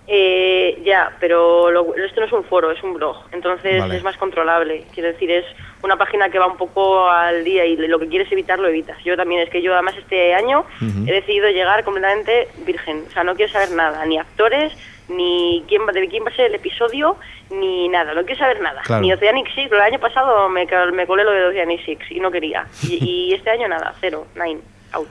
Eh, 0.08 0.82
ya, 0.84 1.12
pero 1.20 1.70
lo- 1.70 1.94
esto 1.94 2.20
no 2.20 2.26
es 2.26 2.32
un 2.32 2.42
foro, 2.44 2.72
es 2.72 2.82
un 2.82 2.94
blog, 2.94 3.16
entonces 3.30 3.78
Vale. 3.80 3.96
es 3.96 4.02
más 4.02 4.16
controlable. 4.16 4.84
Quiero 4.92 5.08
decir, 5.12 5.30
es 5.30 5.44
una 5.82 5.96
página 5.96 6.28
que 6.28 6.40
va 6.40 6.46
un 6.48 6.56
poco 6.56 7.08
al 7.08 7.44
día 7.44 7.64
y 7.64 7.76
lo 7.76 7.98
que 8.00 8.08
quieres 8.08 8.30
evitar 8.32 8.58
lo 8.58 8.66
evitas. 8.68 8.98
Yo 9.04 9.16
también, 9.16 9.42
es 9.42 9.48
que 9.50 9.62
yo 9.62 9.72
además 9.74 9.94
este 9.96 10.34
año 10.34 10.64
he 11.06 11.12
decidido 11.12 11.48
llegar 11.50 11.84
completamente 11.84 12.48
virgen, 12.66 13.04
o 13.08 13.12
sea, 13.12 13.22
no 13.22 13.36
quiero 13.36 13.52
saber 13.52 13.70
nada, 13.70 14.04
ni 14.04 14.18
actores, 14.18 14.72
ni 15.08 15.64
quién 15.68 15.86
va, 15.86 15.92
de 15.92 16.08
quién 16.08 16.24
va 16.24 16.30
a 16.30 16.34
ser 16.34 16.46
el 16.46 16.56
episodio, 16.56 17.16
ni 17.50 17.88
nada, 17.88 18.12
no 18.12 18.24
quiero 18.24 18.40
saber 18.40 18.60
nada. 18.60 18.82
Claro. 18.82 19.02
Ni 19.02 19.12
Oceanic 19.12 19.46
Six, 19.54 19.68
pero 19.68 19.82
el 19.82 19.92
año 19.92 20.00
pasado 20.00 20.48
me, 20.48 20.66
me 20.92 21.06
colé 21.06 21.22
lo 21.22 21.30
de 21.30 21.44
Oceanic 21.46 21.84
Six 21.84 22.10
y 22.10 22.18
no 22.18 22.30
quería. 22.32 22.66
Y, 22.88 23.28
y 23.30 23.34
este 23.34 23.50
año 23.50 23.68
nada, 23.68 23.94
cero, 24.00 24.26
nine, 24.34 24.60
out. 24.92 25.08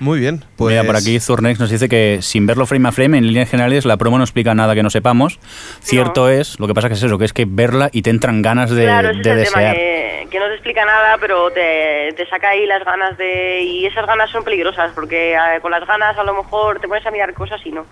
Muy 0.00 0.20
bien. 0.20 0.44
Pues 0.56 0.72
Mira, 0.72 0.84
por 0.84 0.96
aquí 0.96 1.18
Zurnex 1.18 1.58
nos 1.58 1.70
dice 1.70 1.88
que 1.88 2.18
sin 2.22 2.46
verlo 2.46 2.66
frame 2.66 2.88
a 2.88 2.92
frame, 2.92 3.18
en 3.18 3.26
líneas 3.26 3.50
generales, 3.50 3.84
la 3.84 3.96
promo 3.96 4.18
no 4.18 4.24
explica 4.24 4.54
nada 4.54 4.74
que 4.74 4.82
no 4.82 4.90
sepamos. 4.90 5.40
Cierto 5.80 6.28
es, 6.28 6.60
lo 6.60 6.66
que 6.68 6.74
pasa 6.74 6.88
que 6.88 6.94
es 6.94 7.02
eso, 7.02 7.18
que 7.18 7.24
es 7.24 7.32
que 7.32 7.46
verla 7.48 7.90
y 7.92 8.02
te 8.02 8.10
entran 8.10 8.42
ganas 8.42 8.70
de, 8.70 8.84
claro, 8.84 9.10
ese 9.10 9.22
de 9.22 9.42
es 9.42 9.48
el 9.48 9.52
tema, 9.52 9.60
desear. 9.60 9.76
que, 9.76 10.28
que 10.30 10.38
no 10.38 10.46
te 10.46 10.54
explica 10.54 10.84
nada, 10.84 11.16
pero 11.18 11.50
te, 11.50 12.12
te 12.16 12.26
saca 12.28 12.50
ahí 12.50 12.66
las 12.66 12.84
ganas 12.84 13.18
de... 13.18 13.62
Y 13.62 13.86
esas 13.86 14.06
ganas 14.06 14.30
son 14.30 14.44
peligrosas, 14.44 14.92
porque 14.94 15.34
eh, 15.34 15.60
con 15.60 15.72
las 15.72 15.84
ganas 15.86 16.16
a 16.16 16.22
lo 16.22 16.34
mejor 16.34 16.80
te 16.80 16.86
pones 16.86 17.04
a 17.04 17.10
mirar 17.10 17.34
cosas 17.34 17.60
y 17.64 17.72
no. 17.72 17.84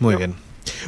Muy 0.00 0.16
bien. 0.16 0.34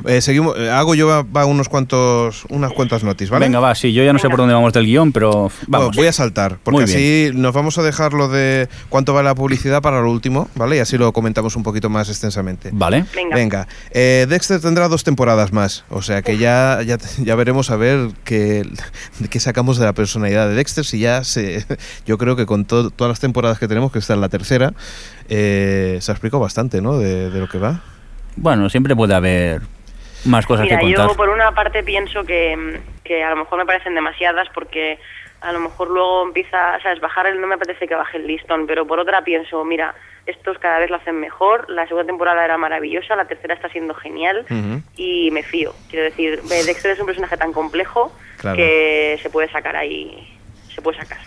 Eh, 0.07 0.21
seguimos, 0.21 0.57
eh, 0.59 0.71
hago 0.71 0.95
yo 0.95 1.07
va, 1.07 1.23
va 1.23 1.45
unos 1.47 1.69
cuantos, 1.69 2.45
unas 2.49 2.73
cuantas 2.73 3.03
notis, 3.05 3.31
¿vale? 3.31 3.47
Venga, 3.47 3.61
va, 3.61 3.75
sí, 3.75 3.93
yo 3.93 4.05
ya 4.05 4.13
no 4.13 4.19
sé 4.19 4.29
por 4.29 4.39
dónde 4.39 4.55
vamos 4.55 4.73
del 4.73 4.87
guion, 4.87 5.13
pero 5.13 5.31
Bueno, 5.33 5.51
vamos. 5.69 5.97
voy 5.97 6.07
a 6.07 6.13
saltar, 6.13 6.59
porque 6.63 6.85
así 6.85 7.31
nos 7.35 7.53
vamos 7.55 7.79
a 7.79 7.83
dejar 7.83 8.13
lo 8.13 8.29
de 8.29 8.69
cuánto 8.89 9.15
vale 9.15 9.29
la 9.29 9.35
publicidad 9.35 9.83
para 9.83 10.01
lo 10.01 10.11
último, 10.11 10.49
¿vale? 10.55 10.77
Y 10.77 10.79
así 10.81 10.97
lo 10.99 11.13
comentamos 11.13 11.57
un 11.57 11.63
poquito 11.63 11.89
más 11.91 12.09
extensamente. 12.09 12.71
Vale. 12.73 13.05
Venga. 13.15 13.37
Venga, 13.37 13.69
eh, 13.91 14.27
Dexter 14.29 14.61
tendrá 14.61 14.89
dos 14.89 15.05
temporadas 15.05 15.53
más, 15.53 15.85
o 15.91 16.03
sea 16.03 16.23
que 16.23 16.39
ya, 16.39 16.81
ya, 16.87 16.99
ya 17.23 17.35
veremos 17.35 17.71
a 17.71 17.77
ver 17.77 18.11
qué, 18.25 18.67
qué 19.31 19.41
sacamos 19.41 19.79
de 19.79 19.85
la 19.87 19.93
personalidad 19.93 20.49
de 20.49 20.55
Dexter, 20.55 20.85
si 20.85 20.99
ya 20.99 21.25
se... 21.25 21.65
Yo 22.07 22.19
creo 22.19 22.37
que 22.37 22.47
con 22.47 22.65
to- 22.65 22.91
todas 22.91 23.11
las 23.11 23.21
temporadas 23.21 23.59
que 23.59 23.69
tenemos, 23.69 23.93
que 23.93 23.99
esta 23.99 24.15
es 24.15 24.21
la 24.21 24.29
tercera, 24.29 24.73
eh, 25.29 25.99
se 26.01 26.11
ha 26.11 26.15
explicado 26.15 26.41
bastante, 26.41 26.81
¿no? 26.81 26.99
De, 26.99 27.31
de 27.31 27.41
lo 27.41 27.49
que 27.49 27.59
va. 27.59 27.83
Bueno, 28.37 28.69
siempre 28.69 28.97
puede 28.97 29.15
haber 29.15 29.61
más 30.25 30.47
cosas 30.47 30.65
Mira, 30.65 30.79
que 30.79 30.85
contar. 30.87 31.09
yo 31.09 31.15
por 31.17 31.29
una 31.29 31.53
parte 31.53 31.83
pienso 31.83 32.25
que, 32.25 32.81
que 33.05 33.23
a 33.25 33.31
lo 33.31 33.37
mejor 33.37 33.59
me 33.59 33.67
parecen 33.67 33.95
demasiadas 33.95 34.49
porque 34.55 34.99
a 35.41 35.51
lo 35.53 35.59
mejor 35.61 35.91
luego 35.91 36.23
empieza, 36.25 36.79
sabes, 36.83 37.01
bajar 37.01 37.27
el, 37.27 37.41
no 37.41 37.49
me 37.49 37.57
apetece 37.57 37.89
que 37.89 37.97
baje 37.97 38.17
el 38.19 38.27
listón, 38.29 38.67
pero 38.69 38.87
por 38.87 39.01
otra 39.01 39.23
pienso, 39.25 39.65
mira, 39.65 39.93
estos 40.25 40.57
cada 40.59 40.79
vez 40.79 40.89
lo 40.89 40.97
hacen 40.97 41.19
mejor, 41.19 41.69
la 41.69 41.85
segunda 41.89 42.07
temporada 42.07 42.45
era 42.45 42.57
maravillosa, 42.57 43.17
la 43.17 43.25
tercera 43.25 43.55
está 43.55 43.69
siendo 43.69 43.93
genial 43.95 44.47
y 44.97 45.33
me 45.33 45.43
fío. 45.43 45.75
Quiero 45.91 46.05
decir, 46.05 46.41
Dexter 46.43 46.93
es 46.93 47.01
un 47.01 47.07
personaje 47.07 47.37
tan 47.37 47.53
complejo 47.53 48.13
Claro. 48.39 48.57
que 48.57 49.19
se 49.21 49.31
puede 49.31 49.49
sacar 49.51 49.75
ahí, 49.77 50.29
se 50.73 50.81
puede 50.81 50.99
sacar. 50.99 51.19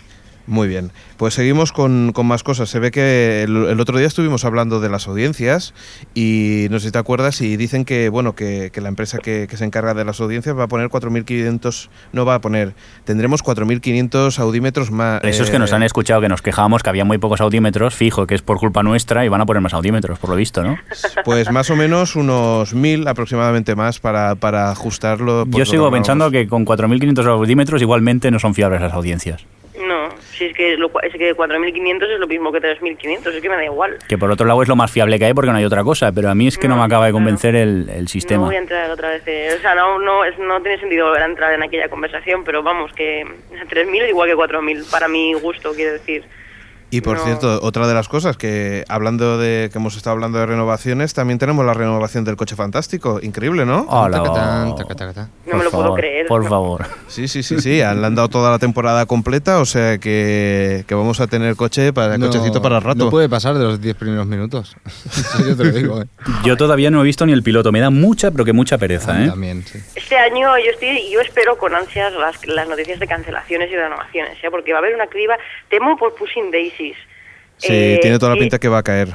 Muy 0.46 0.68
bien, 0.68 0.92
pues 1.16 1.34
seguimos 1.34 1.72
con, 1.72 2.12
con 2.12 2.26
más 2.26 2.42
cosas. 2.42 2.68
Se 2.68 2.78
ve 2.78 2.90
que 2.90 3.42
el, 3.42 3.66
el 3.66 3.80
otro 3.80 3.98
día 3.98 4.06
estuvimos 4.06 4.44
hablando 4.44 4.80
de 4.80 4.88
las 4.88 5.08
audiencias 5.08 5.74
y 6.14 6.68
no 6.70 6.78
sé 6.78 6.86
si 6.86 6.92
te 6.92 6.98
acuerdas 6.98 7.40
y 7.40 7.56
dicen 7.56 7.84
que 7.84 8.08
bueno 8.08 8.34
que, 8.34 8.70
que 8.72 8.80
la 8.80 8.88
empresa 8.88 9.18
que, 9.18 9.46
que 9.48 9.56
se 9.56 9.64
encarga 9.64 9.94
de 9.94 10.04
las 10.04 10.20
audiencias 10.20 10.56
va 10.56 10.64
a 10.64 10.68
poner 10.68 10.88
4.500, 10.88 11.88
no 12.12 12.24
va 12.24 12.36
a 12.36 12.40
poner, 12.40 12.74
tendremos 13.04 13.42
4.500 13.42 14.38
audímetros 14.38 14.90
más. 14.90 15.22
Eso 15.24 15.42
es 15.42 15.50
que 15.50 15.58
nos 15.58 15.72
eh, 15.72 15.74
han 15.74 15.82
escuchado 15.82 16.20
que 16.20 16.28
nos 16.28 16.42
quejábamos 16.42 16.82
que 16.82 16.90
había 16.90 17.04
muy 17.04 17.18
pocos 17.18 17.40
audímetros, 17.40 17.94
fijo 17.94 18.26
que 18.26 18.34
es 18.34 18.42
por 18.42 18.58
culpa 18.58 18.82
nuestra 18.82 19.24
y 19.24 19.28
van 19.28 19.40
a 19.40 19.46
poner 19.46 19.62
más 19.62 19.74
audímetros, 19.74 20.18
por 20.18 20.30
lo 20.30 20.36
visto, 20.36 20.62
¿no? 20.62 20.76
Pues 21.24 21.50
más 21.50 21.70
o 21.70 21.76
menos 21.76 22.14
unos 22.16 22.74
1.000 22.74 23.08
aproximadamente 23.08 23.74
más 23.74 23.98
para, 23.98 24.36
para 24.36 24.70
ajustarlo. 24.70 25.44
Yo 25.48 25.64
sigo 25.64 25.90
pensando 25.90 26.30
que 26.30 26.46
con 26.46 26.64
4.500 26.64 27.26
audímetros 27.26 27.82
igualmente 27.82 28.30
no 28.30 28.38
son 28.38 28.54
fiables 28.54 28.80
las 28.80 28.92
audiencias. 28.92 29.44
Si 30.36 30.44
es 30.44 30.54
que, 30.54 30.76
lo, 30.76 30.90
es 31.02 31.12
que 31.14 31.34
4.500 31.34 32.02
es 32.12 32.20
lo 32.20 32.26
mismo 32.26 32.52
que 32.52 32.60
3.500, 32.60 33.26
es 33.34 33.40
que 33.40 33.48
me 33.48 33.56
da 33.56 33.64
igual. 33.64 33.96
Que 34.08 34.18
por 34.18 34.30
otro 34.30 34.46
lado 34.46 34.62
es 34.62 34.68
lo 34.68 34.76
más 34.76 34.90
fiable 34.90 35.18
que 35.18 35.24
hay 35.24 35.32
porque 35.34 35.50
no 35.50 35.56
hay 35.56 35.64
otra 35.64 35.82
cosa, 35.82 36.12
pero 36.12 36.28
a 36.28 36.34
mí 36.34 36.46
es 36.46 36.58
que 36.58 36.68
no, 36.68 36.74
No, 36.76 36.80
me 36.82 36.86
acaba 36.86 37.06
de 37.06 37.12
convencer 37.12 37.56
el, 37.56 37.88
el 37.88 38.02
No 38.02 38.08
sistema. 38.08 38.44
voy 38.44 38.56
a 38.56 38.58
entrar 38.58 38.90
otra 38.90 39.08
vez. 39.10 39.22
eh, 39.26 39.54
o 39.56 39.60
sea, 39.62 39.74
no, 39.74 39.98
no, 39.98 40.24
es- 40.24 40.38
no 40.38 40.60
tiene 40.60 40.78
sentido 40.78 41.06
volver 41.06 41.22
a 41.22 41.26
entrar 41.26 41.52
en 41.54 41.62
aquella 41.62 41.88
conversación, 41.88 42.44
pero 42.44 42.62
vamos, 42.62 42.92
que 42.92 43.24
3.000 43.70 44.02
es 44.02 44.08
igual 44.10 44.28
que 44.28 44.36
4.000, 44.36 44.90
para 44.90 45.08
mi 45.08 45.32
gusto, 45.34 45.72
quiero 45.74 45.92
decir. 45.94 46.22
Y 46.90 47.00
por 47.00 47.16
no. 47.18 47.24
cierto, 47.24 47.58
otra 47.62 47.86
de 47.88 47.94
las 47.94 48.08
cosas 48.08 48.36
que 48.36 48.84
hablando 48.88 49.38
de 49.38 49.70
que 49.72 49.78
hemos 49.78 49.96
estado 49.96 50.14
hablando 50.14 50.38
de 50.38 50.46
renovaciones, 50.46 51.14
también 51.14 51.38
tenemos 51.38 51.66
la 51.66 51.74
renovación 51.74 52.24
del 52.24 52.36
coche 52.36 52.54
fantástico. 52.56 53.18
Increíble, 53.22 53.66
¿no? 53.66 53.86
Hola. 53.88 54.22
Tacatán. 54.22 54.68
No 54.68 54.76
Por 54.76 55.58
me 55.58 55.64
lo 55.64 55.70
puedo 55.70 55.82
favor, 55.84 55.98
creer. 56.00 56.26
Por 56.26 56.44
no. 56.44 56.48
favor. 56.50 56.86
Sí, 57.08 57.28
sí, 57.28 57.42
sí, 57.42 57.60
sí. 57.60 57.70
Le 57.78 57.84
han 57.84 58.14
dado 58.14 58.28
toda 58.28 58.50
la 58.50 58.58
temporada 58.58 59.04
completa, 59.06 59.58
o 59.60 59.64
sea 59.64 59.98
que, 59.98 60.84
que 60.86 60.94
vamos 60.94 61.20
a 61.20 61.26
tener 61.26 61.56
coche 61.56 61.92
para 61.92 62.18
No- 62.18 62.26
cochecito 62.26 62.62
para 62.62 62.76
el 62.76 62.82
rato. 62.82 63.04
No 63.06 63.10
puede 63.10 63.28
pasar 63.28 63.54
de 63.58 63.64
los 63.64 63.80
10 63.80 63.96
primeros 63.96 64.26
minutos. 64.26 64.76
Yo 65.46 65.56
te 65.56 65.64
lo 65.64 65.70
digo, 65.72 66.02
¿eh? 66.02 66.06
Yo 66.44 66.56
todavía 66.56 66.90
no 66.90 67.00
he 67.00 67.04
visto 67.04 67.26
ni 67.26 67.32
el 67.32 67.42
piloto, 67.42 67.72
me 67.72 67.80
da 67.80 67.90
mucha, 67.90 68.30
pero 68.30 68.44
que 68.44 68.52
mucha 68.52 68.78
pereza, 68.78 69.22
¿eh? 69.24 69.28
También, 69.28 69.62
sí. 69.64 69.78
Este 69.94 70.16
año 70.16 70.56
yo 70.58 70.70
estoy, 70.70 71.10
yo 71.10 71.20
espero 71.20 71.56
con 71.58 71.74
ansias 71.74 72.12
las, 72.14 72.46
las 72.46 72.68
noticias 72.68 72.98
de 73.00 73.06
cancelaciones 73.06 73.70
y 73.70 73.76
renovaciones, 73.76 74.38
¿eh? 74.42 74.48
porque 74.50 74.72
va 74.72 74.78
a 74.78 74.82
haber 74.82 74.94
una 74.94 75.06
criba. 75.06 75.36
Temo 75.68 75.96
por 75.96 76.14
Pushing 76.14 76.50
Daisies. 76.78 76.96
Sí, 77.58 77.72
Eh, 77.72 77.98
tiene 78.02 78.18
toda 78.18 78.34
la 78.34 78.38
pinta 78.38 78.58
que 78.58 78.68
va 78.68 78.78
a 78.78 78.82
caer. 78.82 79.08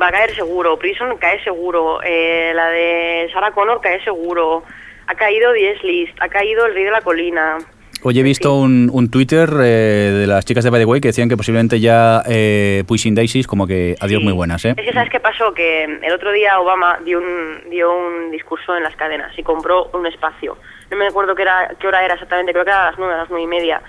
Va 0.00 0.08
a 0.08 0.12
caer 0.12 0.34
seguro. 0.34 0.78
Prison 0.78 1.16
cae 1.18 1.42
seguro. 1.44 2.00
eh, 2.04 2.52
la 2.54 2.68
de 2.70 3.28
Sarah 3.32 3.52
Connor 3.52 3.80
cae 3.80 4.02
seguro. 4.04 4.62
Ha 5.06 5.14
caído 5.14 5.52
Diez 5.52 5.82
List. 5.84 6.16
Ha 6.20 6.28
caído 6.28 6.66
El 6.66 6.74
Rey 6.74 6.84
de 6.84 6.90
la 6.90 7.00
Colina. 7.00 7.58
Hoy 8.02 8.16
he 8.18 8.22
visto 8.22 8.54
un, 8.54 8.90
un 8.92 9.10
Twitter 9.10 9.48
eh, 9.60 10.12
de 10.20 10.26
las 10.28 10.44
chicas 10.44 10.62
de 10.62 10.70
By 10.70 10.80
the 10.80 10.84
Way 10.84 11.00
que 11.00 11.08
decían 11.08 11.28
que 11.28 11.36
posiblemente 11.36 11.80
ya 11.80 12.22
eh, 12.28 12.84
Pushing 12.86 13.14
Daisies 13.16 13.48
como 13.48 13.66
que 13.66 13.96
adiós 13.98 14.20
Sí. 14.20 14.24
muy 14.24 14.32
buenas, 14.34 14.64
¿eh? 14.66 14.74
Es 14.76 14.84
que 14.86 14.92
sabes 14.92 15.10
qué 15.10 15.18
pasó, 15.18 15.52
que 15.52 15.82
el 15.84 16.12
otro 16.12 16.30
día 16.30 16.60
Obama 16.60 17.00
dio 17.04 17.18
un, 17.18 17.68
dio 17.70 17.92
un 17.92 18.30
discurso 18.30 18.76
en 18.76 18.84
las 18.84 18.94
cadenas 18.94 19.36
y 19.36 19.42
compró 19.42 19.90
un 19.94 20.06
espacio. 20.06 20.56
No 20.92 20.96
me 20.96 21.08
acuerdo 21.08 21.34
qué, 21.34 21.42
era, 21.42 21.74
qué 21.80 21.88
hora 21.88 22.04
era 22.04 22.14
exactamente, 22.14 22.52
creo 22.52 22.64
que 22.64 22.70
era 22.70 22.82
a 22.86 22.90
las 22.90 22.98
nueve, 23.00 23.14
a 23.14 23.18
las 23.18 23.30
nueve 23.30 23.42
y 23.44 23.48
media. 23.48 23.82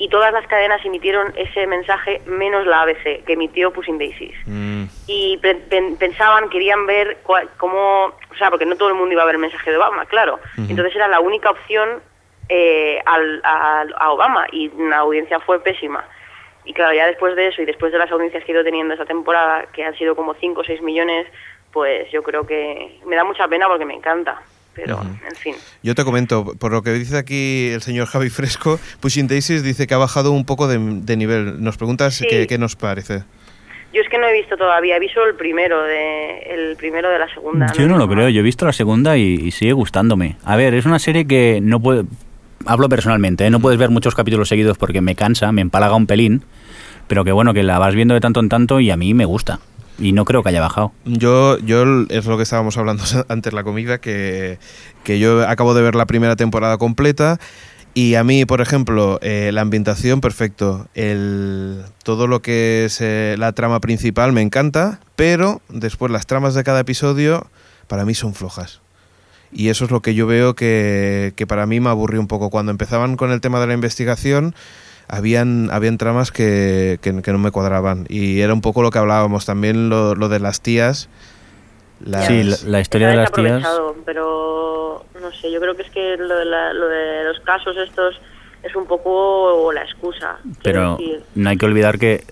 Y 0.00 0.08
todas 0.08 0.32
las 0.32 0.46
cadenas 0.46 0.82
emitieron 0.84 1.32
ese 1.36 1.66
mensaje 1.66 2.22
menos 2.24 2.66
la 2.66 2.80
ABC, 2.82 3.22
que 3.26 3.34
emitió 3.34 3.70
Pushing 3.70 3.98
Daisies. 3.98 4.34
Mm, 4.46 4.84
Y 5.06 5.36
pe- 5.38 5.56
pen- 5.56 5.96
pensaban, 5.98 6.48
querían 6.48 6.86
ver 6.86 7.18
cómo, 7.58 8.06
o 8.06 8.34
sea, 8.38 8.48
porque 8.48 8.64
no 8.64 8.76
todo 8.76 8.88
el 8.88 8.94
mundo 8.94 9.12
iba 9.12 9.22
a 9.22 9.26
ver 9.26 9.34
el 9.34 9.40
mensaje 9.42 9.70
de 9.70 9.76
Obama, 9.76 10.06
claro. 10.06 10.40
Entonces 10.56 10.96
era 10.96 11.06
la 11.06 11.20
única 11.20 11.50
opción 11.50 12.00
eh, 12.48 12.98
al, 13.04 13.40
al- 13.44 13.94
a 13.98 14.10
Obama 14.10 14.46
y 14.50 14.70
la 14.88 14.98
audiencia 14.98 15.38
fue 15.40 15.62
pésima. 15.62 16.02
Y 16.64 16.72
claro, 16.72 16.94
ya 16.94 17.06
después 17.06 17.36
de 17.36 17.48
eso 17.48 17.60
y 17.60 17.66
después 17.66 17.92
de 17.92 17.98
las 17.98 18.10
audiencias 18.10 18.42
que 18.44 18.52
he 18.52 18.54
ido 18.54 18.64
teniendo 18.64 18.94
esta 18.94 19.04
temporada, 19.06 19.66
que 19.72 19.84
han 19.84 19.94
sido 19.96 20.16
como 20.16 20.32
5 20.34 20.62
o 20.62 20.64
6 20.64 20.80
millones, 20.82 21.26
pues 21.72 22.10
yo 22.10 22.22
creo 22.22 22.46
que 22.46 22.98
me 23.06 23.16
da 23.16 23.24
mucha 23.24 23.46
pena 23.48 23.68
porque 23.68 23.84
me 23.84 23.94
encanta. 23.94 24.40
Pero, 24.84 25.00
en 25.02 25.36
fin. 25.36 25.54
Yo 25.82 25.94
te 25.94 26.04
comento, 26.04 26.54
por 26.58 26.72
lo 26.72 26.82
que 26.82 26.92
dice 26.92 27.16
aquí 27.18 27.68
el 27.68 27.82
señor 27.82 28.06
Javi 28.06 28.30
Fresco, 28.30 28.78
Pushing 29.00 29.28
Daisies 29.28 29.62
dice 29.62 29.86
que 29.86 29.94
ha 29.94 29.98
bajado 29.98 30.32
un 30.32 30.44
poco 30.44 30.68
de, 30.68 30.78
de 30.78 31.16
nivel. 31.16 31.62
Nos 31.62 31.76
preguntas 31.76 32.14
Sí. 32.14 32.26
qué, 32.28 32.46
qué 32.46 32.58
nos 32.58 32.76
parece. 32.76 33.24
Yo 33.92 34.00
es 34.02 34.08
que 34.08 34.18
no 34.18 34.26
he 34.28 34.32
visto 34.32 34.56
todavía, 34.56 34.96
he 34.96 35.00
visto 35.00 35.20
el 35.24 35.34
primero 35.34 35.82
de, 35.82 36.38
el 36.48 36.76
primero 36.76 37.10
de 37.10 37.18
la 37.18 37.28
segunda. 37.34 37.72
Yo 37.72 37.88
no 37.88 37.96
lo 37.98 38.04
he 38.04 38.06
visto 38.06 38.14
creo, 38.14 38.28
yo 38.28 38.40
he 38.40 38.44
visto 38.44 38.64
la 38.64 38.72
segunda 38.72 39.16
y, 39.16 39.34
y 39.34 39.50
sigue 39.50 39.72
gustándome. 39.72 40.36
A 40.44 40.54
ver, 40.56 40.74
es 40.74 40.86
una 40.86 40.98
serie 41.00 41.26
que 41.26 41.60
no 41.60 41.80
puede... 41.80 42.04
Hablo 42.66 42.88
personalmente, 42.88 43.46
¿eh? 43.46 43.50
no 43.50 43.58
puedes 43.58 43.78
ver 43.80 43.90
muchos 43.90 44.14
capítulos 44.14 44.48
seguidos 44.48 44.78
porque 44.78 45.00
me 45.00 45.14
cansa, 45.16 45.50
me 45.50 45.62
empalaga 45.62 45.96
un 45.96 46.06
pelín, 46.06 46.44
pero 47.08 47.24
que 47.24 47.32
bueno, 47.32 47.52
que 47.54 47.62
la 47.64 47.78
vas 47.80 47.94
viendo 47.94 48.14
de 48.14 48.20
tanto 48.20 48.38
en 48.38 48.48
tanto 48.48 48.78
y 48.80 48.90
a 48.90 48.96
mí 48.96 49.12
me 49.14 49.24
gusta. 49.24 49.58
Y 50.00 50.12
no 50.12 50.24
creo 50.24 50.42
que 50.42 50.48
haya 50.48 50.60
bajado. 50.60 50.92
Yo, 51.04 51.58
yo 51.58 52.04
es 52.08 52.26
lo 52.26 52.36
que 52.36 52.42
estábamos 52.42 52.76
hablando 52.78 53.04
antes 53.28 53.52
la 53.52 53.62
comida, 53.62 54.00
que, 54.00 54.58
que 55.04 55.18
yo 55.18 55.46
acabo 55.46 55.74
de 55.74 55.82
ver 55.82 55.94
la 55.94 56.06
primera 56.06 56.36
temporada 56.36 56.78
completa 56.78 57.38
y 57.92 58.14
a 58.14 58.22
mí, 58.22 58.44
por 58.44 58.60
ejemplo, 58.60 59.18
eh, 59.20 59.50
la 59.52 59.62
ambientación, 59.62 60.20
perfecto. 60.20 60.86
El, 60.94 61.84
todo 62.04 62.28
lo 62.28 62.40
que 62.40 62.84
es 62.84 63.00
eh, 63.00 63.34
la 63.38 63.52
trama 63.52 63.80
principal 63.80 64.32
me 64.32 64.42
encanta, 64.42 65.00
pero 65.16 65.60
después 65.68 66.12
las 66.12 66.26
tramas 66.26 66.54
de 66.54 66.62
cada 66.62 66.80
episodio 66.80 67.48
para 67.88 68.04
mí 68.04 68.14
son 68.14 68.34
flojas. 68.34 68.80
Y 69.52 69.68
eso 69.68 69.84
es 69.84 69.90
lo 69.90 70.02
que 70.02 70.14
yo 70.14 70.28
veo 70.28 70.54
que, 70.54 71.32
que 71.34 71.48
para 71.48 71.66
mí 71.66 71.80
me 71.80 71.90
aburrió 71.90 72.20
un 72.20 72.28
poco. 72.28 72.50
Cuando 72.50 72.70
empezaban 72.70 73.16
con 73.16 73.32
el 73.32 73.40
tema 73.40 73.58
de 73.58 73.66
la 73.66 73.74
investigación, 73.74 74.54
habían, 75.10 75.70
habían 75.72 75.98
tramas 75.98 76.30
que, 76.32 76.98
que- 77.02 77.20
que 77.22 77.32
no 77.32 77.38
me 77.38 77.50
cuadraban. 77.50 78.06
Y 78.08 78.40
era 78.40 78.52
un 78.54 78.60
poco 78.60 78.82
lo 78.82 78.90
que 78.90 78.98
hablábamos, 78.98 79.44
también 79.46 79.88
lo, 79.88 80.14
lo 80.14 80.28
de 80.28 80.40
las 80.40 80.60
tías. 80.60 81.08
las- 82.04 82.26
Sí, 82.26 82.42
la, 82.44 82.56
la 82.66 82.80
historia 82.80 83.08
de 83.08 83.16
las 83.16 83.32
tías. 83.32 83.62
Pero 84.06 85.04
no 85.20 85.32
sé, 85.32 85.50
yo 85.52 85.60
creo 85.60 85.76
que 85.76 85.82
es 85.82 85.90
que 85.90 86.16
lo 86.16 86.36
de, 86.36 86.44
la- 86.44 86.72
lo 86.72 86.88
de 86.88 87.24
los 87.24 87.40
casos 87.40 87.76
estos 87.76 88.18
es 88.62 88.74
un 88.76 88.86
poco 88.86 89.70
la 89.72 89.82
excusa. 89.82 90.38
Pero 90.62 90.96
decir. 90.96 91.22
no 91.34 91.50
hay 91.50 91.56
que 91.56 91.66
olvidar 91.66 91.98
que. 91.98 92.24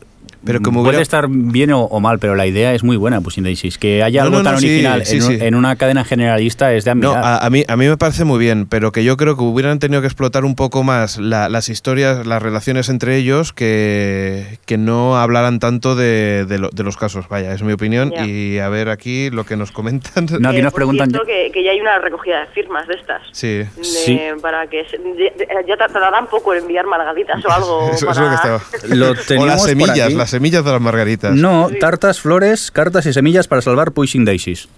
Pero 0.48 0.61
como 0.62 0.80
puede 0.80 0.88
hubiera- 0.96 1.02
estar 1.02 1.26
bien 1.28 1.70
o, 1.72 1.82
o 1.84 2.00
mal, 2.00 2.18
pero 2.18 2.34
la 2.34 2.46
idea 2.46 2.74
es 2.74 2.82
muy 2.82 2.96
buena, 2.96 3.20
Pushing 3.20 3.44
Daisies. 3.44 3.78
Que 3.78 4.02
haya 4.02 4.22
No, 4.22 4.26
algo 4.26 4.38
no, 4.38 4.44
tan 4.44 4.52
no, 4.54 4.58
original 4.58 5.06
sí, 5.06 5.16
en, 5.16 5.22
sí. 5.22 5.38
en 5.40 5.54
una 5.54 5.76
cadena 5.76 6.04
generalista 6.04 6.72
es 6.72 6.84
de 6.84 6.94
No, 6.94 7.11
admirar. 7.12 7.24
a, 7.42 7.46
a 7.46 7.50
mí, 7.50 7.64
a 7.68 7.76
mí 7.76 7.87
me 7.87 7.96
parece 7.96 8.24
muy 8.24 8.38
bien, 8.38 8.66
pero 8.66 8.90
que 8.90 9.04
yo 9.04 9.16
creo 9.16 9.37
que 9.37 9.42
hubieran 9.42 9.78
tenido 9.78 10.00
que 10.00 10.06
explotar 10.08 10.44
un 10.44 10.54
poco 10.56 10.82
más 10.82 11.18
la- 11.18 11.48
las 11.48 11.68
historias, 11.68 12.26
las 12.26 12.42
relaciones 12.42 12.88
entre 12.88 13.16
ellos, 13.16 13.52
que, 13.52 14.58
que 14.66 14.78
no 14.78 15.16
hablaran 15.18 15.58
tanto 15.61 15.94
de, 15.94 16.44
de 16.46 16.58
lo- 16.58 16.70
de 16.70 16.82
los 16.82 16.96
casos. 16.96 17.28
Vaya, 17.28 17.52
es 17.52 17.62
mi 17.62 17.72
opinión. 17.72 18.11
Ya. 18.11 18.24
Y 18.26 18.58
a 18.58 18.68
ver 18.68 18.88
aquí 18.88 19.30
lo 19.30 19.44
que 19.44 19.56
nos 19.56 19.70
comentan. 19.70 20.26
No, 20.40 20.48
aquí 20.48 20.58
Eh, 20.58 20.62
nos 20.62 20.72
preguntan 20.72 21.11
cierto, 21.11 21.26
que, 21.26 21.50
que 21.52 21.62
ya 21.62 21.72
hay 21.72 21.80
una 21.80 21.98
recogida 21.98 22.40
de 22.40 22.46
firmas 22.48 22.87
de 22.88 22.94
estas. 22.94 23.22
Sí. 23.32 23.48
de- 23.48 23.68
Sí. 23.82 24.18
Para 24.40 24.66
que 24.68 24.84
se- 24.88 24.98
de- 24.98 25.32
de- 25.37 25.48
ya 25.68 25.76
tardarán 25.76 26.26
poco 26.28 26.54
en 26.54 26.61
enviar 26.62 26.87
margaritas 26.87 27.44
o 27.44 27.50
algo. 27.50 27.90
Eso, 27.92 28.11
eso 28.11 28.20
para... 28.20 28.56
es 28.62 28.88
lo 28.90 29.14
que 29.14 29.20
estaba. 29.20 29.37
Lo 29.37 29.42
O 29.42 29.46
las 29.46 29.62
semillas, 29.64 30.12
las 30.12 30.30
semillas 30.30 30.38
de 30.38 30.72
las 30.72 30.81
margaritas. 30.81 31.35
No, 31.35 31.68
tartas, 31.81 32.20
flores, 32.20 32.70
cartas 32.70 33.07
y 33.07 33.12
semillas 33.12 33.48
para 33.48 33.62
salvar 33.62 33.92
Pushing 33.92 34.24
Daisies. 34.24 34.68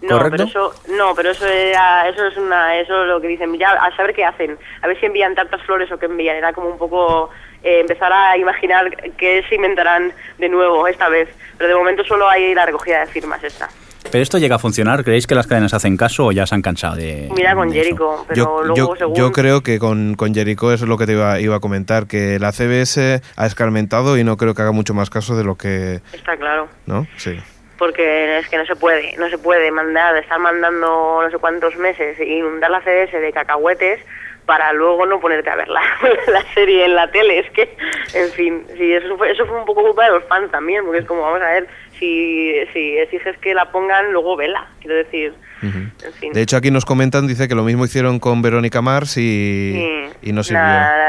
No, 0.00 0.18
¿Correcto? 0.18 0.36
pero 0.36 0.44
eso, 0.44 0.74
no, 0.96 1.14
pero 1.14 1.30
eso 1.30 1.44
era, 1.44 2.08
eso 2.08 2.24
es 2.26 2.36
una, 2.36 2.78
eso 2.78 3.02
es 3.02 3.08
lo 3.08 3.20
que 3.20 3.26
dicen, 3.26 3.58
ya 3.58 3.72
a 3.72 3.94
saber 3.96 4.14
qué 4.14 4.24
hacen, 4.24 4.56
a 4.80 4.86
ver 4.86 4.98
si 5.00 5.06
envían 5.06 5.34
tantas 5.34 5.60
flores 5.62 5.90
o 5.90 5.98
qué 5.98 6.06
envían, 6.06 6.36
era 6.36 6.52
como 6.52 6.68
un 6.68 6.78
poco 6.78 7.30
eh, 7.64 7.80
empezar 7.80 8.12
a 8.12 8.36
imaginar 8.36 8.94
qué 9.16 9.44
se 9.48 9.56
inventarán 9.56 10.12
de 10.38 10.48
nuevo 10.48 10.86
esta 10.86 11.08
vez, 11.08 11.28
pero 11.56 11.70
de 11.70 11.74
momento 11.74 12.04
solo 12.04 12.28
hay 12.28 12.54
la 12.54 12.64
recogida 12.64 13.00
de 13.00 13.06
firmas 13.06 13.42
esta. 13.42 13.68
¿Pero 14.10 14.22
esto 14.22 14.38
llega 14.38 14.56
a 14.56 14.58
funcionar? 14.58 15.04
¿Creéis 15.04 15.26
que 15.26 15.34
las 15.34 15.46
cadenas 15.46 15.74
hacen 15.74 15.96
caso 15.98 16.26
o 16.26 16.32
ya 16.32 16.46
se 16.46 16.54
han 16.54 16.62
cansado 16.62 16.96
de.? 16.96 17.28
Mira 17.34 17.54
con 17.54 17.68
de 17.68 17.80
eso? 17.80 17.84
Jericho, 17.84 18.24
pero 18.26 18.36
Yo, 18.36 18.62
luego 18.64 18.94
yo, 18.94 18.96
según... 18.96 19.14
yo 19.14 19.32
creo 19.32 19.60
que 19.62 19.78
con, 19.78 20.14
con 20.14 20.34
Jericho 20.34 20.72
eso 20.72 20.84
es 20.84 20.88
lo 20.88 20.96
que 20.96 21.04
te 21.04 21.12
iba, 21.12 21.38
iba 21.40 21.56
a 21.56 21.60
comentar, 21.60 22.06
que 22.06 22.38
la 22.38 22.52
CBS 22.52 23.20
ha 23.36 23.46
escarmentado 23.46 24.16
y 24.16 24.24
no 24.24 24.38
creo 24.38 24.54
que 24.54 24.62
haga 24.62 24.72
mucho 24.72 24.94
más 24.94 25.10
caso 25.10 25.36
de 25.36 25.44
lo 25.44 25.56
que... 25.56 26.00
Está 26.14 26.36
claro. 26.38 26.68
¿No? 26.86 27.06
Sí. 27.16 27.38
porque 27.78 28.38
es 28.38 28.48
que 28.48 28.56
no 28.56 28.64
se 28.64 28.76
puede, 28.76 29.14
no 29.18 29.28
se 29.28 29.36
puede 29.36 29.70
mandar, 29.70 30.16
estar 30.16 30.38
mandando 30.38 31.20
no 31.22 31.30
sé 31.30 31.36
cuántos 31.36 31.76
meses 31.76 32.18
e 32.18 32.24
inundar 32.24 32.70
la 32.70 32.80
CDS 32.80 33.12
de 33.12 33.32
cacahuetes 33.32 34.00
para 34.46 34.72
luego 34.72 35.04
no 35.04 35.20
ponerte 35.20 35.50
a 35.50 35.56
ver 35.56 35.68
la, 35.68 35.82
la 36.32 36.42
serie 36.54 36.86
en 36.86 36.94
la 36.94 37.10
tele. 37.10 37.40
Es 37.40 37.50
que, 37.50 37.76
en 38.14 38.30
fin, 38.30 38.64
sí, 38.78 38.94
eso 38.94 39.18
fue, 39.18 39.30
eso 39.30 39.44
fue 39.44 39.58
un 39.58 39.66
poco 39.66 39.82
culpa 39.82 40.06
de 40.06 40.12
los 40.12 40.24
fans 40.24 40.50
también, 40.50 40.84
porque 40.86 41.00
es 41.00 41.04
como, 41.04 41.20
vamos 41.20 41.42
a 41.42 41.50
ver, 41.50 41.68
si, 41.98 42.52
si 42.72 42.98
exiges 42.98 43.36
que 43.38 43.54
la 43.54 43.70
pongan, 43.70 44.12
luego 44.12 44.36
vela, 44.36 44.68
quiero 44.80 44.96
decir. 44.96 45.34
En 45.60 45.92
fin. 46.20 46.32
De 46.32 46.40
hecho, 46.42 46.56
aquí 46.56 46.70
nos 46.70 46.84
comentan, 46.84 47.26
dice 47.26 47.48
que 47.48 47.54
lo 47.54 47.64
mismo 47.64 47.84
hicieron 47.84 48.20
con 48.20 48.42
Verónica 48.42 48.80
Mars 48.80 49.16
y, 49.16 49.72
Sí, 49.74 50.28
y 50.28 50.32
no 50.32 50.42
sirvió. 50.44 50.62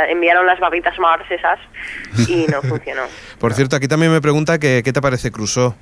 enviaron 0.10 0.45
las 0.47 0.60
barritas 0.60 0.97
Mars 0.99 1.25
esas 1.30 1.60
y 2.28 2.47
no 2.47 2.62
funcionó. 2.62 3.04
Por 3.39 3.54
cierto, 3.54 3.75
aquí 3.75 3.88
también 3.88 4.12
me 4.12 4.21
pregunta 4.21 4.58
que, 4.58 4.82
qué 4.84 4.91
te 4.91 5.02
parece 5.02 5.32
Crusoe. 5.32 5.73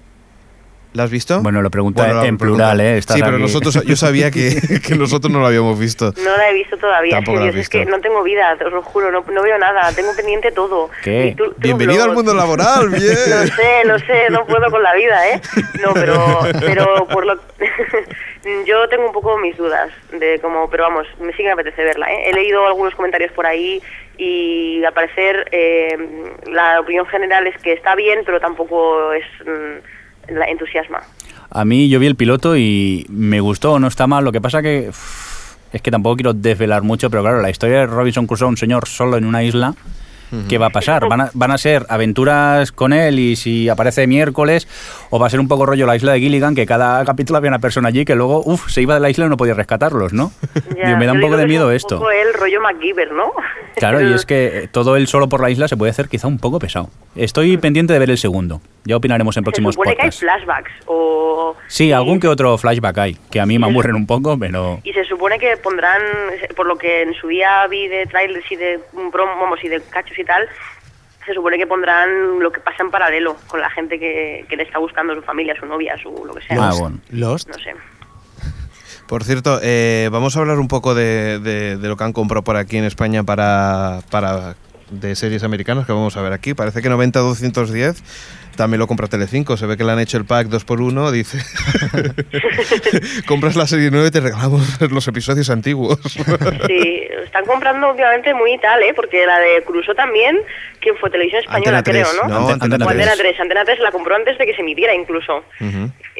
¿La 0.97 1.03
has 1.03 1.11
visto? 1.11 1.41
Bueno, 1.43 1.61
lo 1.61 1.69
pregunta 1.69 2.03
Bueno, 2.03 2.23
en 2.23 2.39
pregunta. 2.39 2.71
plural, 2.71 2.81
¿eh? 2.81 2.97
Estás 2.97 3.17
Sí, 3.17 3.21
pero 3.21 3.35
aquí. 3.35 3.43
nosotros, 3.43 3.83
yo 3.85 3.95
sabía 3.95 4.31
que, 4.31 4.49
que 4.87 4.95
nosotros 4.95 5.31
no 5.31 5.39
lo 5.39 5.45
habíamos 5.45 5.77
visto. 5.77 6.11
No 6.23 6.35
la 6.37 6.49
he 6.49 6.53
visto 6.55 6.75
todavía, 6.75 7.11
es 7.11 7.15
Tampoco 7.17 7.37
que, 7.37 7.43
la 7.43 7.49
has 7.49 7.53
Dios, 7.53 7.61
es 7.65 7.69
que 7.69 7.77
visto. 7.81 7.95
no 7.95 8.01
tengo 8.01 8.23
vida, 8.23 8.57
os 8.65 8.73
lo 8.73 8.81
juro, 8.81 9.11
no, 9.11 9.23
no 9.31 9.43
veo 9.43 9.59
nada, 9.59 9.91
tengo 9.93 10.15
pendiente 10.15 10.51
todo. 10.51 10.89
¿Qué? 11.03 11.27
Y 11.27 11.35
tú- 11.35 11.51
tú 11.51 11.55
Bienvenido 11.59 12.03
al 12.03 12.13
mundo 12.13 12.33
laboral, 12.33 12.89
bien. 12.89 13.13
Lo 13.29 13.45
sé, 13.45 13.85
lo 13.85 13.99
sé, 13.99 14.29
no 14.31 14.47
puedo 14.47 14.71
con 14.71 14.81
la 14.81 14.95
vida, 14.95 15.29
¿eh? 15.29 15.39
No, 15.85 15.93
pero, 15.93 16.39
pero 16.59 17.05
por 17.07 17.27
lo 17.27 17.35
yo 18.65 18.87
tengo 18.89 19.05
un 19.05 19.13
poco 19.13 19.37
mis 19.37 19.55
dudas 19.55 19.91
de 20.13 20.39
cómo, 20.41 20.67
pero 20.69 20.85
vamos, 20.85 21.05
me 21.19 21.31
sigue 21.33 21.49
me 21.49 21.51
apetece 21.53 21.83
verla, 21.83 22.11
¿eh? 22.11 22.29
He 22.29 22.33
leído 22.33 22.65
algunos 22.65 22.95
comentarios 22.95 23.31
por 23.33 23.45
ahí 23.45 23.81
y 24.17 24.83
al 24.83 24.93
parecer 24.93 25.47
eh, 25.51 25.95
la 26.47 26.79
opinión 26.79 27.05
general 27.05 27.45
es 27.45 27.55
que 27.61 27.73
está 27.73 27.93
bien, 27.93 28.21
pero 28.25 28.39
tampoco 28.39 29.13
es 29.13 29.25
mm, 29.45 29.96
la 30.29 30.45
entusiasma. 30.45 31.01
A 31.49 31.65
mí 31.65 31.89
yo 31.89 31.99
vi 31.99 32.07
el 32.07 32.15
piloto 32.15 32.57
y 32.57 33.05
me 33.09 33.39
gustó, 33.39 33.79
no 33.79 33.87
está 33.87 34.07
mal. 34.07 34.23
Lo 34.23 34.31
que 34.31 34.41
pasa 34.41 34.61
que 34.61 34.91
es 35.71 35.81
que 35.81 35.91
tampoco 35.91 36.17
quiero 36.17 36.33
desvelar 36.33 36.83
mucho, 36.83 37.09
pero 37.09 37.23
claro, 37.23 37.41
la 37.41 37.49
historia 37.49 37.79
de 37.79 37.85
Robinson 37.87 38.27
Crusoe, 38.27 38.47
un 38.47 38.57
señor 38.57 38.87
solo 38.87 39.17
en 39.17 39.25
una 39.25 39.43
isla, 39.43 39.75
¿qué 40.49 40.57
va 40.57 40.67
a 40.67 40.69
pasar? 40.69 41.07
¿Van 41.07 41.21
a, 41.21 41.29
van 41.33 41.51
a 41.51 41.57
ser 41.57 41.85
aventuras 41.89 42.71
con 42.71 42.93
él 42.93 43.19
y 43.19 43.35
si 43.35 43.69
aparece 43.69 44.07
miércoles? 44.07 44.67
¿O 45.09 45.19
va 45.19 45.27
a 45.27 45.29
ser 45.29 45.39
un 45.39 45.47
poco 45.47 45.65
rollo 45.65 45.85
la 45.85 45.95
isla 45.95 46.13
de 46.13 46.19
Gilligan, 46.19 46.53
que 46.55 46.65
cada 46.65 47.03
capítulo 47.05 47.37
había 47.37 47.49
una 47.49 47.59
persona 47.59 47.87
allí 47.89 48.03
que 48.05 48.15
luego, 48.15 48.41
uff, 48.45 48.69
se 48.69 48.81
iba 48.81 48.93
de 48.93 48.99
la 48.99 49.09
isla 49.09 49.25
y 49.25 49.29
no 49.29 49.37
podía 49.37 49.53
rescatarlos, 49.53 50.13
¿no? 50.13 50.31
Ya, 50.77 50.85
Digo, 50.87 50.97
me 50.97 51.05
da 51.05 51.13
un 51.13 51.21
poco 51.21 51.33
de 51.37 51.39
que 51.39 51.43
es 51.45 51.49
miedo 51.49 51.67
un 51.67 51.73
esto. 51.73 51.97
poco 51.97 52.11
el 52.11 52.33
rollo 52.33 52.61
MacGyver, 52.61 53.11
¿no? 53.13 53.31
Claro, 53.77 54.01
y 54.01 54.05
El- 54.05 54.13
es 54.15 54.25
que 54.25 54.47
eh, 54.63 54.67
todo 54.67 54.95
él 54.95 55.05
solo 55.07 55.29
por 55.29 55.39
la 55.39 55.51
isla 55.51 55.67
se 55.67 55.77
puede 55.77 55.91
hacer 55.91 56.09
quizá 56.09 56.25
un 56.27 56.39
poco 56.39 56.57
pesado. 56.57 56.89
Estoy 57.15 57.57
pendiente 57.57 57.93
de 57.93 57.99
ver 57.99 58.09
el 58.09 58.17
segundo. 58.17 58.59
Ya 58.85 58.95
opinaremos 58.97 59.37
en 59.37 59.41
Se 59.41 59.45
próximos 59.45 59.75
supone 59.75 59.91
que 59.95 60.01
hay 60.01 60.07
podcasts. 60.07 60.21
flashbacks 60.21 60.71
o... 60.87 61.55
Sí, 61.67 61.91
algún 61.91 62.19
que 62.19 62.27
otro 62.27 62.57
flashback 62.57 62.97
hay, 62.97 63.17
que 63.29 63.39
a 63.39 63.45
mí 63.45 63.59
me 63.59 63.67
aburren 63.67 63.95
un 63.95 64.07
poco, 64.07 64.35
pero... 64.39 64.79
Y 64.83 64.93
se 64.93 65.03
supone 65.03 65.37
que 65.37 65.57
pondrán, 65.57 66.01
por 66.55 66.65
lo 66.65 66.75
que 66.75 67.03
en 67.03 67.13
su 67.13 67.27
día 67.27 67.67
vi 67.67 67.87
de 67.87 68.07
trailers 68.07 68.51
y 68.51 68.55
de 68.55 68.79
mm, 68.93 69.09
prom- 69.11 69.39
vamos, 69.39 69.63
y 69.63 69.67
de 69.67 69.79
cachos 69.81 70.16
y 70.17 70.25
tal, 70.25 70.47
se 71.25 71.33
supone 71.33 71.57
que 71.57 71.67
pondrán 71.67 72.39
lo 72.39 72.51
que 72.51 72.59
pasa 72.61 72.83
en 72.83 72.89
paralelo 72.91 73.35
con 73.47 73.59
la 73.61 73.69
gente 73.69 73.99
que, 73.99 74.45
que 74.49 74.55
le 74.55 74.63
está 74.63 74.79
buscando 74.79 75.13
su 75.15 75.21
familia, 75.21 75.55
su 75.59 75.65
novia, 75.65 75.95
su 76.01 76.09
lo 76.25 76.33
que 76.33 76.41
sea. 76.41 76.57
Ah, 76.69 76.73
bueno. 76.79 76.99
Lost. 77.09 77.47
No 77.49 77.55
sé. 77.55 77.73
Por 79.07 79.23
cierto, 79.23 79.59
eh, 79.63 80.09
vamos 80.11 80.35
a 80.35 80.39
hablar 80.41 80.59
un 80.59 80.67
poco 80.67 80.93
de, 80.93 81.39
de- 81.39 81.77
de 81.77 81.87
lo 81.87 81.95
que 81.95 82.03
han 82.03 82.13
comprado 82.13 82.43
por 82.43 82.57
aquí 82.57 82.77
en 82.77 82.83
España 82.83 83.23
para, 83.23 83.99
para 84.09 84.55
de 84.89 85.15
series 85.15 85.43
americanas 85.43 85.85
que 85.85 85.93
vamos 85.93 86.17
a 86.17 86.21
ver 86.21 86.33
aquí. 86.33 86.53
Parece 86.53 86.81
que 86.81 86.89
90-210 86.89 88.01
también 88.57 88.79
lo 88.79 88.87
compra 88.87 89.07
Telecinco. 89.07 89.55
Se 89.55 89.65
ve 89.65 89.77
que 89.77 89.85
le 89.85 89.93
han 89.93 89.99
hecho 89.99 90.17
el 90.17 90.25
pack 90.25 90.47
2x1. 90.49 91.11
Dice, 91.11 91.37
compras 93.27 93.55
la 93.55 93.67
serie 93.67 93.89
9 93.91 94.07
y 94.07 94.11
te 94.11 94.19
regalamos 94.19 94.61
los 94.91 95.07
episodios 95.07 95.49
antiguos. 95.49 95.99
Sí, 96.67 97.01
están 97.23 97.45
comprando 97.45 97.89
últimamente 97.89 98.33
muy 98.33 98.57
tal, 98.59 98.81
¿eh? 98.83 98.93
Porque 98.95 99.25
la 99.25 99.39
de 99.39 99.63
Crusoe 99.65 99.95
también, 99.95 100.37
que 100.81 100.93
fue 100.95 101.09
Televisión 101.09 101.41
Española, 101.41 101.79
Antena 101.79 102.03
3, 102.03 102.07
creo, 102.09 102.23
¿no? 102.23 102.29
no, 102.29 102.37
Ante- 102.49 102.53
Antena 102.65 102.75
Antena 102.75 102.85
O 102.85 102.89
Antena 102.89 103.11
3. 103.13 103.19
3. 103.21 103.39
Antena 103.39 103.65
3 103.65 103.79
la 103.79 103.91
compró 103.91 104.15
antes 104.15 104.37
de 104.37 104.45
que 104.45 104.53
se 104.53 104.61
emitiera 104.61 104.93
incluso. 104.93 105.43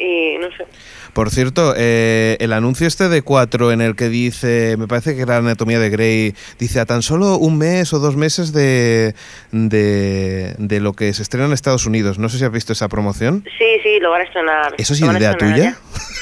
Y 0.00 0.38
no 0.38 0.48
sé. 0.56 0.64
Por 1.12 1.30
cierto, 1.30 1.74
eh, 1.76 2.36
el 2.38 2.52
anuncio 2.52 2.86
este 2.86 3.08
de 3.08 3.22
4 3.22 3.72
en 3.72 3.80
el 3.80 3.96
que 3.96 4.08
dice, 4.08 4.76
me 4.78 4.86
parece 4.86 5.16
que 5.16 5.22
era 5.22 5.38
Anatomía 5.38 5.80
de 5.80 5.90
Grey, 5.90 6.34
dice 6.60 6.78
a 6.78 6.86
tan 6.86 7.02
solo 7.02 7.36
un 7.38 7.58
mes 7.58 7.92
o 7.92 7.98
dos 7.98 8.14
meses 8.14 8.52
de, 8.52 9.14
de, 9.50 10.54
de 10.58 10.80
lo 10.80 10.92
que 10.92 11.12
se 11.14 11.22
estrena 11.22 11.46
en 11.46 11.52
Estados 11.52 11.86
Unidos. 11.86 12.18
No 12.20 12.27
sé 12.28 12.38
si 12.38 12.44
has 12.44 12.52
visto 12.52 12.72
esa 12.72 12.88
promoción. 12.88 13.44
Sí, 13.58 13.78
sí, 13.82 13.98
lo 14.00 14.10
van 14.10 14.22
a 14.22 14.24
estrenar. 14.24 14.74
¿Eso 14.78 14.92
es 14.94 15.00
Lo 15.00 15.12
idea 15.12 15.34
tuya? 15.34 15.76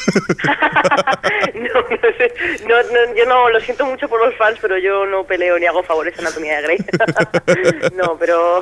no, 1.54 1.80
no 1.80 2.08
sé. 2.18 2.32
No, 2.68 2.76
no, 2.76 3.14
yo 3.16 3.24
no 3.26 3.50
lo 3.50 3.60
siento 3.60 3.84
mucho 3.86 4.08
por 4.08 4.24
los 4.24 4.34
fans, 4.36 4.58
pero 4.60 4.78
yo 4.78 5.04
no 5.06 5.24
peleo 5.24 5.58
ni 5.58 5.66
hago 5.66 5.82
favores 5.82 6.16
a 6.18 6.20
Anatomía 6.22 6.56
de 6.56 6.62
Grey. 6.62 6.78
no, 7.96 8.16
pero 8.18 8.60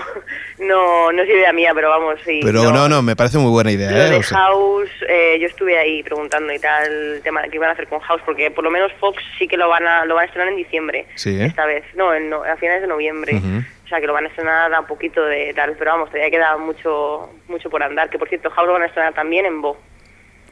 no, 0.58 1.12
no 1.12 1.22
es 1.22 1.28
idea 1.28 1.52
mía, 1.52 1.72
pero 1.74 1.90
vamos, 1.90 2.16
sí. 2.24 2.40
Pero 2.42 2.70
no, 2.72 2.88
no, 2.88 3.02
me 3.02 3.16
parece 3.16 3.38
muy 3.38 3.50
buena 3.50 3.70
Lo 3.70 3.76
idea. 3.76 3.90
de 3.90 4.16
¿eh? 4.16 4.18
O 4.18 4.22
sea, 4.22 4.38
House, 4.38 4.90
eh, 5.08 5.38
yo 5.40 5.46
estuve 5.46 5.78
ahí 5.78 6.02
preguntando 6.02 6.52
y 6.52 6.58
tal, 6.58 6.90
el 7.16 7.22
tema 7.22 7.42
de 7.42 7.50
qué 7.50 7.56
iban 7.56 7.70
a 7.70 7.72
hacer 7.72 7.88
con 7.88 8.00
House, 8.00 8.22
porque 8.24 8.50
por 8.50 8.64
lo 8.64 8.70
menos 8.70 8.92
Fox 8.98 9.22
sí 9.38 9.46
que 9.48 9.56
lo 9.56 9.68
van 9.68 9.86
a, 9.86 10.04
lo 10.04 10.14
van 10.14 10.22
a 10.22 10.26
estrenar 10.26 10.48
en 10.48 10.56
diciembre. 10.56 11.06
Sí, 11.16 11.38
¿eh? 11.40 11.46
Esta 11.46 11.66
vez, 11.66 11.84
no, 11.94 12.14
en 12.14 12.30
no- 12.30 12.42
a 12.44 12.56
finales 12.56 12.82
de 12.82 12.88
noviembre. 12.88 13.36
Ujú. 13.36 13.58
O 13.83 13.83
sea, 13.94 14.00
que 14.00 14.06
lo 14.06 14.12
van 14.12 14.24
a 14.24 14.28
estrenar 14.28 14.72
a 14.74 14.80
un 14.80 14.86
poquito 14.86 15.24
de 15.24 15.52
tal, 15.54 15.74
pero 15.78 15.92
vamos, 15.92 16.10
todavía 16.10 16.30
queda 16.30 16.56
mucho 16.56 17.30
mucho 17.48 17.70
por 17.70 17.82
andar. 17.82 18.10
Que 18.10 18.18
por 18.18 18.28
cierto, 18.28 18.50
House 18.50 18.66
lo 18.66 18.72
van 18.74 18.82
a 18.82 18.86
estrenar 18.86 19.14
también 19.14 19.46
en 19.46 19.60
Bo. 19.62 19.76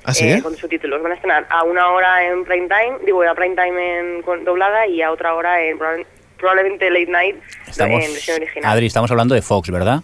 ¿Ah, 0.05 0.12
sí? 0.12 0.28
eh, 0.28 0.42
con 0.42 0.57
subtítulos. 0.57 1.00
Van 1.02 1.12
a 1.12 1.14
estrenar 1.14 1.46
a 1.48 1.62
una 1.64 1.88
hora 1.90 2.24
en 2.26 2.44
prime 2.44 2.68
time, 2.68 2.98
digo, 3.05 3.22
a 3.22 3.35
prime 3.35 3.55
time 3.55 3.98
en 4.00 4.22
con- 4.22 4.44
doblada 4.44 4.87
y 4.87 5.00
a 5.02 5.12
otra 5.12 5.35
hora 5.35 5.61
en 5.62 5.78
proba- 5.78 6.05
probablemente 6.38 6.90
late 6.90 7.07
night 7.07 7.37
Estamos, 7.68 8.05
en 8.05 8.12
versión 8.12 8.37
original. 8.42 8.72
Adri, 8.72 8.87
estamos 8.87 9.11
hablando 9.12 9.35
de 9.37 9.42
Fox, 9.42 9.70
¿verdad? 9.70 10.00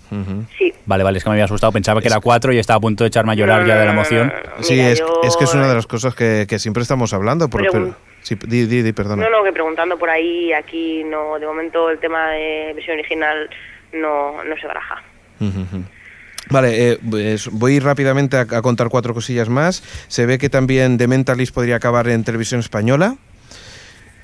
Sí. 0.56 0.72
Vale, 0.86 1.02
vale, 1.02 1.18
es 1.18 1.24
que 1.24 1.30
me 1.30 1.34
había 1.34 1.46
asustado, 1.46 1.72
pensaba 1.72 2.00
que 2.00 2.06
era 2.06 2.20
cuatro 2.20 2.52
y 2.52 2.58
estaba 2.60 2.76
a 2.76 2.80
punto 2.80 3.02
de 3.02 3.08
echarme 3.08 3.32
a 3.32 3.34
llorar 3.34 3.66
ya 3.66 3.76
de 3.76 3.84
la 3.86 3.90
emoción. 3.90 4.32
Sí, 4.60 4.74
Mira, 4.74 4.88
es, 4.90 4.98
yo- 5.00 5.20
es 5.24 5.36
que 5.36 5.42
es 5.44 5.54
una 5.54 5.66
de 5.68 5.74
las 5.74 5.88
cosas 5.88 6.14
que, 6.14 6.46
que 6.48 6.60
siempre 6.60 6.82
estamos 6.84 7.12
hablando. 7.12 7.48
Por, 7.50 7.62
Pregun- 7.62 7.72
pero- 7.72 8.07
sí, 8.28 8.36
di, 8.46 8.66
di, 8.66 8.82
di, 8.82 8.92
perdona. 8.92 9.22
No, 9.24 9.30
no, 9.30 9.42
que 9.44 9.52
preguntando 9.52 9.98
por 9.98 10.10
ahí, 10.10 10.52
aquí 10.52 11.02
no, 11.04 11.38
de 11.38 11.46
momento 11.46 11.90
el 11.90 11.98
tema 11.98 12.30
de 12.30 12.72
versión 12.74 12.98
original 12.98 13.48
no, 13.92 14.44
no 14.44 14.56
se 14.60 14.66
baraja. 14.66 15.02
Vale, 16.50 16.92
eh, 16.92 16.98
pues 17.10 17.48
voy 17.50 17.78
rápidamente 17.78 18.36
a, 18.36 18.40
a 18.40 18.62
contar 18.62 18.88
cuatro 18.88 19.12
cosillas 19.14 19.48
más. 19.48 19.82
Se 20.08 20.24
ve 20.26 20.38
que 20.38 20.48
también 20.48 20.96
The 20.98 21.06
Mentalist 21.06 21.54
podría 21.54 21.76
acabar 21.76 22.08
en 22.08 22.24
televisión 22.24 22.60
española. 22.60 23.16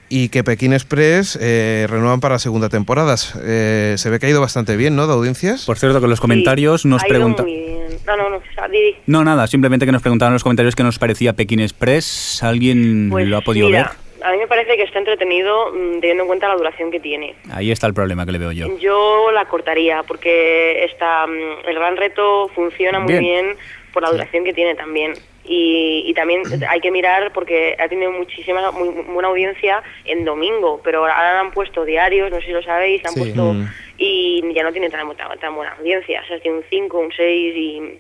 y 0.09 0.29
que 0.29 0.45
Pekín 0.45 0.73
Express 0.75 1.37
eh, 1.41 1.87
renuevan 1.89 2.21
para 2.21 2.39
segunda 2.39 2.69
temporada. 2.69 3.17
Eh, 3.43 3.95
se 3.99 4.11
ve 4.11 4.19
que 4.19 4.27
ha 4.27 4.29
ido 4.31 4.41
bastante 4.41 4.77
bien, 4.77 4.97
¿no? 4.97 5.07
De 5.07 5.13
audiencias. 5.13 5.65
Por 5.65 5.77
cierto, 5.79 5.99
que 5.99 6.05
en 6.07 6.11
los 6.11 6.21
comentarios 6.21 6.83
Sí, 6.83 6.89
nos 6.89 7.03
preguntan... 7.05 7.47
muy. 7.47 7.74
No, 8.07 8.17
no, 8.17 8.29
no, 8.31 8.37
o 8.37 8.43
sea, 8.55 8.69
di- 8.69 8.81
di. 8.81 8.97
No, 9.07 9.25
nada, 9.25 9.47
simplemente 9.47 9.87
que 9.87 9.93
nos 9.93 10.03
preguntaban 10.03 10.33
en 10.33 10.35
los 10.35 10.43
comentarios 10.43 10.75
qué 10.77 10.83
nos 10.83 10.99
parecía 10.99 11.33
Pekín 11.33 11.61
Express. 11.61 12.43
¿Alguien 12.43 13.09
Pues 13.11 13.27
lo 13.27 13.37
ha 13.39 13.41
podido 13.41 13.69
mira, 13.69 13.95
ver? 14.19 14.27
A 14.27 14.33
mí 14.33 14.39
me 14.39 14.47
parece 14.47 14.77
que 14.77 14.83
está 14.85 14.99
entretenido 14.99 15.71
mm, 15.73 16.01
teniendo 16.01 16.23
en 16.25 16.27
cuenta 16.29 16.49
la 16.49 16.57
duración 16.57 16.91
que 16.91 17.01
tiene. 17.01 17.35
Ahí 17.53 17.71
está 17.71 17.87
el 17.87 17.95
problema 17.95 18.25
que 18.25 18.33
le 18.33 18.39
veo 18.39 18.53
yo. 18.53 18.79
Yo 18.79 19.31
la 19.33 19.45
cortaría 19.47 20.03
porque 20.03 20.85
está, 20.85 21.27
mm, 21.27 21.69
el 21.69 21.75
gran 21.75 21.97
reto 21.97 22.49
funciona 22.55 22.99
muy 23.01 23.13
Bien. 23.13 23.23
bien, 23.23 23.57
por 23.93 24.03
la 24.03 24.11
duración 24.11 24.45
que 24.45 24.53
tiene 24.55 24.75
también. 24.75 25.13
Y, 25.47 26.05
y 26.07 26.15
también 26.15 26.41
hay 26.71 26.81
que 26.81 26.91
mirar 26.91 27.33
porque 27.35 27.77
ha 27.79 27.87
tenido 27.89 28.11
muchísima, 28.13 28.71
muy, 28.73 28.89
muy 28.89 29.03
buena 29.05 29.29
audiencia 29.29 29.83
en 30.07 30.25
domingo, 30.25 30.81
pero 30.83 31.01
ahora 31.01 31.41
han 31.41 31.51
puesto 31.51 31.85
diarios, 31.85 32.31
no 32.31 32.41
sé 32.41 32.47
si 32.47 32.53
lo 32.53 32.63
sabéis, 32.63 33.05
han 33.05 33.13
Sí. 33.13 33.21
puesto 33.21 33.53
Mm. 33.53 33.69
Y 33.99 34.43
ya 34.55 34.63
no 34.63 34.73
tiene 34.73 34.91
tan, 34.91 35.07
tan, 35.17 35.39
tan 35.39 35.55
buena 35.55 35.73
audiencia, 35.79 36.21
o 36.25 36.27
sea, 36.27 36.41
tiene 36.41 36.59
un 36.59 36.65
5, 36.69 36.99
un 36.99 37.13
6 37.17 37.57
y... 37.57 37.99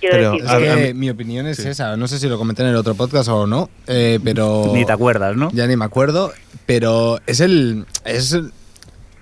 Quiero 0.00 0.16
Pero, 0.16 0.32
decir, 0.32 0.46
Es 0.46 0.76
que 0.86 0.94
mi 0.94 1.10
opinión 1.10 1.48
es 1.48 1.58
esa. 1.58 1.96
No 1.96 2.06
sé 2.06 2.20
si 2.20 2.28
lo 2.28 2.38
comenté 2.38 2.62
en 2.62 2.68
el 2.68 2.76
otro 2.76 2.94
podcast 2.94 3.28
o 3.30 3.48
no, 3.48 3.68
eh, 3.88 4.20
pero. 4.22 4.70
Ni 4.72 4.84
te 4.84 4.92
acuerdas, 4.92 5.34
¿no? 5.34 5.50
Ya 5.52 5.66
ni 5.66 5.76
me 5.76 5.84
acuerdo, 5.84 6.32
pero 6.66 7.18
es 7.26 7.40
el. 7.40 7.84
Es 8.04 8.38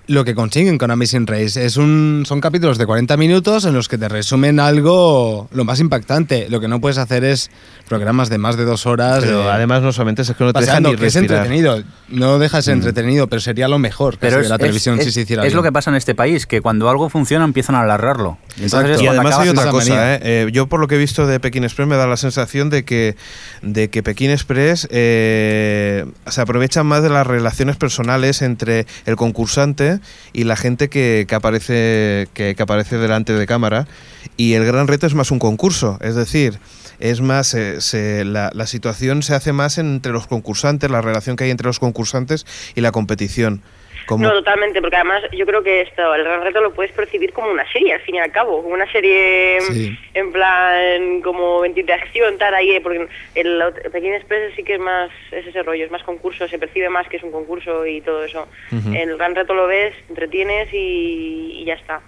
lo 0.07 0.23
que 0.23 0.35
consiguen 0.35 0.77
con 0.77 0.89
Amazing 0.89 1.27
Race. 1.27 1.63
Es 1.65 1.75
un, 1.75 2.23
son 2.25 2.39
capítulos 2.39 2.77
de 2.77 2.85
40 2.85 3.17
minutos 3.17 3.65
en 3.65 3.73
los 3.73 3.89
que 3.89 3.97
te 3.97 4.07
resumen 4.07 4.59
algo 4.59 5.49
lo 5.51 5.65
más 5.65 5.81
impactante. 5.81 6.47
Lo 6.49 6.61
que 6.61 6.69
no 6.69 6.79
puedes 6.79 6.97
hacer 6.97 7.25
es 7.25 7.51
programas 7.89 8.29
de 8.29 8.37
más 8.37 8.55
de 8.55 8.63
dos 8.63 8.85
horas. 8.85 9.19
Pero 9.21 9.43
de- 9.43 9.51
además 9.51 9.81
no 9.81 9.91
solamente 9.91 10.21
es 10.21 10.31
que 10.31 10.43
no 10.43 10.53
te 10.53 10.61
dejan 10.61 10.83
ni 10.83 10.89
que 10.95 11.07
es 11.07 11.13
respirar. 11.13 11.45
entretenido. 11.45 11.83
No 12.07 12.39
deja 12.39 12.57
de 12.57 12.63
ser 12.63 12.73
entretenido, 12.75 13.27
pero 13.27 13.41
sería 13.41 13.67
lo 13.67 13.79
mejor 13.79 14.13
que 14.13 14.27
Pero 14.27 14.39
es, 14.39 14.49
la 14.49 14.57
televisión 14.57 14.97
es- 14.97 15.05
si 15.05 15.11
se 15.11 15.21
hiciera 15.21 15.45
es 15.45 15.53
lo 15.53 15.61
que 15.61 15.67
bien. 15.67 15.73
pasa 15.73 15.89
en 15.89 15.97
este 15.97 16.15
país, 16.15 16.45
que 16.45 16.61
cuando 16.61 16.89
algo 16.89 17.09
funciona 17.09 17.43
empiezan 17.43 17.75
a 17.75 17.81
alargarlo. 17.81 18.37
Y 18.57 18.63
entonces 18.63 19.01
Y 19.01 19.07
además 19.07 19.37
hay 19.37 19.49
otra 19.49 19.69
cosa. 19.71 20.15
¿eh? 20.15 20.19
Eh, 20.23 20.49
yo 20.53 20.67
por 20.67 20.79
lo 20.79 20.87
que 20.87 20.95
he 20.95 20.99
visto 20.99 21.27
de 21.27 21.39
Pekín 21.41 21.65
Express 21.65 21.87
me 21.87 21.97
da 21.97 22.07
la 22.07 22.17
sensación 22.17 22.69
de 22.69 22.85
que, 22.85 23.17
de 23.61 23.89
que 23.89 24.03
Pekín 24.03 24.31
Express 24.31 24.87
eh, 24.89 26.05
se 26.27 26.41
aprovecha 26.41 26.83
más 26.83 27.03
de 27.03 27.09
las 27.09 27.27
relaciones 27.27 27.75
personales 27.75 28.41
entre 28.41 28.87
el 29.05 29.17
concursante 29.17 29.96
y 30.33 30.43
la 30.43 30.55
gente 30.55 30.89
que, 30.89 31.25
que 31.27 31.35
aparece, 31.35 32.27
que, 32.33 32.55
que 32.55 32.63
aparece 32.63 32.97
delante 32.97 33.33
de 33.33 33.45
cámara. 33.45 33.87
Y 34.35 34.53
el 34.53 34.65
gran 34.65 34.87
reto 34.87 35.07
es 35.07 35.13
más 35.15 35.31
un 35.31 35.39
concurso, 35.39 35.97
es 36.01 36.15
decir, 36.15 36.59
es 36.99 37.21
más, 37.21 37.53
eh, 37.53 37.81
se- 37.81 38.25
la, 38.25 38.51
la 38.53 38.67
situación 38.67 39.23
se 39.23 39.33
hace 39.35 39.53
más 39.53 39.77
entre 39.77 40.11
los 40.11 40.27
concursantes, 40.27 40.91
la 40.91 41.01
relación 41.01 41.35
que 41.35 41.45
hay 41.45 41.51
entre 41.51 41.67
los 41.67 41.79
concursantes 41.79 42.45
y 42.75 42.81
la 42.81 42.91
competición. 42.91 43.61
Como, 44.07 44.23
No, 44.23 44.31
totalmente, 44.31 44.79
porque 44.81 44.95
además 44.95 45.21
yo 45.33 45.45
creo 45.45 45.61
que 45.61 45.81
esto, 45.81 46.15
el 46.15 46.23
gran 46.23 46.41
reto 46.41 46.61
lo 46.61 46.73
puedes 46.73 46.93
percibir 46.93 47.33
como 47.33 47.51
una 47.51 47.69
serie, 47.73 47.93
al 47.93 47.99
fin 47.99 48.15
y 48.15 48.19
al 48.19 48.31
cabo, 48.31 48.63
como 48.63 48.73
una 48.73 48.89
serie 48.91 49.59
Sí. 49.61 49.97
en 50.13 50.31
plan, 50.31 51.21
como 51.21 51.65
en 51.65 51.73
de 51.73 51.93
acción, 51.93 52.37
tal, 52.37 52.53
ahí, 52.55 52.79
porque 52.79 53.07
el, 53.35 53.61
el 53.61 53.91
Pekín 53.91 54.13
Express 54.13 54.53
sí 54.55 54.63
que 54.63 54.75
es 54.75 54.79
más, 54.79 55.11
es 55.31 55.45
ese 55.45 55.61
rollo, 55.61 55.83
es 55.85 55.91
más 55.91 56.03
concurso, 56.03 56.47
se 56.47 56.57
percibe 56.57 56.89
más 56.89 57.07
que 57.09 57.17
es 57.17 57.23
un 57.23 57.31
concurso 57.31 57.85
y 57.85 57.99
todo 58.01 58.23
eso. 58.23 58.47
El 58.71 59.17
gran 59.17 59.35
reto 59.35 59.53
lo 59.53 59.67
ves, 59.67 59.93
entretienes 60.09 60.73
y, 60.73 61.59
y 61.61 61.65
ya 61.65 61.73
está. 61.75 62.01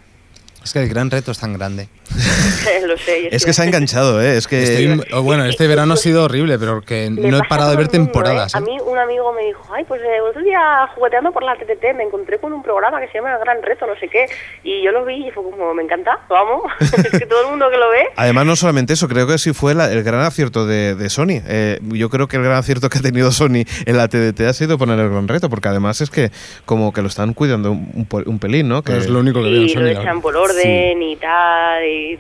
Es 0.70 0.74
que 0.74 0.84
el 0.84 0.90
gran 0.90 1.10
reto 1.10 1.32
es 1.32 1.40
tan 1.40 1.54
grande. 1.54 1.88
lo 2.86 2.96
sé. 2.98 3.28
es 3.32 3.44
que 3.44 3.54
se 3.54 3.64
ha 3.64 3.66
enganchado, 3.66 4.22
¿eh? 4.22 4.38
Es 4.38 4.46
que... 4.48 4.62
Estoy- 4.62 5.22
bueno, 5.24 5.46
este 5.46 5.66
verano 5.66 5.96
ha 5.96 5.98
sido 5.98 6.26
horrible, 6.26 6.60
pero 6.60 6.82
que 6.84 7.10
no 7.10 7.38
he 7.40 7.42
parado 7.48 7.72
de 7.72 7.78
ver 7.78 7.88
el 7.92 8.00
mundo, 8.00 8.12
temporadas. 8.12 8.54
¿eh? 8.54 8.58
A 8.58 8.62
¿eh? 8.62 8.64
mí 8.66 8.78
un 8.86 8.96
amigo 9.00 9.34
me 9.34 9.46
dijo, 9.46 9.64
ay, 9.74 9.84
pues 9.88 10.00
eh, 10.02 10.22
otro 10.22 10.44
día 10.44 10.60
jugueteando 10.94 11.32
por 11.32 11.42
la 11.42 11.56
TTT 11.56 11.96
me 11.98 12.04
encontré 12.04 12.38
con 12.38 12.54
un 12.54 12.62
programa 12.62 13.00
que 13.00 13.08
se 13.08 13.16
llama 13.16 13.34
El 13.34 13.40
Gran 13.40 13.64
Reto, 13.64 13.88
no 13.88 13.96
sé 14.00 14.10
qué, 14.10 14.28
y 14.64 14.84
yo 14.84 14.92
lo 14.92 15.06
vi 15.06 15.28
y 15.28 15.32
fue 15.32 15.42
como, 15.44 15.74
me 15.74 15.82
encanta, 15.82 16.20
vamos, 16.30 16.62
es 16.80 17.20
que 17.20 17.26
todo 17.26 17.42
el 17.46 17.50
mundo 17.50 17.68
que 17.72 17.78
lo 17.78 17.90
ve... 17.90 18.04
Además, 18.16 18.46
no 18.46 18.56
solamente 18.56 18.94
eso, 18.94 19.08
creo 19.08 19.26
que 19.26 19.40
sí 19.40 19.54
fue 19.54 19.74
la- 19.74 19.92
el 19.92 20.04
gran 20.04 20.22
acierto 20.22 20.68
de, 20.68 20.94
de 20.94 21.10
Sony. 21.10 21.42
Eh, 21.48 21.80
yo 21.82 22.12
creo 22.12 22.28
que 22.28 22.38
el 22.38 22.44
gran 22.44 22.58
acierto 22.58 22.90
que 22.90 23.00
ha 23.00 23.02
tenido 23.02 23.32
Sony 23.32 23.66
en 23.88 23.98
la 23.98 24.08
TDT 24.08 24.42
ha 24.42 24.54
sido 24.54 24.78
poner 24.78 25.00
el 25.00 25.10
gran 25.10 25.28
reto, 25.28 25.50
porque 25.50 25.68
además 25.70 26.02
es 26.02 26.12
que 26.12 26.32
como 26.66 26.94
que 26.94 27.02
lo 27.02 27.08
están 27.08 27.34
cuidando 27.34 27.72
un, 27.72 28.40
pelín, 28.40 28.70
¿no? 28.70 28.84
Que, 28.84 28.92
Pero 28.92 29.02
es 29.04 29.10
lo 29.10 29.20
único 29.20 29.42
que 29.42 29.50
veo 29.50 29.62
en 29.64 29.70
Sony. 29.70 29.80
lo 29.82 29.88
echan 29.90 30.22
por 30.22 30.36
orden 30.38 30.59
y 30.64 31.16
tal. 31.18 31.84
Y, 31.86 32.18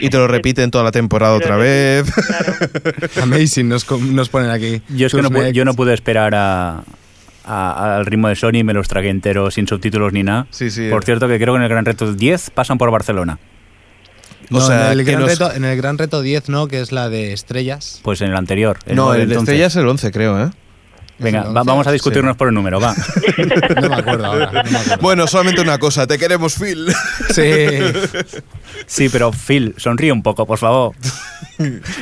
y 0.06 0.10
te 0.10 0.16
lo 0.16 0.26
repiten 0.28 0.70
toda 0.70 0.84
la 0.84 0.92
temporada 0.92 1.34
otra 1.34 1.56
vez. 1.56 2.10
claro. 2.12 2.54
Amazing, 3.22 3.68
nos, 3.68 3.84
com- 3.84 4.14
nos 4.14 4.28
ponen 4.28 4.50
aquí. 4.50 4.82
Yo 4.88 5.06
es 5.06 5.12
que 5.14 5.22
no, 5.22 5.28
Sus 5.28 5.36
pu- 5.36 5.42
next. 5.42 5.54
yo 5.54 5.64
no 5.64 5.74
pude 5.74 5.94
esperar 5.94 6.34
a, 6.34 6.82
a- 7.44 7.96
al 7.96 8.06
ritmo 8.06 8.28
de 8.28 8.36
Sony 8.36 8.56
y 8.58 8.64
me 8.64 8.72
los 8.74 8.88
tragué 8.88 9.08
enteros 9.10 9.54
sin 9.54 9.66
subtítulos 9.66 10.12
ni 10.12 10.22
nada. 10.22 10.46
Sí, 10.50 10.70
sí. 10.70 10.88
Por 10.90 11.04
cierto, 11.04 11.28
que 11.28 11.38
creo 11.38 11.54
que 11.54 11.58
en 11.58 11.62
el 11.64 11.68
Gran 11.68 11.84
Reto 11.84 12.12
10 12.12 12.50
pasan 12.50 12.78
por 12.78 12.90
Barcelona. 12.90 13.38
No, 14.48 14.58
o 14.58 14.60
sea, 14.60 14.92
en, 14.92 15.00
el 15.00 15.04
gran 15.04 15.20
nos- 15.22 15.30
reto, 15.30 15.52
en 15.52 15.64
el 15.64 15.76
gran 15.76 15.98
reto 15.98 16.22
10 16.22 16.48
no, 16.50 16.68
que 16.68 16.80
es 16.80 16.92
la 16.92 17.08
de 17.08 17.32
estrellas. 17.32 18.00
Pues 18.04 18.20
en 18.20 18.28
el 18.30 18.36
anterior. 18.36 18.78
no, 18.94 19.12
el 19.12 19.18
de 19.20 19.22
entonces. 19.24 19.42
Estrella 19.54 19.66
es 19.66 19.76
el 19.76 19.88
11, 19.88 20.12
creo, 20.12 20.40
¿eh? 20.46 20.50
Venga, 21.18 21.40
¿Es 21.40 21.46
el 21.46 21.56
va- 21.56 21.60
11? 21.62 21.68
vamos 21.70 21.86
a 21.86 21.92
discutirnos 21.92 22.36
por 22.36 22.48
el 22.48 22.54
número, 22.54 22.78
va. 22.80 22.94
No 23.80 23.88
me 23.88 23.94
acuerdo 23.96 24.26
ahora. 24.26 24.62
no 24.64 24.70
me 24.70 24.78
acuerdo. 24.78 24.98
Bueno, 25.00 25.26
solamente 25.26 25.60
una 25.62 25.78
cosa, 25.78 26.06
te 26.06 26.18
queremos, 26.18 26.54
Phil. 26.56 26.86
Sí. 27.30 27.42
Sí, 28.86 29.08
pero 29.08 29.32
Phil, 29.32 29.74
sonríe 29.78 30.12
un 30.12 30.22
poco, 30.22 30.46
por 30.46 30.58
favor. 30.58 30.94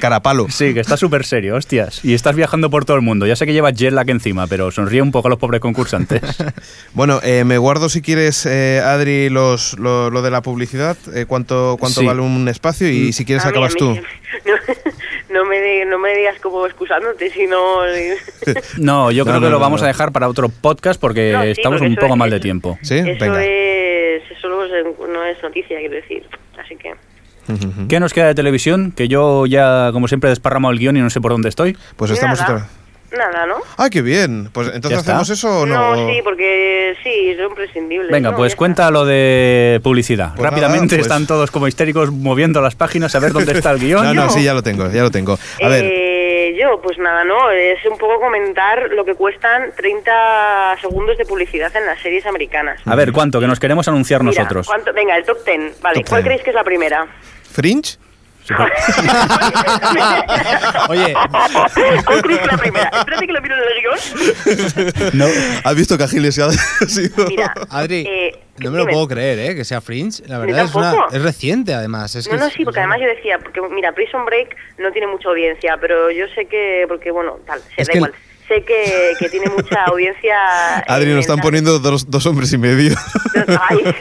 Carapalo. 0.01 0.49
Sí, 0.51 0.75
que 0.75 0.81
está 0.81 0.97
súper 0.97 1.25
serio, 1.25 1.55
hostias. 1.55 2.05
Y 2.05 2.13
estás 2.15 2.35
viajando 2.35 2.69
por 2.69 2.85
todo 2.85 2.97
el 2.97 3.03
mundo. 3.03 3.27
Ya 3.27 3.37
sé 3.37 3.47
que 3.47 3.53
llevas 3.53 3.75
jet 3.75 3.93
lag 3.93 4.11
encima, 4.11 4.47
pero 4.49 4.71
sonríe 4.71 5.01
un 5.01 5.13
poco 5.13 5.29
a 5.29 5.31
los 5.31 5.39
pobres 5.39 5.61
concursantes. 5.61 6.21
Bueno, 6.93 7.21
eh, 7.23 7.45
me 7.45 7.59
guardo 7.59 7.89
si 7.89 8.03
quieres, 8.03 8.45
eh, 8.47 8.81
Adri, 8.85 9.29
los, 9.31 9.77
lo, 9.79 10.11
lo 10.11 10.23
de 10.23 10.31
la 10.31 10.43
publicidad, 10.43 10.97
eh, 11.15 11.25
cuánto, 11.27 11.77
cuánto 11.81 12.01
Sí. 12.01 12.07
vale 12.07 12.21
un 12.21 12.49
espacio 12.49 12.89
y 12.89 13.13
si 13.13 13.25
quieres 13.25 13.45
A 13.45 13.49
mí- 13.49 13.49
a 13.49 13.51
acabas 13.53 13.73
mí- 13.75 13.79
tú. 13.81 13.95
No, 13.95 14.03
no 15.35 15.45
me, 15.45 15.61
di- 15.61 15.85
no 15.85 15.99
me 15.99 16.15
digas 16.17 16.41
como 16.41 16.65
excusándote, 16.67 17.29
sino... 17.31 17.59
No, 18.79 19.11
yo 19.11 19.25
No, 19.25 19.31
creo 19.31 19.35
no, 19.35 19.47
que 19.47 19.51
lo 19.51 19.59
no, 19.59 19.59
vamos 19.61 19.83
a 19.83 19.87
dejar 19.87 20.13
para 20.13 20.29
otro 20.29 20.49
podcast 20.49 20.99
porque 21.01 21.33
No, 21.33 21.43
sí, 21.43 21.49
estamos 21.51 21.79
porque 21.81 21.91
un 21.91 21.97
poco 21.97 22.15
es- 22.15 22.19
mal 22.19 22.31
de 22.31 22.41
tiempo. 22.41 22.79
¿Sí? 22.83 22.95
Eso 22.99 23.25
Venga. 23.25 23.45
es... 23.45 24.23
Eso 24.31 24.49
no 24.49 24.65
es, 24.65 24.71
no 25.11 25.25
es 25.25 25.43
noticia, 25.43 25.79
quiero 25.79 25.95
decir. 25.95 26.27
Así 26.59 26.77
que... 26.77 26.95
¿Qué 27.91 28.01
nos 28.01 28.15
queda 28.15 28.29
de 28.29 28.35
televisión? 28.35 28.91
Que 28.97 29.07
yo 29.07 29.45
ya, 29.45 29.91
como 29.93 30.09
siempre, 30.09 30.29
he 30.29 30.33
desparramado 30.33 30.73
el 30.73 30.79
guion 30.79 30.97
y 30.97 31.01
no 31.01 31.11
sé 31.11 31.21
por 31.21 31.31
dónde 31.33 31.51
estoy. 31.51 31.77
Pues 31.97 32.11
estamos 32.11 32.41
nada, 32.41 32.55
otra 32.55 32.69
Nada, 33.17 33.47
¿no? 33.47 33.57
¡Ah, 33.77 33.89
qué 33.91 34.03
bien! 34.03 34.49
Pues 34.53 34.71
entonces 34.75 35.01
hacemos 35.01 35.29
eso 35.31 35.61
o 35.61 35.67
no. 35.67 36.09
sí, 36.09 36.21
porque 36.25 36.97
sí, 37.03 37.31
es 37.31 37.39
imprescindible. 37.39 38.11
Venga, 38.13 38.31
¿no? 38.33 38.37
pues 38.37 38.57
cuenta 38.57 38.91
lo 38.91 39.05
de 39.05 39.81
publicidad. 39.83 40.33
Pues 40.35 40.43
Rápidamente 40.51 40.97
nada, 40.97 40.97
pues- 40.99 41.01
están 41.07 41.27
todos 41.27 41.51
como 41.51 41.69
histéricos 41.69 42.11
moviendo 42.11 42.61
las 42.61 42.75
páginas 42.75 43.15
a 43.15 43.19
ver 43.21 43.33
dónde 43.33 43.53
está 43.53 43.71
el 43.71 43.79
guion. 43.79 44.05
No, 44.05 44.13
no, 44.15 44.31
sí, 44.31 44.43
ya 44.43 44.53
lo 44.55 44.63
tengo, 44.63 44.91
ya 44.91 45.03
lo 45.03 45.11
tengo. 45.11 45.39
A 45.63 45.69
ver, 45.69 45.85
Eh, 45.87 46.57
yo, 46.61 46.81
pues 46.83 46.99
nada, 46.99 47.25
¿no? 47.25 47.51
Es 47.51 47.79
un 47.91 47.97
poco 47.97 48.21
comentar 48.21 48.91
lo 48.91 49.05
que 49.05 49.15
cuestan 49.15 49.71
30 49.77 50.77
segundos 50.81 51.17
de 51.17 51.25
publicidad 51.25 51.75
en 51.77 51.87
las 51.87 52.01
series 52.01 52.27
americanas. 52.27 52.81
A 52.85 52.95
ver, 52.95 53.13
¿cuánto? 53.13 53.41
Que 53.41 53.47
nos 53.47 53.59
queremos 53.61 53.89
anunciar 53.89 54.23
Mira, 54.23 54.41
nosotros. 54.43 54.67
¿cuánto? 54.67 54.93
Venga, 54.93 55.17
el 55.17 55.25
top 55.25 55.39
10. 55.45 55.81
Vale, 55.81 56.01
Top 56.01 56.09
¿cuál 56.09 56.23
10. 56.23 56.25
creéis 56.25 56.43
que 56.43 56.51
es 56.51 56.57
la 56.57 56.65
primera? 56.65 57.07
¿Fringe? 57.51 57.97
Oye, 60.89 61.15
¿Cuál 62.05 62.23
creéis 62.23 62.41
que 62.41 62.47
es 62.47 62.53
la 62.53 62.59
primera? 62.59 62.91
Espérate 62.93 63.27
que 63.27 63.33
lo 63.33 63.41
miro 63.41 63.55
en 63.57 63.63
el 63.63 63.81
guion. 63.81 63.95
No. 65.15 65.25
¿Has 65.65 65.75
visto 65.75 65.97
que 65.97 66.05
Agiles 66.05 66.37
ya 66.37 66.47
ha 66.47 66.53
sido? 66.87 67.27
Mira, 67.27 67.55
Adri, 67.71 68.05
eh, 68.07 68.39
no 68.59 68.71
me 68.71 68.79
lo 68.79 68.87
puedo 68.87 69.09
creer, 69.09 69.39
¿eh? 69.39 69.55
Que 69.55 69.65
sea 69.65 69.81
Fringe. 69.81 70.23
La 70.27 70.39
verdad 70.39 70.65
es, 70.65 70.75
una, 70.75 70.95
es 71.11 71.23
reciente, 71.23 71.73
además. 71.75 72.15
Es 72.15 72.27
No, 72.27 72.33
que 72.33 72.39
no, 72.39 72.51
sí, 72.51 72.65
porque 72.65 72.81
además 72.81 73.01
yo 73.01 73.07
decía, 73.07 73.39
porque 73.39 73.61
mira, 73.71 73.93
Prison 73.93 74.25
Break 74.27 74.55
no 74.79 74.93
tiene 74.93 75.07
mucha 75.07 75.29
audiencia, 75.29 75.77
pero 75.81 76.11
yo 76.11 76.27
sé 76.35 76.47
que, 76.47 76.85
porque 76.89 77.11
bueno, 77.11 77.39
tal, 77.47 77.61
se 77.75 77.83
Es 77.83 77.89
da 77.89 77.95
igual. 77.95 78.13
Sé 78.49 78.63
que, 78.65 79.13
que 79.19 79.29
tiene 79.31 79.49
mucha 79.51 79.85
audiencia. 79.87 80.79
Adri, 80.87 81.11
en 81.11 81.17
nos 81.17 81.21
están 81.21 81.37
la- 81.39 81.43
poniendo 81.43 81.79
dos, 81.79 82.11
dos 82.11 82.27
hombres 82.27 82.53
y 82.53 82.59
medio. 82.59 82.95
Ay. 83.69 83.79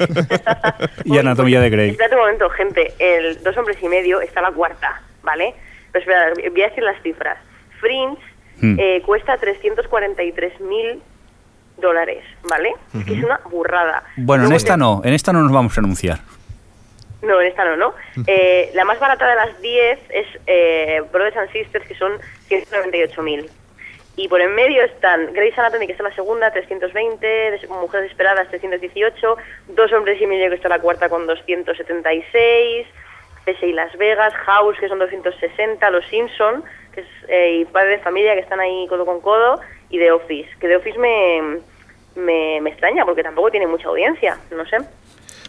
Y 1.06 1.18
Anatomía 1.18 1.60
de 1.62 1.70
Grey. 1.70 1.90
Espérate 1.92 2.16
un 2.16 2.22
momento, 2.22 2.50
gente. 2.50 2.94
El 3.00 3.42
Dos 3.44 3.56
Hombres 3.58 3.78
y 3.82 3.88
Medio 3.88 4.22
está 4.22 4.42
la 4.42 4.52
cuarta, 4.52 5.02
¿vale? 5.22 5.54
Pero 5.92 6.02
espera, 6.04 6.50
voy 6.52 6.62
a 6.62 6.68
decir 6.70 6.84
las 6.84 7.02
cifras. 7.04 7.38
Fringe 7.80 8.18
Hmm. 8.62 8.78
eh, 8.80 9.02
cuesta 9.06 9.36
343 9.38 10.62
mil 10.62 11.02
dólares, 11.78 12.24
¿vale? 12.44 12.72
Es 12.98 13.04
que 13.04 13.18
es 13.18 13.24
una 13.24 13.40
burrada. 13.50 14.04
Bueno, 14.16 14.46
en 14.46 14.54
esta 14.54 14.74
te- 14.76 14.78
no, 14.80 15.02
en 15.04 15.14
esta 15.14 15.34
no 15.34 15.42
nos 15.42 15.52
vamos 15.52 15.76
a 15.76 15.82
anunciar. 15.82 16.20
No, 17.24 17.42
en 17.42 17.48
esta 17.48 17.66
no, 17.66 17.76
¿no? 17.78 17.94
Eh, 18.28 18.70
la 18.76 18.86
más 18.86 19.00
barata 19.00 19.28
de 19.28 19.36
las 19.36 19.60
10 19.60 20.00
es 20.12 20.28
eh, 20.46 21.02
Brothers 21.12 21.36
and 21.36 21.52
Sisters, 21.52 21.86
que 21.88 21.96
son 21.96 22.12
198.000. 22.50 23.50
Y 24.16 24.28
por 24.28 24.42
en 24.42 24.54
medio 24.54 24.84
están 24.84 25.34
Grey's 25.34 25.58
Anatomy, 25.58 25.88
que 25.88 25.94
está 25.94 26.04
la 26.04 26.14
segunda, 26.14 26.52
320, 26.52 27.26
Des- 27.26 27.68
Mujeres 27.70 28.12
Esperadas, 28.12 28.48
318, 28.50 29.38
Dos 29.70 29.92
Hombres 29.92 30.22
y 30.22 30.28
Medio, 30.28 30.50
que 30.50 30.56
está 30.56 30.70
la 30.70 30.80
cuarta, 30.80 31.10
con 31.10 31.26
276, 31.26 32.86
PSI 33.46 33.74
Las 33.74 33.98
Vegas, 33.98 34.34
House, 34.36 34.78
que 34.80 34.88
son 34.88 35.00
260, 35.00 35.90
Los 35.90 36.06
Simpson, 36.08 36.64
que 36.94 37.02
es, 37.02 37.08
eh, 37.28 37.52
y 37.62 37.66
Padre 37.66 37.98
de 37.98 38.00
Familia, 38.00 38.36
que 38.36 38.42
están 38.42 38.60
ahí 38.60 38.86
codo 38.88 39.06
con 39.06 39.20
codo, 39.20 39.60
y 39.90 39.98
The 39.98 40.12
Office. 40.12 40.50
Que 40.60 40.68
The 40.68 40.76
Office 40.78 40.98
me, 41.00 41.58
me, 42.16 42.62
me 42.62 42.70
extraña 42.70 43.06
porque 43.06 43.24
tampoco 43.24 43.50
tiene 43.52 43.68
mucha 43.68 43.88
audiencia, 43.88 44.38
no 44.52 44.66
sé. 44.68 44.78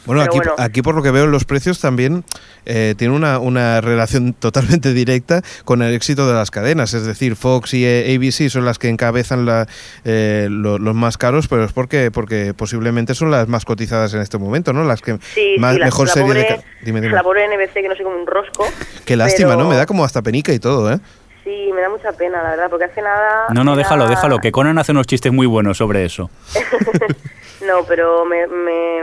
Bueno, 0.07 0.23
aquí, 0.23 0.37
bueno. 0.37 0.53
aquí 0.59 0.83
por 0.83 0.95
lo 0.95 1.03
que 1.03 1.11
veo 1.11 1.27
los 1.27 1.45
precios 1.45 1.81
también 1.81 2.25
eh, 2.67 2.95
tiene 2.97 3.15
una, 3.15 3.39
una 3.39 3.81
relación 3.81 4.33
totalmente 4.39 4.93
directa 4.93 5.43
con 5.65 5.83
el 5.83 5.95
éxito 5.95 6.27
de 6.29 6.35
las 6.35 6.51
cadenas. 6.51 6.93
Es 6.95 7.05
decir, 7.07 7.37
Fox 7.37 7.75
y 7.75 7.85
eh, 7.87 8.15
ABC 8.17 8.51
son 8.51 8.65
las 8.65 8.79
que 8.79 8.89
encabezan 8.89 9.47
la, 9.47 9.67
eh, 10.05 10.49
lo- 10.51 10.79
los 10.79 10.95
más 10.95 11.17
caros, 11.17 11.49
pero 11.49 11.65
es 11.65 11.73
porque, 11.73 12.11
porque 12.11 12.53
posiblemente 12.55 13.15
son 13.15 13.31
las 13.31 13.49
más 13.49 13.65
cotizadas 13.65 14.13
en 14.15 14.21
este 14.21 14.37
momento, 14.39 14.73
¿no? 14.73 14.85
Las 14.85 15.01
que 15.01 15.19
Sí, 15.35 15.57
más, 15.59 15.75
sí, 15.75 15.79
la, 15.81 15.87
mejor 15.87 16.07
la 16.09 16.13
serie 16.15 16.35
de... 16.35 16.45
pobre, 16.45 16.57
ca- 16.63 16.69
Dime, 16.85 17.01
dime. 17.01 17.15
la 17.15 17.23
pobre 17.23 17.47
NBC 17.49 17.73
que 17.75 17.89
no 17.89 17.97
sé 17.97 18.03
como 18.03 18.17
un 18.17 18.27
rosco. 18.27 18.67
Qué 19.05 19.17
lástima, 19.17 19.51
pero- 19.51 19.63
¿no? 19.65 19.69
Me 19.71 19.77
da 19.77 19.87
como 19.87 20.05
hasta 20.05 20.21
penica 20.23 20.53
y 20.53 20.59
todo, 20.59 20.93
¿eh? 20.93 20.99
Sí, 21.45 21.71
me 21.75 21.83
da 21.83 21.91
mucha 21.91 22.11
pena, 22.13 22.43
la 22.43 22.51
verdad, 22.51 22.71
porque 22.71 22.87
hace 22.87 23.03
nada... 23.03 23.47
No, 23.55 23.63
no, 23.65 23.73
era- 23.73 23.79
déjalo, 23.79 24.09
déjalo, 24.09 24.39
que 24.39 24.51
Conan 24.51 24.79
hace 24.79 24.93
unos 24.93 25.07
chistes 25.07 25.31
muy 25.31 25.47
buenos 25.47 25.77
sobre 25.77 26.05
eso. 26.07 26.31
no, 27.67 27.85
pero 27.87 28.25
me, 28.25 28.47
me, 28.47 29.03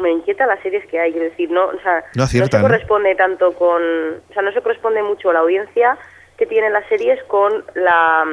me 0.00 0.10
inquieta 0.12 0.46
las 0.46 0.60
series 0.60 0.86
que 0.86 0.98
hay, 1.00 1.10
quiero 1.12 1.28
decir, 1.28 1.50
no, 1.50 1.66
o 1.66 1.80
sea, 1.82 2.04
No 2.14 2.22
aciertan, 2.24 2.50
se 2.60 2.62
¿no? 2.62 2.68
corresponde 2.68 3.14
tanto 3.16 3.52
con, 3.54 3.82
o 3.82 4.32
sea, 4.32 4.42
no 4.42 4.52
se 4.52 4.60
corresponde 4.62 5.02
mucho 5.02 5.32
la 5.32 5.40
audiencia 5.40 5.98
que 6.38 6.46
tienen 6.46 6.72
las 6.72 6.86
series 6.88 7.22
con 7.24 7.64
la, 7.74 8.24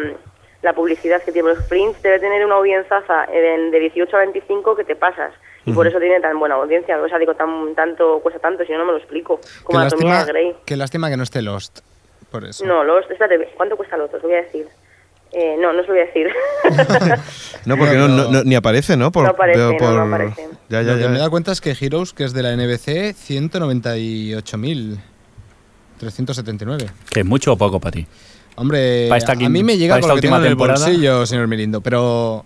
la 0.61 0.73
publicidad 0.73 1.21
que 1.23 1.31
tienen 1.31 1.55
los 1.55 1.63
prints, 1.65 2.01
debe 2.01 2.19
tener 2.19 2.45
una 2.45 2.55
audienciaza 2.55 3.25
de, 3.31 3.69
de 3.71 3.79
18 3.79 4.15
a 4.15 4.19
25 4.19 4.75
que 4.75 4.83
te 4.83 4.95
pasas. 4.95 5.33
Y 5.65 5.73
por 5.73 5.85
eso 5.85 5.99
tiene 5.99 6.21
tan 6.21 6.39
buena 6.39 6.55
audiencia, 6.55 6.97
o 6.97 7.09
sea, 7.09 7.17
digo, 7.17 7.33
tan, 7.35 7.75
tanto, 7.75 8.19
cuesta 8.21 8.39
tanto, 8.39 8.63
si 8.63 8.71
no, 8.71 8.77
no 8.77 8.85
me 8.85 8.91
lo 8.93 8.97
explico. 8.99 9.41
Qué 9.41 9.63
Como 9.65 9.79
lástima, 9.81 10.23
de 10.23 10.31
Grey. 10.31 10.55
qué 10.65 10.77
lástima 10.77 11.09
que 11.09 11.17
no 11.17 11.23
esté 11.23 11.41
Lost. 11.41 11.79
Por 12.31 12.45
eso. 12.45 12.65
No, 12.65 12.83
los, 12.83 13.09
espérate, 13.09 13.49
¿cuánto 13.55 13.75
cuesta 13.77 13.95
el 13.95 14.01
otro? 14.03 14.19
Te 14.19 14.27
voy 14.27 14.35
a 14.35 14.41
decir. 14.43 14.67
Eh, 15.33 15.55
no, 15.59 15.73
no 15.73 15.81
os 15.81 15.87
lo 15.87 15.93
voy 15.93 16.03
a 16.03 16.05
decir. 16.05 16.27
No, 17.65 17.75
porque 17.77 17.95
no, 17.95 18.07
no- 18.07 18.29
no- 18.31 18.43
ni 18.45 18.55
aparece, 18.55 18.95
¿no? 18.95 19.11
No 19.13 19.27
aparece, 19.27 19.59
veo 19.59 19.73
no, 19.73 19.93
no 20.05 20.15
aparece. 20.15 20.47
Ya, 20.69 20.81
ya, 20.81 20.91
Lo 20.93 20.97
que 20.97 21.03
ya. 21.03 21.09
me 21.09 21.17
da 21.19 21.29
cuenta 21.29 21.51
es 21.51 21.59
que 21.59 21.75
Heroes, 21.79 22.13
que 22.13 22.23
es 22.23 22.31
de 22.33 22.43
la 22.43 22.53
NBC, 22.55 23.13
198.379. 25.99 26.89
Que 27.09 27.19
es 27.21 27.25
mucho 27.25 27.53
o 27.53 27.57
poco 27.57 27.79
para 27.79 27.91
ti. 27.91 28.07
Hombre, 28.55 29.07
Pa' 29.09 29.17
esta 29.17 29.33
a 29.33 29.35
mí 29.35 29.63
me 29.63 29.77
llega 29.77 29.95
esta 29.95 30.07
lo 30.07 30.15
que 30.15 30.21
tengo 30.21 30.35
última 30.35 30.47
en 30.47 30.51
el 30.51 30.55
bolsillo, 30.55 31.25
señor 31.25 31.47
Mirindo, 31.47 31.81
pero 31.81 32.45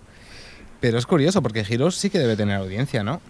pero 0.80 0.98
es 0.98 1.06
curioso 1.06 1.40
porque 1.42 1.60
Heroes 1.68 1.94
sí 1.94 2.10
que 2.10 2.18
debe 2.18 2.36
tener 2.36 2.56
audiencia, 2.56 3.02
¿no? 3.04 3.20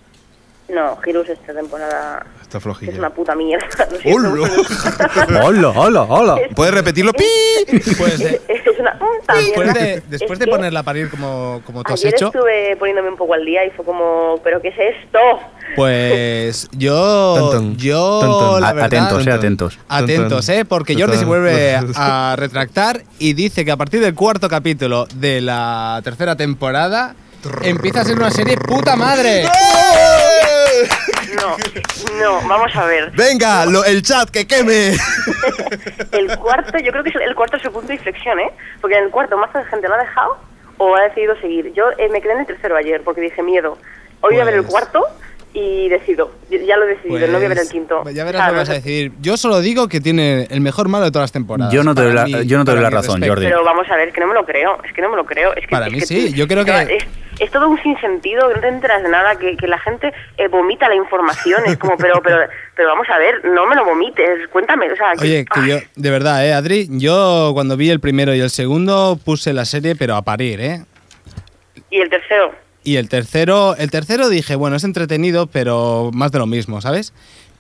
No, 0.68 0.96
Girus 1.02 1.28
esta 1.28 1.52
temporada 1.52 2.24
Está 2.40 2.58
es 2.58 2.62
flojilla. 2.64 2.98
una 2.98 3.10
puta 3.10 3.34
mierda. 3.34 3.66
¡Hola! 4.04 5.42
¡Hola, 5.44 5.68
hola, 5.74 6.02
hola! 6.02 6.36
¿Puedes 6.54 6.74
repetirlo? 6.74 7.12
¡Pi! 7.12 7.24
Pues 7.98 8.20
es 8.48 8.78
una 8.78 8.98
puta 8.98 9.34
después 9.34 9.72
mierda. 9.72 9.80
de, 9.80 10.02
después 10.08 10.32
Es 10.32 10.38
de 10.38 10.46
ponerla 10.46 10.80
a 10.80 10.82
parir 10.82 11.10
como, 11.10 11.60
como 11.64 11.82
tú 11.82 11.92
has 11.92 12.00
Ayer 12.00 12.14
hecho, 12.14 12.26
estuve 12.26 12.76
poniéndome 12.76 13.10
un 13.10 13.16
poco 13.16 13.34
al 13.34 13.44
día 13.44 13.64
y 13.66 13.70
fue 13.70 13.84
como, 13.84 14.40
¿pero 14.42 14.60
qué 14.60 14.68
es 14.68 14.76
esto? 15.04 15.18
pues 15.76 16.68
yo, 16.72 17.50
tun. 17.52 17.76
yo 17.78 18.20
tun. 18.20 18.60
la 18.60 18.72
verdad, 18.74 18.86
Atentos, 18.86 19.26
eh, 19.26 19.30
atentos. 19.30 19.78
Atentos, 19.88 20.48
¿eh? 20.50 20.64
Porque 20.66 20.94
Jordi 20.94 21.16
se 21.16 21.24
vuelve 21.24 21.78
a 21.96 22.34
retractar 22.36 23.02
y 23.18 23.32
dice 23.32 23.64
que 23.64 23.70
a 23.70 23.76
partir 23.76 24.00
del 24.00 24.14
cuarto 24.14 24.48
capítulo 24.48 25.06
de 25.14 25.40
la 25.40 26.00
tercera 26.04 26.36
temporada 26.36 27.14
empieza 27.62 28.02
a 28.02 28.04
ser 28.04 28.16
una 28.16 28.30
serie 28.30 28.56
puta 28.56 28.96
madre. 28.96 29.44
No, 31.36 31.56
no, 32.20 32.48
vamos 32.48 32.74
a 32.76 32.84
ver. 32.86 33.10
Venga, 33.12 33.64
lo- 33.66 33.84
el 33.84 34.02
chat 34.02 34.28
que 34.30 34.46
queme. 34.46 34.92
El 36.12 36.36
cuarto, 36.38 36.78
yo 36.78 36.92
creo 36.92 37.02
que 37.04 37.10
es 37.10 37.16
el 37.16 37.34
cuarto 37.34 37.56
es 37.56 37.62
su 37.62 37.72
punto 37.72 37.88
de 37.88 37.94
inflexión, 37.94 38.38
¿eh? 38.38 38.50
Porque 38.80 38.96
en 38.96 39.04
el 39.04 39.10
cuarto 39.10 39.36
más 39.38 39.50
gente 39.68 39.88
lo 39.88 39.94
ha 39.94 39.98
dejado 39.98 40.36
o 40.78 40.94
ha 40.96 41.02
decidido 41.02 41.34
seguir. 41.40 41.72
Yo 41.74 41.84
eh, 41.98 42.08
me 42.10 42.20
quedé 42.20 42.32
en 42.32 42.40
el 42.40 42.46
tercero 42.46 42.76
ayer 42.76 43.00
porque 43.04 43.20
dije 43.20 43.42
miedo. 43.42 43.78
Hoy 44.20 44.34
voy 44.34 44.40
a 44.40 44.44
ver 44.44 44.54
el 44.54 44.60
Pues- 44.62 44.72
cuarto 44.72 45.04
y 45.54 45.88
decido. 45.88 46.32
Ya 46.50 46.76
lo 46.76 46.84
he 46.84 46.88
decidido, 46.94 47.26
no 47.28 47.36
voy 47.38 47.44
a 47.46 47.48
ver 47.48 47.58
el 47.58 47.68
quinto. 47.68 48.00
Pues 48.02 48.14
ya 48.14 48.24
verás 48.24 48.46
lo 48.46 48.52
que 48.54 48.58
vas 48.58 48.70
a 48.70 48.74
decidir. 48.74 49.12
Yo 49.20 49.36
solo 49.36 49.60
digo 49.60 49.88
que 49.88 50.00
tiene 50.00 50.46
el 50.50 50.60
mejor 50.60 50.88
malo 50.88 51.04
de 51.04 51.10
todas 51.10 51.24
las 51.24 51.32
temporadas. 51.32 51.72
Yo 51.72 51.82
no 51.84 51.94
te 51.94 52.02
doy 52.02 52.12
la- 52.12 52.24
mí- 52.24 52.46
yo 52.46 52.58
no 52.58 52.64
te 52.64 52.70
doy 52.72 52.80
la 52.80 52.90
razón, 52.90 53.20
respecto. 53.20 53.32
Jordi. 53.34 53.46
Pero 53.46 53.64
vamos 53.64 53.86
a 53.90 53.96
ver, 53.96 54.12
que 54.12 54.20
no 54.20 54.26
me 54.28 54.34
lo 54.34 54.44
creo, 54.44 54.78
es 54.82 54.92
que 54.92 55.02
no 55.02 55.10
me 55.10 55.16
lo 55.16 55.24
creo. 55.24 55.54
Es 55.54 55.62
que, 55.66 55.68
Para 55.70 55.86
es 55.86 55.92
mí 55.92 55.98
que 56.00 56.06
sí, 56.06 56.30
tú- 56.30 56.36
yo 56.36 56.48
creo 56.48 56.64
que- 56.64 56.96
Es, 56.96 57.04
es 57.38 57.50
todo 57.50 57.68
un 57.68 57.82
sinsentido, 57.82 58.48
que 58.48 58.54
no 58.54 58.60
te 58.60 58.68
enteras 58.68 59.02
de 59.02 59.08
nada, 59.08 59.36
que, 59.36 59.56
que 59.56 59.66
la 59.66 59.78
gente 59.78 60.12
eh, 60.36 60.48
vomita 60.48 60.88
la 60.88 60.94
información. 60.94 61.62
Es 61.66 61.76
como, 61.78 61.96
pero, 61.96 62.20
pero, 62.22 62.38
pero 62.76 62.88
vamos 62.88 63.08
a 63.08 63.18
ver, 63.18 63.44
no 63.44 63.66
me 63.66 63.74
lo 63.74 63.84
vomites, 63.84 64.48
cuéntame. 64.48 64.90
O 64.92 64.96
sea, 64.96 65.12
Oye, 65.18 65.44
que 65.44 65.68
yo, 65.68 65.76
de 65.94 66.10
verdad, 66.10 66.46
¿eh, 66.46 66.52
Adri? 66.52 66.88
Yo 66.90 67.50
cuando 67.54 67.76
vi 67.76 67.90
el 67.90 68.00
primero 68.00 68.34
y 68.34 68.40
el 68.40 68.50
segundo 68.50 69.18
puse 69.24 69.52
la 69.52 69.64
serie, 69.64 69.96
pero 69.96 70.16
a 70.16 70.22
parir, 70.22 70.60
¿eh? 70.60 70.84
Y 71.90 72.00
el 72.00 72.10
tercero. 72.10 72.52
Y 72.84 72.96
el 72.96 73.08
tercero, 73.08 73.76
el 73.76 73.90
tercero 73.90 74.28
dije, 74.28 74.56
bueno, 74.56 74.76
es 74.76 74.84
entretenido, 74.84 75.46
pero 75.46 76.10
más 76.12 76.32
de 76.32 76.38
lo 76.38 76.46
mismo, 76.46 76.80
¿sabes? 76.80 77.12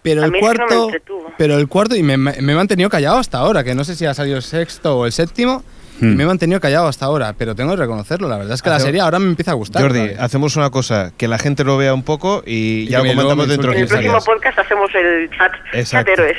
Pero 0.02 0.24
el 0.24 0.32
no 0.32 0.38
cuarto, 0.40 0.90
pero 1.38 1.58
el 1.58 1.68
cuarto 1.68 1.94
y 1.94 2.02
me, 2.02 2.16
me 2.16 2.32
he 2.32 2.56
mantenido 2.56 2.90
callado 2.90 3.18
hasta 3.18 3.38
ahora, 3.38 3.62
que 3.62 3.74
no 3.74 3.84
sé 3.84 3.94
si 3.94 4.04
ha 4.04 4.14
salido 4.14 4.36
el 4.36 4.42
sexto 4.42 4.98
o 4.98 5.06
el 5.06 5.12
séptimo. 5.12 5.62
Hmm. 6.02 6.16
me 6.16 6.24
he 6.24 6.26
mantenido 6.26 6.60
callado 6.60 6.88
hasta 6.88 7.06
ahora, 7.06 7.32
pero 7.34 7.54
tengo 7.54 7.70
que 7.70 7.76
reconocerlo. 7.76 8.28
La 8.28 8.36
verdad 8.36 8.54
es 8.54 8.62
que 8.62 8.70
la 8.70 8.80
serie 8.80 9.00
ahora 9.00 9.18
me 9.18 9.28
empieza 9.28 9.52
a 9.52 9.54
gustar. 9.54 9.82
Jordi, 9.82 10.10
hacemos 10.18 10.56
una 10.56 10.70
cosa, 10.70 11.12
que 11.16 11.28
la 11.28 11.38
gente 11.38 11.62
lo 11.64 11.76
vea 11.76 11.94
un 11.94 12.02
poco 12.02 12.42
y, 12.44 12.52
Y 12.82 12.88
ya 12.88 12.98
lo 12.98 13.04
comentamos 13.04 13.46
me 13.46 13.52
dentro 13.52 13.70
de 13.70 13.76
En 13.76 13.82
el 13.82 13.88
15 13.88 13.94
próximo 13.94 14.12
días. 14.14 14.24
podcast 14.24 14.58
hacemos 14.58 14.90
el 14.94 15.30
chat, 15.30 15.52
chat 15.88 16.08
héroes. 16.08 16.36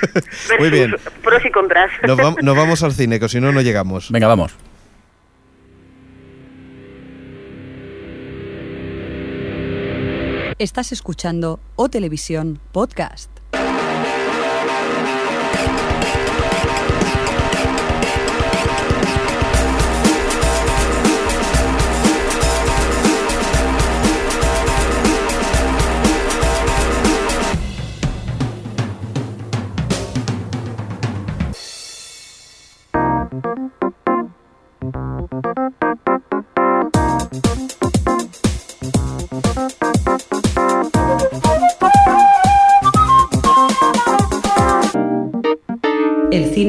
Muy 0.58 0.70
bien. 0.70 0.96
Pros 1.22 1.44
y 1.44 1.50
contras. 1.50 1.90
Nos, 2.06 2.18
vam- 2.18 2.40
nos 2.42 2.56
vamos 2.56 2.82
al 2.82 2.92
cine, 2.92 3.20
que 3.20 3.28
si 3.28 3.40
no, 3.40 3.52
no 3.52 3.60
llegamos. 3.60 4.10
Venga, 4.10 4.26
vamos. 4.26 4.54
Estás 10.58 10.92
escuchando 10.92 11.60
O 11.76 11.88
Televisión 11.90 12.60
Podcast. 12.72 13.30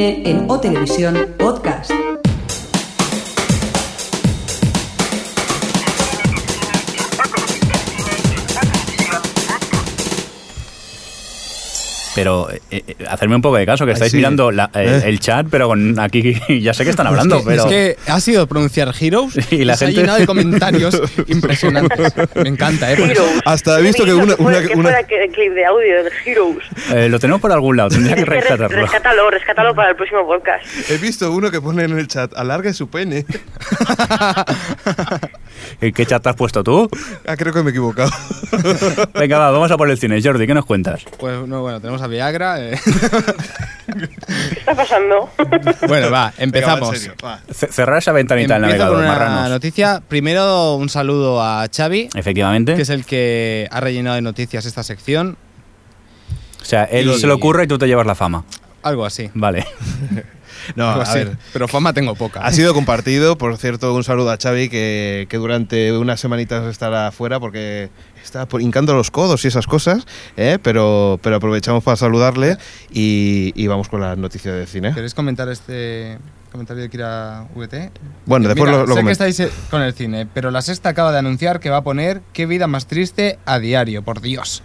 En 0.01 0.49
O 0.49 0.60
Televisión 0.60 1.15
Podcast. 1.38 1.57
Pero 12.17 12.49
eh, 12.51 12.60
eh, 12.71 12.84
hacerme 13.08 13.36
un 13.36 13.43
poco 13.43 13.58
de 13.58 13.65
caso, 13.67 13.86
que 13.86 13.91
Ay, 13.91 13.93
estáis 13.93 14.12
sí. 14.12 14.17
mirando 14.17 14.49
la- 14.51 14.71
eh, 14.73 15.01
Eh. 15.03 15.10
el 15.10 15.19
chat, 15.19 15.45
pero 15.51 15.67
con 15.67 15.99
aquí 15.99 16.34
ya 16.62 16.73
sé 16.73 16.84
que 16.84 16.89
están 16.89 17.06
hablando, 17.06 17.38
es 17.38 17.43
que, 17.43 17.47
pero... 17.49 17.63
es 17.65 17.69
que 17.69 18.12
ha 18.12 18.19
sido 18.19 18.47
pronunciar 18.47 18.91
Heroes 18.99 19.38
Y 19.51 19.63
la 19.65 19.77
gente- 19.77 19.99
ha 19.99 20.01
llenado 20.01 20.17
de 20.19 20.25
comentarios 20.34 20.99
impresionantes. 21.27 22.13
Me 22.36 22.49
encanta, 22.49 22.91
¿eh? 22.91 22.95
Porque- 22.97 23.12
Heroes. 23.13 23.41
Hasta 23.45 23.80
he 23.80 23.84
visto 23.84 24.03
que 24.03 24.13
una- 24.15 24.34
una- 24.39 24.62
que 24.62 24.73
una- 24.73 24.82
fuera 24.89 25.03
que- 25.06 25.23
el 25.25 25.32
clip 25.32 25.53
de 25.53 25.65
audio 25.65 26.03
del 26.03 26.12
Heroes. 26.25 26.63
eh, 26.93 27.08
lo 27.08 27.19
tenemos 27.19 27.39
por 27.39 27.51
algún 27.51 27.77
lado, 27.77 27.89
tendría 27.89 28.15
que 28.15 28.21
Es 28.21 28.25
que 28.25 28.32
res- 28.32 28.43
rescatarlo. 28.49 28.82
rescátalo, 28.82 29.30
rescátalo 29.30 29.75
para 29.75 29.89
el 29.91 29.95
próximo 29.95 30.25
podcast. 30.25 30.65
He 30.89 30.97
visto 30.97 31.32
uno 31.32 31.51
que 31.51 31.62
pone 31.62 31.84
en 31.84 31.97
el 31.97 32.08
chat, 32.08 32.32
alargue 32.36 32.73
su 32.73 32.89
pene. 32.89 33.25
¿Y 35.82 35.91
¿Qué 35.91 36.06
chat 36.06 36.22
te 36.24 36.30
has 36.30 36.36
puesto 36.36 36.63
tú? 36.63 36.89
ah, 37.28 37.36
creo 37.38 37.54
que 37.54 37.62
me 37.63 37.70
he 37.70 37.72
equivocado. 37.72 38.10
Venga, 39.13 39.38
va, 39.39 39.52
vamos 39.52 39.70
a 39.72 39.78
por 39.78 39.89
el 39.89 39.98
cine. 39.98 40.22
Jordi, 40.22 40.48
¿qué 40.48 40.54
nos 40.54 40.65
cuentas? 40.65 41.04
Pues 41.20 41.48
no, 41.48 41.62
bueno, 41.62 41.80
tenemos 41.80 42.02
a 42.02 42.08
Viagra. 42.08 42.60
eh. 42.60 42.80
¿Qué 43.88 44.60
está 44.60 44.76
pasando? 44.76 45.30
bueno, 45.88 46.10
va, 46.10 46.10
Venga, 46.10 46.10
va, 46.12 46.34
empezamos. 46.38 46.89
en 46.93 46.99
serio, 46.99 47.16
va. 47.24 47.39
C- 47.51 47.68
cerrar 47.72 47.97
esa 47.99 48.12
ventanita 48.12 48.53
del 48.53 48.62
navegador, 48.64 48.95
con 48.95 49.03
una 49.05 49.14
marranos. 49.14 49.49
noticia. 49.49 50.01
Primero, 50.08 50.76
un 50.76 50.89
saludo 50.89 51.41
a 51.41 51.68
Xavi, 51.76 52.10
Efectivamente. 52.14 52.76
que 52.76 52.82
es 52.82 52.89
el 52.89 53.05
que 53.05 53.68
ha 53.72 53.80
rellenado 53.80 54.16
de 54.16 54.22
noticias 54.22 54.66
esta 54.66 54.84
sección. 54.84 55.38
O 56.62 56.66
sea, 56.66 56.84
él 56.86 57.10
Y- 57.10 57.20
se 57.20 57.28
le 57.28 57.34
ocurre 57.34 57.64
y 57.64 57.68
tú 57.68 57.78
te 57.78 57.88
llevas 57.88 58.05
la 58.05 58.16
fama. 58.16 58.43
Algo 58.84 59.05
así. 59.05 59.30
Vale. 59.34 59.66
No, 60.76 60.88
a 60.88 61.01
así. 61.01 61.20
ver. 61.20 61.38
Pero 61.53 61.68
fama 61.68 61.93
tengo 61.93 62.15
poca. 62.15 62.41
Ha 62.41 62.51
sido 62.51 62.74
compartido, 62.74 63.38
por 63.38 63.57
cierto, 63.57 63.93
un 63.93 64.03
saludo 64.03 64.32
a 64.32 64.38
Xavi 64.38 64.70
que, 64.70 65.28
que 65.30 65.38
durante 65.38 65.91
unas 65.97 66.20
semanitas 66.20 66.65
estará 66.65 67.11
fuera 67.11 67.39
porque 67.39 67.89
está 68.24 68.47
hincando 68.59 68.93
los 68.93 69.11
codos 69.11 69.45
y 69.45 69.47
esas 69.47 69.68
cosas, 69.68 70.05
¿eh? 70.36 70.57
pero, 70.61 71.20
pero 71.22 71.38
aprovechamos 71.38 71.84
para 71.84 71.95
saludarle 71.95 72.57
y, 72.91 73.53
y 73.55 73.68
vamos 73.68 73.88
con 73.88 74.01
la 74.01 74.15
noticia 74.15 74.51
de 74.53 74.65
cine. 74.65 74.93
¿Queréis 74.93 75.13
comentar 75.13 75.47
este 75.49 76.18
comentario 76.51 76.84
de 76.84 76.89
Kira 76.89 77.45
VT. 77.55 77.91
Bueno, 78.26 78.47
después 78.47 78.70
Mira, 78.70 78.82
lo, 78.82 78.88
lo 78.88 78.95
sé 78.95 79.03
que 79.03 79.11
estáis 79.11 79.39
eh, 79.39 79.51
con 79.70 79.82
el 79.82 79.93
cine, 79.93 80.28
pero 80.34 80.49
la 80.49 80.61
sexta 80.61 80.89
acaba 80.89 81.11
de 81.11 81.20
anunciar 81.20 81.59
que 81.59 81.70
va 81.70 81.78
a 81.78 81.84
poner 81.84 82.22
Qué 82.34 82.45
vida 82.45 82.68
más 82.68 82.88
triste 82.88 83.38
a 83.45 83.59
diario, 83.59 84.01
por 84.03 84.22
Dios. 84.22 84.63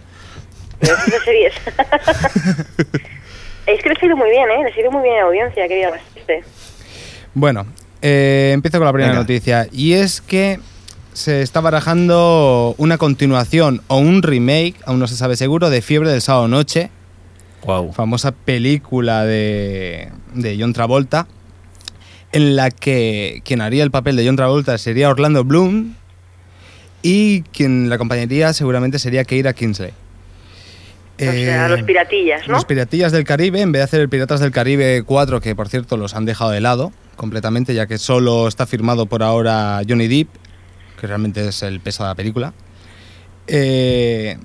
Pero 0.79 0.95
es 0.97 1.05
de 1.05 1.19
series. 1.19 1.53
es 3.67 3.81
que 3.81 3.89
les 3.89 4.01
ha 4.01 4.05
ido 4.05 4.17
muy 4.17 4.29
bien, 4.29 4.45
¿eh? 4.49 4.63
Les 4.65 4.75
ha 4.75 4.79
ido 4.79 4.91
muy 4.91 5.03
bien 5.03 5.15
en 5.15 5.21
audiencia, 5.23 5.67
que 5.67 5.75
diga 5.75 5.91
este. 6.15 6.43
Bueno, 7.33 7.65
eh, 8.01 8.51
empiezo 8.53 8.77
con 8.77 8.85
la 8.85 8.93
primera 8.93 9.11
Venga. 9.11 9.21
noticia. 9.21 9.67
Y 9.71 9.93
es 9.93 10.21
que 10.21 10.59
se 11.13 11.41
está 11.41 11.61
barajando 11.61 12.75
una 12.77 12.97
continuación 12.97 13.81
o 13.87 13.97
un 13.97 14.23
remake, 14.23 14.75
aún 14.85 14.99
no 14.99 15.07
se 15.07 15.15
sabe 15.15 15.35
seguro, 15.35 15.69
de 15.69 15.81
Fiebre 15.81 16.09
del 16.11 16.21
Sábado 16.21 16.47
Noche, 16.47 16.89
Wow. 17.65 17.93
famosa 17.93 18.31
película 18.33 19.23
de, 19.23 20.09
de 20.33 20.57
John 20.59 20.73
Travolta, 20.73 21.27
en 22.33 22.55
la 22.57 22.71
que 22.71 23.41
quien 23.45 23.61
haría 23.61 23.83
el 23.83 23.91
papel 23.91 24.15
de 24.17 24.25
John 24.25 24.35
Travolta 24.35 24.77
sería 24.77 25.09
Orlando 25.09 25.43
Bloom 25.45 25.93
y 27.01 27.41
quien 27.53 27.89
la 27.89 27.95
acompañaría 27.95 28.51
seguramente 28.53 28.99
sería 28.99 29.23
Keira 29.23 29.53
Kingsley. 29.53 29.91
O 31.15 31.23
sea, 31.23 31.65
Eh, 31.65 31.69
los 31.69 31.83
piratillas, 31.83 32.47
¿no? 32.47 32.55
los 32.55 32.65
Piratillas 32.65 33.11
del 33.11 33.23
Caribe, 33.23 33.61
en 33.61 33.71
vez 33.71 33.79
de 33.81 33.83
hacer 33.83 34.01
el 34.01 34.09
Piratas 34.09 34.39
del 34.39 34.51
Caribe 34.51 35.03
4, 35.05 35.41
que 35.41 35.55
por 35.55 35.69
cierto 35.69 35.95
los 35.97 36.15
han 36.15 36.25
dejado 36.25 36.51
de 36.51 36.59
lado 36.61 36.91
completamente, 37.15 37.73
ya 37.75 37.85
que 37.85 37.97
solo 37.99 38.47
está 38.47 38.65
firmado 38.65 39.05
por 39.05 39.21
ahora 39.21 39.81
Johnny 39.87 40.07
Depp, 40.07 40.29
que 40.99 41.05
realmente 41.07 41.47
es 41.47 41.61
el 41.61 41.79
peso 41.81 42.03
de 42.03 42.09
la 42.09 42.15
película, 42.15 42.53
eh, 43.47 44.37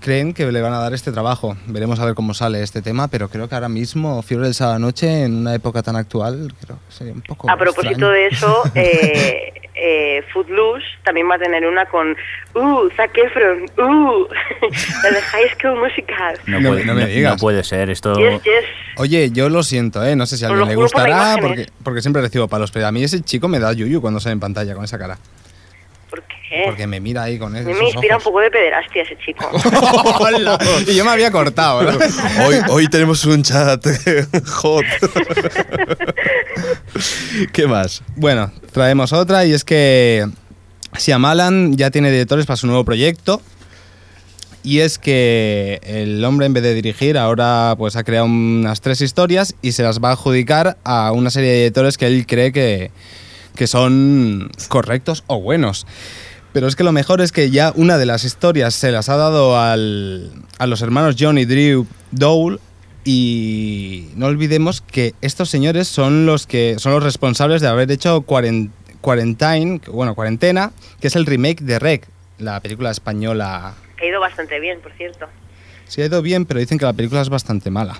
creen 0.00 0.32
que 0.34 0.50
le 0.50 0.60
van 0.62 0.72
a 0.72 0.78
dar 0.78 0.94
este 0.94 1.12
trabajo. 1.12 1.56
Veremos 1.66 1.98
a 2.00 2.04
ver 2.04 2.14
cómo 2.14 2.34
sale 2.34 2.62
este 2.62 2.82
tema, 2.82 3.08
pero 3.08 3.28
creo 3.28 3.48
que 3.48 3.54
ahora 3.54 3.68
mismo 3.68 4.22
Fiebre 4.22 4.46
del 4.46 4.54
Sábado 4.54 4.78
Noche, 4.78 5.24
en 5.24 5.34
una 5.36 5.54
época 5.54 5.82
tan 5.82 5.96
actual, 5.96 6.52
creo 6.60 6.76
que 6.88 6.94
sería 6.94 7.12
un 7.12 7.22
poco. 7.22 7.50
A 7.50 7.56
propósito 7.56 7.90
extraño. 8.12 8.12
de 8.12 8.26
eso, 8.28 8.62
eh, 8.74 9.52
eh, 9.80 10.22
Footloose 10.32 10.84
también 11.04 11.28
va 11.30 11.36
a 11.36 11.38
tener 11.38 11.66
una 11.66 11.86
con 11.86 12.16
Uh, 12.54 12.88
Zac 12.96 13.16
Efron, 13.16 13.62
Uh, 13.78 14.26
la 15.04 15.10
de 15.10 15.20
High 15.20 15.50
School 15.58 15.78
Musical. 15.80 16.38
No, 16.46 16.60
No- 16.60 16.70
puede, 16.70 16.84
no 16.84 16.94
me 16.94 17.06
digas. 17.06 17.32
no 17.34 17.38
puede 17.38 17.62
ser 17.62 17.90
esto. 17.90 18.14
Yes, 18.14 18.42
yes. 18.42 18.64
Oye, 18.96 19.30
yo 19.30 19.48
lo 19.48 19.62
siento, 19.62 20.04
¿eh? 20.04 20.16
no 20.16 20.26
sé 20.26 20.36
si 20.36 20.44
a 20.44 20.48
alguien 20.48 20.68
le 20.68 20.74
por 20.74 20.84
gustará, 20.84 21.08
imágenes. 21.34 21.40
porque, 21.46 21.66
porque 21.84 22.00
siempre 22.00 22.22
recibo 22.22 22.48
palos, 22.48 22.72
pero 22.72 22.86
a 22.88 22.92
mí 22.92 23.04
ese 23.04 23.20
chico 23.22 23.46
me 23.46 23.60
da 23.60 23.72
yuyu 23.72 24.00
cuando 24.00 24.18
sale 24.18 24.32
en 24.32 24.40
pantalla 24.40 24.74
con 24.74 24.84
esa 24.84 24.98
cara. 24.98 25.18
Porque 26.64 26.86
me 26.86 27.00
mira 27.00 27.24
ahí 27.24 27.38
con 27.38 27.52
mí 27.52 27.60
me 27.60 27.88
inspira 27.88 28.16
un 28.16 28.22
poco 28.22 28.40
de 28.40 28.50
pederastia 28.50 29.02
ese 29.02 29.16
chico. 29.18 29.50
Y 30.86 30.94
yo 30.94 31.04
me 31.04 31.10
había 31.10 31.30
cortado, 31.30 31.82
¿no? 31.82 31.98
Hoy, 32.46 32.56
hoy 32.70 32.88
tenemos 32.88 33.24
un 33.24 33.42
chat 33.42 33.84
hot. 34.46 34.84
¿Qué 37.52 37.66
más? 37.66 38.02
Bueno, 38.16 38.50
traemos 38.72 39.12
otra 39.12 39.44
y 39.44 39.52
es 39.52 39.64
que 39.64 40.26
Shyamalan 40.96 41.76
ya 41.76 41.90
tiene 41.90 42.10
directores 42.10 42.46
para 42.46 42.56
su 42.56 42.66
nuevo 42.66 42.84
proyecto. 42.84 43.40
Y 44.62 44.80
es 44.80 44.98
que 44.98 45.80
el 45.84 46.22
hombre 46.24 46.46
en 46.46 46.52
vez 46.52 46.62
de 46.62 46.74
dirigir 46.74 47.16
ahora 47.16 47.74
pues 47.78 47.96
ha 47.96 48.04
creado 48.04 48.26
unas 48.26 48.80
tres 48.80 49.00
historias 49.00 49.54
y 49.62 49.72
se 49.72 49.82
las 49.82 50.00
va 50.00 50.10
a 50.10 50.12
adjudicar 50.12 50.76
a 50.84 51.12
una 51.12 51.30
serie 51.30 51.50
de 51.50 51.56
directores 51.56 51.96
que 51.96 52.06
él 52.06 52.26
cree 52.26 52.52
que, 52.52 52.90
que 53.54 53.66
son 53.66 54.50
correctos 54.68 55.24
o 55.26 55.40
buenos. 55.40 55.86
Pero 56.52 56.66
es 56.66 56.76
que 56.76 56.84
lo 56.84 56.92
mejor 56.92 57.20
es 57.20 57.30
que 57.32 57.50
ya 57.50 57.72
una 57.76 57.98
de 57.98 58.06
las 58.06 58.24
historias 58.24 58.74
se 58.74 58.90
las 58.90 59.08
ha 59.08 59.16
dado 59.16 59.58
al- 59.60 60.30
a 60.58 60.66
los 60.66 60.80
hermanos 60.82 61.16
John 61.18 61.38
y 61.38 61.44
Drew 61.44 61.86
Dole 62.10 62.58
y 63.04 64.08
no 64.16 64.26
olvidemos 64.26 64.80
que 64.80 65.14
estos 65.20 65.50
señores 65.50 65.88
son 65.88 66.26
los 66.26 66.46
que 66.46 66.76
son 66.78 66.92
los 66.92 67.02
responsables 67.02 67.60
de 67.62 67.68
haber 67.68 67.90
hecho 67.90 68.22
Quarent- 68.22 68.70
Quarantine, 69.00 69.80
que- 69.80 69.90
bueno, 69.90 70.14
Cuarentena, 70.14 70.72
que 71.00 71.06
es 71.08 71.16
el 71.16 71.26
remake 71.26 71.60
de 71.62 71.78
Rec, 71.78 72.06
la 72.38 72.60
película 72.60 72.90
española. 72.90 73.74
Ha 74.00 74.04
ido 74.04 74.20
bastante 74.20 74.58
bien, 74.60 74.80
por 74.80 74.92
cierto. 74.92 75.26
Se 75.86 76.02
ha 76.02 76.06
ido 76.06 76.20
bien, 76.22 76.44
pero 76.44 76.60
dicen 76.60 76.78
que 76.78 76.84
la 76.84 76.92
película 76.92 77.20
es 77.22 77.28
bastante 77.28 77.70
mala. 77.70 77.98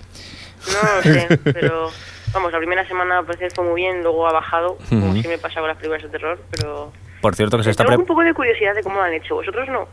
No 0.67 1.03
sé, 1.03 1.39
pero 1.45 1.91
vamos, 2.33 2.53
la 2.53 2.59
primera 2.59 2.87
semana 2.87 3.23
parece 3.23 3.49
que 3.49 3.55
fue 3.55 3.65
muy 3.65 3.81
bien, 3.83 4.03
luego 4.03 4.27
ha 4.29 4.33
bajado, 4.33 4.77
como 4.89 5.11
Ujú. 5.13 5.23
si 5.23 5.29
me 5.29 5.39
pasaba 5.39 5.63
con 5.63 5.69
las 5.69 5.77
películas 5.79 6.03
de 6.03 6.09
terror, 6.09 6.43
pero 6.51 6.93
Por 7.21 7.35
cierto, 7.35 7.57
que 7.57 7.65
se 7.65 7.71
está 7.71 7.85
tengo 7.85 8.01
un 8.01 8.07
poco 8.07 8.23
de 8.23 8.33
curiosidad 8.35 8.75
de 8.75 8.83
cómo 8.83 8.97
lo 8.97 9.03
han 9.03 9.13
hecho, 9.15 9.35
vosotros 9.35 9.69
no. 9.69 9.87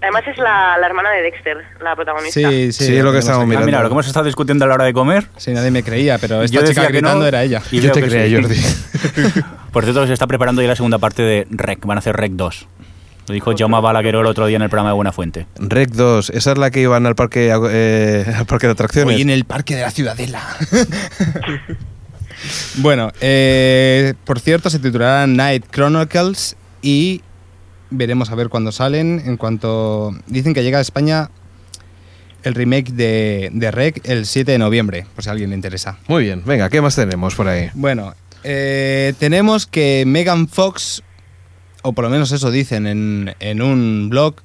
Además 0.00 0.24
es 0.26 0.36
la, 0.36 0.76
la 0.80 0.86
hermana 0.86 1.10
de 1.12 1.22
Dexter, 1.22 1.58
la 1.80 1.94
protagonista. 1.94 2.40
Sí, 2.40 2.72
sí, 2.72 2.86
Sí, 2.86 2.96
es 2.96 3.04
lo 3.04 3.12
que 3.12 3.18
estábamos 3.18 3.44
aquí. 3.44 3.50
Ah, 3.54 3.60
mirando. 3.60 3.66
mira, 3.66 3.82
lo 3.82 3.88
que 3.88 3.92
hemos 3.92 4.06
estado 4.08 4.26
discutiendo 4.26 4.64
a 4.64 4.68
la 4.68 4.74
hora 4.74 4.84
de 4.84 4.92
comer. 4.92 5.28
Sí, 5.36 5.52
nadie 5.52 5.70
me 5.70 5.84
creía, 5.84 6.18
pero 6.18 6.42
esta 6.42 6.60
Yo 6.60 6.66
chica 6.66 6.88
gritando 6.88 7.20
no, 7.20 7.26
era 7.26 7.44
ella. 7.44 7.62
y 7.70 7.80
Yo 7.80 7.92
te 7.92 8.02
creía, 8.02 8.26
sí. 8.26 8.34
Jordi. 8.34 9.42
Por 9.72 9.84
cierto, 9.84 10.00
que 10.00 10.08
se 10.08 10.12
está 10.14 10.26
preparando 10.26 10.60
ya 10.60 10.66
la 10.68 10.74
segunda 10.76 10.98
parte 10.98 11.22
de 11.22 11.46
Rec. 11.50 11.86
Van 11.86 11.98
a 11.98 12.00
hacer 12.00 12.16
Rec 12.16 12.32
2. 12.32 12.66
Lo 13.28 13.34
dijo 13.34 13.52
Jaume 13.56 13.80
Balagueró 13.80 14.22
el 14.22 14.26
otro 14.26 14.46
día 14.46 14.56
en 14.56 14.62
el 14.62 14.68
programa 14.70 14.90
de 14.90 14.94
Buena 14.96 15.12
Fuente. 15.12 15.46
Rec 15.56 15.90
2, 15.90 16.30
esa 16.30 16.50
es 16.50 16.58
la 16.58 16.72
que 16.72 16.80
iban 16.80 17.06
al 17.06 17.14
parque, 17.14 17.52
eh, 17.70 18.24
al 18.36 18.46
parque 18.46 18.66
de 18.66 18.72
atracciones. 18.72 19.14
Hoy 19.14 19.22
en 19.22 19.30
el 19.30 19.44
parque 19.44 19.76
de 19.76 19.82
la 19.82 19.92
Ciudadela. 19.92 20.42
bueno, 22.76 23.12
eh, 23.20 24.14
por 24.24 24.40
cierto, 24.40 24.70
se 24.70 24.78
titulará 24.78 25.26
Night 25.26 25.66
Chronicles 25.70 26.56
y 26.80 27.22
veremos 27.90 28.30
a 28.30 28.34
ver 28.34 28.48
cuándo 28.48 28.72
salen. 28.72 29.22
En 29.24 29.36
cuanto. 29.36 30.14
Dicen 30.26 30.54
que 30.54 30.62
llega 30.62 30.78
a 30.78 30.82
España 30.82 31.30
el 32.42 32.54
remake 32.54 32.92
de, 32.92 33.50
de 33.52 33.70
Rec 33.70 34.00
el 34.04 34.26
7 34.26 34.52
de 34.52 34.58
noviembre, 34.58 35.06
por 35.14 35.22
si 35.22 35.30
a 35.30 35.32
alguien 35.32 35.50
le 35.50 35.56
interesa. 35.56 35.98
Muy 36.08 36.24
bien, 36.24 36.42
venga, 36.44 36.68
¿qué 36.68 36.80
más 36.80 36.96
tenemos 36.96 37.34
por 37.34 37.46
ahí? 37.46 37.70
Bueno, 37.74 38.14
eh, 38.42 39.14
tenemos 39.18 39.66
que 39.66 40.04
Megan 40.06 40.48
Fox, 40.48 41.02
o 41.82 41.92
por 41.92 42.04
lo 42.04 42.10
menos 42.10 42.32
eso 42.32 42.50
dicen 42.50 42.86
en, 42.86 43.34
en 43.38 43.62
un 43.62 44.08
blog 44.10 44.36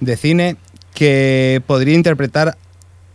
de 0.00 0.16
cine, 0.16 0.56
que 0.94 1.62
podría 1.66 1.94
interpretar 1.94 2.58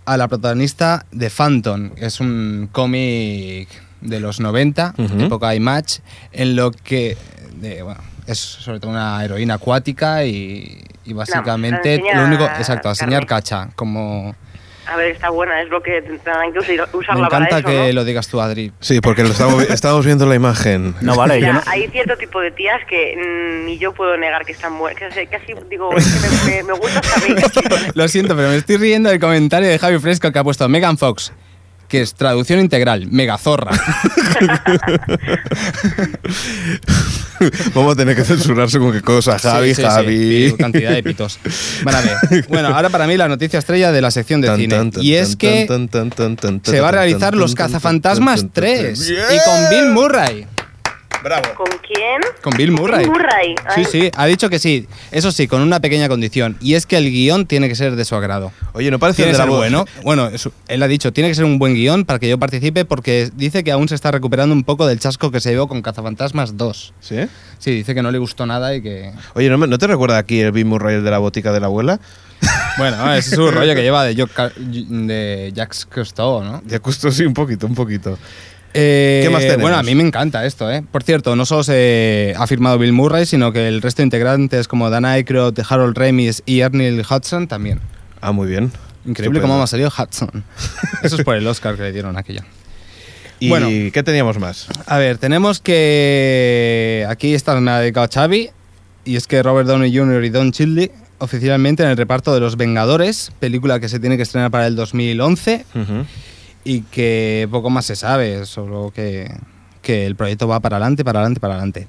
a 0.06 0.18
la 0.18 0.28
protagonista 0.28 1.06
de 1.12 1.30
Phantom. 1.30 1.92
Es 1.98 2.20
un 2.20 2.70
cómic 2.72 3.68
de 4.02 4.20
los 4.20 4.40
90, 4.40 4.94
Ujú. 4.98 5.22
época 5.24 5.56
IMAX, 5.56 6.02
en 6.32 6.56
lo 6.56 6.72
que 6.72 7.18
de- 7.56 7.82
bueno, 7.84 8.02
es 8.28 8.40
sobre 8.40 8.80
todo 8.80 8.92
una 8.92 9.24
heroína 9.24 9.56
acuática 9.56 10.26
y, 10.26 10.84
y 11.06 11.14
básicamente 11.14 11.96
enseña 11.96 12.22
lo 12.22 12.28
único, 12.28 12.44
exacto, 12.46 12.90
a 12.90 12.92
enseñar 12.92 13.26
cacha, 13.26 13.70
como 13.76 14.36
A 14.88 14.98
ver, 14.98 15.12
está 15.12 15.30
buena, 15.32 15.62
es 15.62 15.70
lo 15.70 15.82
que 15.82 16.02
tendrán 16.04 16.52
que 16.54 16.60
usar- 16.60 16.90
me 16.94 17.00
usarla 17.00 17.28
para 17.30 17.46
encanta 17.46 17.58
eso, 17.60 17.68
que 17.68 17.88
¿no? 17.88 17.94
lo 17.94 18.06
digas 18.06 18.28
tú, 18.28 18.40
Adri. 18.42 18.72
Sí, 18.82 19.02
porque 19.02 19.24
lo 19.24 19.30
estamos, 19.30 19.64
estamos 19.70 20.06
viendo 20.06 20.26
la 20.28 20.36
imagen. 20.36 20.94
No, 21.02 21.16
vale, 21.16 21.36
O 21.36 21.38
yo 21.40 21.54
no, 21.54 21.62
hay 21.66 21.88
cierto 21.88 22.16
tipo 22.18 22.40
de 22.40 22.52
tías 22.52 22.82
que 22.88 23.16
mm, 23.16 23.66
ni 23.66 23.80
yo 23.80 23.94
puedo 23.94 24.16
negar 24.18 24.46
que 24.46 24.52
están 24.52 24.78
buenas. 24.78 25.00
Casi, 25.00 25.26
casi 25.26 25.54
digo, 25.72 25.90
es 25.98 26.06
que 26.06 26.52
me, 26.52 26.58
me, 26.58 26.64
me 26.64 26.74
gusta 26.74 27.02
mí. 27.28 27.36
Lo 27.96 28.08
siento, 28.08 28.36
pero 28.36 28.50
me 28.50 28.58
estoy 28.58 28.78
riendo 28.78 29.10
del 29.10 29.20
comentario 29.20 29.68
de 29.70 29.80
Javi 29.80 29.98
Fresco 29.98 30.32
que 30.32 30.38
ha 30.38 30.44
puesto 30.44 30.70
Megan 30.70 30.98
Fox, 31.00 31.32
que 31.88 32.02
es 32.02 32.14
traducción 32.16 32.60
integral, 32.60 33.08
megazorra. 33.12 33.72
Vamos 37.74 37.94
a 37.94 37.96
tener 37.96 38.16
que 38.16 38.24
censurar 38.24 38.70
según 38.70 38.92
qué 38.94 39.02
cosa, 39.02 39.38
Javi, 39.38 39.70
Sí, 39.70 39.76
sí, 39.76 39.82
sí, 39.82 39.88
Javi. 39.88 40.56
cantidad 40.58 40.92
de 40.92 41.04
pitos. 41.04 41.38
A 41.86 42.02
ver. 42.02 42.46
Bueno, 42.48 42.70
ahora 42.70 42.90
para 42.90 43.08
mí 43.08 43.18
la 43.18 43.28
noticia 43.28 43.60
estrella 43.60 43.92
de 43.92 44.02
la 44.02 44.10
sección 44.12 44.42
de 44.42 44.48
Tan, 44.48 44.58
cine. 44.58 44.76
tan, 44.76 44.92
tan, 44.92 45.04
y 45.04 45.14
es 45.16 45.36
que 45.36 45.68
se 46.64 46.80
va 46.80 46.90
a 46.90 46.92
realizar 46.92 47.36
Los 47.36 47.56
Cazafantasmas 47.56 48.42
tan, 48.42 48.50
tan, 48.50 48.64
tan, 48.64 48.64
3 48.96 49.00
tan. 49.00 49.36
y 49.36 49.40
con 49.46 49.70
Bill 49.70 49.92
Murray. 49.92 50.48
Bravo. 51.26 51.48
¿Con 51.58 51.66
quién? 51.86 52.22
Con 52.44 52.56
Bill 52.56 52.72
Murray. 52.72 53.08
Murray. 53.08 53.56
Sí, 53.74 53.82
Ay, 53.82 53.86
sí, 53.92 54.12
ha 54.16 54.26
dicho 54.28 54.48
que 54.48 54.60
sí. 54.60 54.88
Eso 55.12 55.32
sí, 55.32 55.48
con 55.48 55.62
una 55.62 55.80
pequeña 55.80 56.08
condición. 56.08 56.56
Y 56.62 56.76
es 56.76 56.86
que 56.86 56.98
el 56.98 57.10
guion 57.10 57.48
tiene 57.48 57.68
que 57.68 57.74
ser 57.74 57.96
de 57.96 58.06
su 58.06 58.14
agrado. 58.16 58.52
Oye, 58.74 58.92
¿no 58.92 59.00
parece 59.00 59.24
Tiene 59.24 59.32
de 59.32 59.34
que 59.34 59.38
la 59.40 59.44
ser 59.46 59.50
voz? 59.50 59.58
bueno. 59.58 59.86
Bueno, 60.04 60.28
eso- 60.28 60.52
él 60.68 60.84
ha 60.84 60.88
dicho, 60.88 61.12
tiene 61.12 61.30
que 61.30 61.34
ser 61.36 61.46
un 61.46 61.58
buen 61.58 61.74
guion 61.74 62.06
para 62.06 62.20
que 62.20 62.30
yo 62.30 62.38
participe 62.38 62.86
porque 62.86 63.32
dice 63.36 63.64
que 63.64 63.72
aún 63.72 63.90
se 63.90 63.96
está 63.96 64.12
recuperando 64.12 64.54
un 64.54 64.64
poco 64.64 64.86
del 64.86 65.00
chasco 65.00 65.32
que 65.32 65.40
se 65.40 65.50
llevó 65.50 65.68
con 65.68 65.82
Cazafantasmas 65.82 66.58
2. 66.58 66.94
¿Sí? 67.00 67.16
Sí, 67.58 67.72
dice 67.72 67.96
que 67.96 68.04
no 68.04 68.12
le 68.12 68.20
gustó 68.20 68.46
nada 68.46 68.76
y 68.76 68.84
que... 68.84 69.12
Oye, 69.34 69.50
¿no, 69.50 69.58
me- 69.58 69.66
¿no 69.68 69.80
te 69.80 69.88
recuerda 69.88 70.20
aquí 70.20 70.42
el 70.42 70.52
Bill 70.52 70.66
Murray 70.66 70.98
el 70.98 71.04
de 71.04 71.10
la 71.10 71.18
botica 71.18 71.52
de 71.52 71.60
la 71.60 71.66
abuela? 71.66 72.00
Bueno, 72.78 73.14
ese 73.14 73.30
es 73.30 73.36
su 73.36 73.50
rollo 73.50 73.74
que 73.74 73.82
lleva 73.84 74.04
de, 74.04 74.16
Jock 74.22 74.34
Car- 74.34 74.54
de 74.54 75.52
Jacques 75.56 75.86
Cousteau, 75.86 76.44
¿no? 76.44 76.62
Ya 76.68 76.78
justo 76.84 77.10
sí, 77.10 77.24
un 77.26 77.34
poquito, 77.34 77.66
un 77.68 77.74
poquito. 77.74 78.20
Eh, 78.78 79.22
¿Qué 79.24 79.30
más 79.30 79.42
tenemos? 79.42 79.62
Bueno, 79.62 79.78
a 79.78 79.84
mí 79.84 79.96
me 79.96 80.04
encanta 80.04 80.46
esto, 80.46 80.70
¿eh? 80.72 80.84
Por 80.92 81.02
cierto, 81.04 81.36
no 81.36 81.46
solo 81.46 81.64
se 81.64 82.34
ha 82.38 82.46
firmado 82.48 82.78
Bill 82.78 82.92
Murray, 82.92 83.26
sino 83.26 83.52
que 83.54 83.68
el 83.68 83.82
resto 83.82 84.02
de 84.02 84.06
integrantes 84.08 84.68
como 84.68 84.90
Dan 84.90 85.06
Aykroyd, 85.06 85.58
Harold 85.70 85.98
Ramis 85.98 86.44
y 86.46 86.60
Ernie 86.60 87.02
Hudson 87.10 87.48
también. 87.48 87.80
Ah, 88.22 88.32
muy 88.32 88.48
bien. 88.48 88.72
Increíble 89.06 89.38
Estupendo. 89.38 89.42
cómo 89.54 89.64
ha 89.64 89.68
salido 89.68 89.90
Hudson. 89.98 90.44
Eso 91.04 91.16
es 91.16 91.24
por 91.24 91.36
el 91.36 91.48
Oscar 91.48 91.76
que 91.76 91.84
le 91.84 91.92
dieron 91.92 92.18
aquella. 92.18 92.44
¿Y 93.40 93.50
Bueno. 93.50 93.68
qué 93.94 94.02
teníamos 94.04 94.40
más? 94.40 94.68
A 94.88 94.98
ver, 94.98 95.18
tenemos 95.18 95.60
que. 95.62 97.06
Aquí 97.10 97.34
esta 97.34 97.60
me 97.60 97.72
ha 97.72 97.80
dedicado 97.80 98.08
Xavi. 98.14 98.50
Y 99.08 99.16
es 99.18 99.28
que 99.28 99.44
Robert 99.44 99.68
Downey 99.68 99.96
Jr. 99.96 100.24
y 100.26 100.30
Don 100.30 100.52
Childy 100.52 100.90
oficialmente 101.20 101.84
en 101.84 101.90
el 101.90 101.98
reparto 101.98 102.34
de 102.34 102.40
Los 102.40 102.58
Vengadores, 102.58 103.32
película 103.40 103.80
que 103.80 103.88
se 103.88 104.00
tiene 104.00 104.18
que 104.18 104.24
estrenar 104.24 104.52
para 104.52 104.68
el 104.68 104.76
2011 104.76 105.66
Ujú. 105.76 106.06
Y 106.66 106.82
que 106.82 107.48
poco 107.50 107.70
más 107.70 107.86
se 107.86 107.96
sabe, 107.96 108.46
solo 108.46 108.92
que, 108.94 109.32
que 109.82 110.06
el 110.06 110.16
proyecto 110.18 110.48
va 110.50 110.60
para 110.60 110.76
adelante, 110.76 111.06
para 111.06 111.20
adelante, 111.20 111.40
para 111.40 111.54
adelante. 111.54 111.88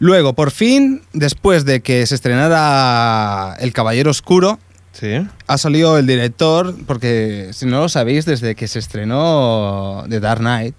Luego, 0.00 0.34
por 0.34 0.50
fin, 0.50 1.00
después 1.14 1.64
de 1.64 1.80
que 1.80 2.04
se 2.06 2.14
estrenara 2.14 3.56
El 3.60 3.72
Caballero 3.72 4.10
Oscuro, 4.10 4.58
Sí. 4.92 5.24
ha 5.46 5.58
salido 5.58 5.96
el 5.96 6.08
director, 6.08 6.74
porque 6.86 7.50
si 7.52 7.66
no 7.66 7.78
lo 7.82 7.88
sabéis, 7.88 8.24
desde 8.24 8.56
que 8.56 8.66
se 8.66 8.80
estrenó 8.80 10.04
The 10.08 10.18
Dark 10.18 10.40
Knight, 10.40 10.74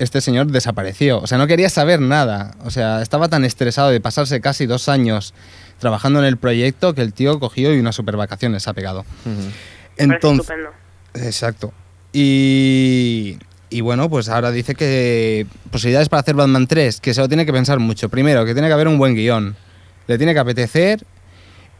este 0.00 0.20
señor 0.20 0.48
desapareció. 0.48 1.20
O 1.20 1.28
sea, 1.28 1.38
no 1.38 1.46
quería 1.46 1.70
saber 1.70 2.00
nada. 2.00 2.56
O 2.64 2.70
sea, 2.72 3.00
estaba 3.00 3.28
tan 3.28 3.44
estresado 3.44 3.90
de 3.90 4.00
pasarse 4.00 4.40
casi 4.40 4.66
dos 4.66 4.88
años 4.88 5.34
trabajando 5.78 6.18
en 6.18 6.24
el 6.24 6.36
proyecto 6.36 6.94
que 6.94 7.02
el 7.02 7.12
tío 7.12 7.38
cogió 7.38 7.72
y 7.72 7.78
unas 7.78 7.94
super 7.94 8.16
vacaciones 8.16 8.66
ha 8.66 8.72
pegado. 8.72 9.04
Parece 9.22 9.52
Entonces, 9.98 10.40
estupendo. 10.40 10.70
exacto. 11.14 11.72
Y, 12.16 13.38
y 13.70 13.80
bueno, 13.80 14.08
pues 14.08 14.28
ahora 14.28 14.52
dice 14.52 14.76
que 14.76 15.46
posibilidades 15.72 16.08
para 16.08 16.20
hacer 16.20 16.36
Batman 16.36 16.68
3, 16.68 17.00
que 17.00 17.12
se 17.12 17.20
lo 17.20 17.26
tiene 17.28 17.44
que 17.44 17.52
pensar 17.52 17.80
mucho. 17.80 18.08
Primero, 18.08 18.44
que 18.44 18.52
tiene 18.54 18.68
que 18.68 18.74
haber 18.74 18.86
un 18.86 18.98
buen 18.98 19.16
guion. 19.16 19.56
Le 20.06 20.16
tiene 20.16 20.32
que 20.32 20.38
apetecer. 20.38 21.04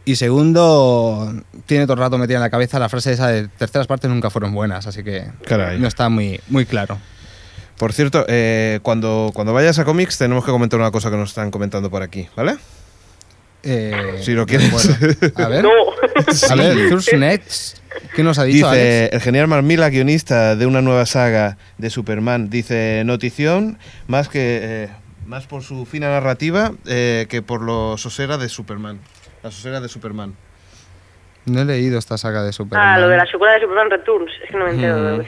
Y 0.03 0.17
segundo, 0.17 1.33
tiene 1.65 1.85
todo 1.85 1.93
el 1.93 1.99
rato 1.99 2.17
metida 2.17 2.35
en 2.37 2.41
la 2.41 2.49
cabeza 2.49 2.77
la 2.79 2.89
frase 2.89 3.13
esa 3.13 3.29
de 3.29 3.47
terceras 3.47 3.87
partes 3.87 4.09
nunca 4.11 4.29
fueron 4.29 4.53
buenas, 4.53 4.85
así 4.85 5.03
que 5.03 5.23
Caray. 5.47 5.79
no 5.79 5.87
está 5.87 6.09
muy, 6.09 6.39
muy 6.49 6.65
claro. 6.65 6.99
Por 7.77 7.91
cierto, 7.91 8.23
eh, 8.27 8.79
cuando, 8.83 9.31
cuando 9.33 9.51
vayas 9.53 9.79
a 9.79 9.83
cómics 9.85 10.17
tenemos 10.19 10.45
que 10.45 10.51
comentar 10.51 10.79
una 10.79 10.91
cosa 10.91 11.09
que 11.09 11.17
nos 11.17 11.29
están 11.29 11.49
comentando 11.49 11.89
por 11.89 12.03
aquí, 12.03 12.27
¿vale? 12.35 12.57
Eh, 13.63 14.19
Si 14.21 14.33
lo 14.33 14.45
quieres. 14.45 14.69
bueno, 14.71 14.95
a 15.37 15.47
ver, 15.47 15.63
No. 15.63 15.71
a 16.51 16.55
ver, 16.55 16.75
¿qué 18.15 18.23
nos 18.23 18.39
ha 18.39 18.43
dicho 18.43 18.69
Dice 18.69 19.01
Alex? 19.01 19.13
el 19.13 19.21
genial 19.21 19.47
Marmila, 19.47 19.89
guionista 19.89 20.55
de 20.55 20.65
una 20.65 20.81
nueva 20.81 21.05
saga 21.05 21.57
de 21.77 21.89
Superman, 21.89 22.49
dice 22.49 23.03
notición 23.05 23.77
más 24.07 24.29
que 24.29 24.59
eh, 24.61 24.89
más 25.25 25.47
por 25.47 25.63
su 25.63 25.85
fina 25.85 26.09
narrativa 26.09 26.71
eh, 26.85 27.25
que 27.29 27.41
por 27.41 27.61
lo 27.61 27.97
sosera 27.97 28.37
de 28.37 28.49
Superman. 28.49 28.99
La 29.43 29.51
sosera 29.51 29.79
de 29.79 29.89
Superman. 29.89 30.35
No 31.45 31.61
he 31.61 31.65
leído 31.65 31.99
esta 31.99 32.17
saga 32.17 32.43
de 32.43 32.51
Superman. 32.53 32.87
Ah, 32.87 32.99
lo 32.99 33.07
de 33.07 33.17
la 33.17 33.25
secuela 33.25 33.53
de 33.53 33.61
Superman 33.61 33.91
Returns. 33.91 34.31
Es 34.43 34.49
que 34.49 34.57
no 34.57 34.65
me 34.65 34.71
entero. 34.71 35.17
Mm. 35.17 35.25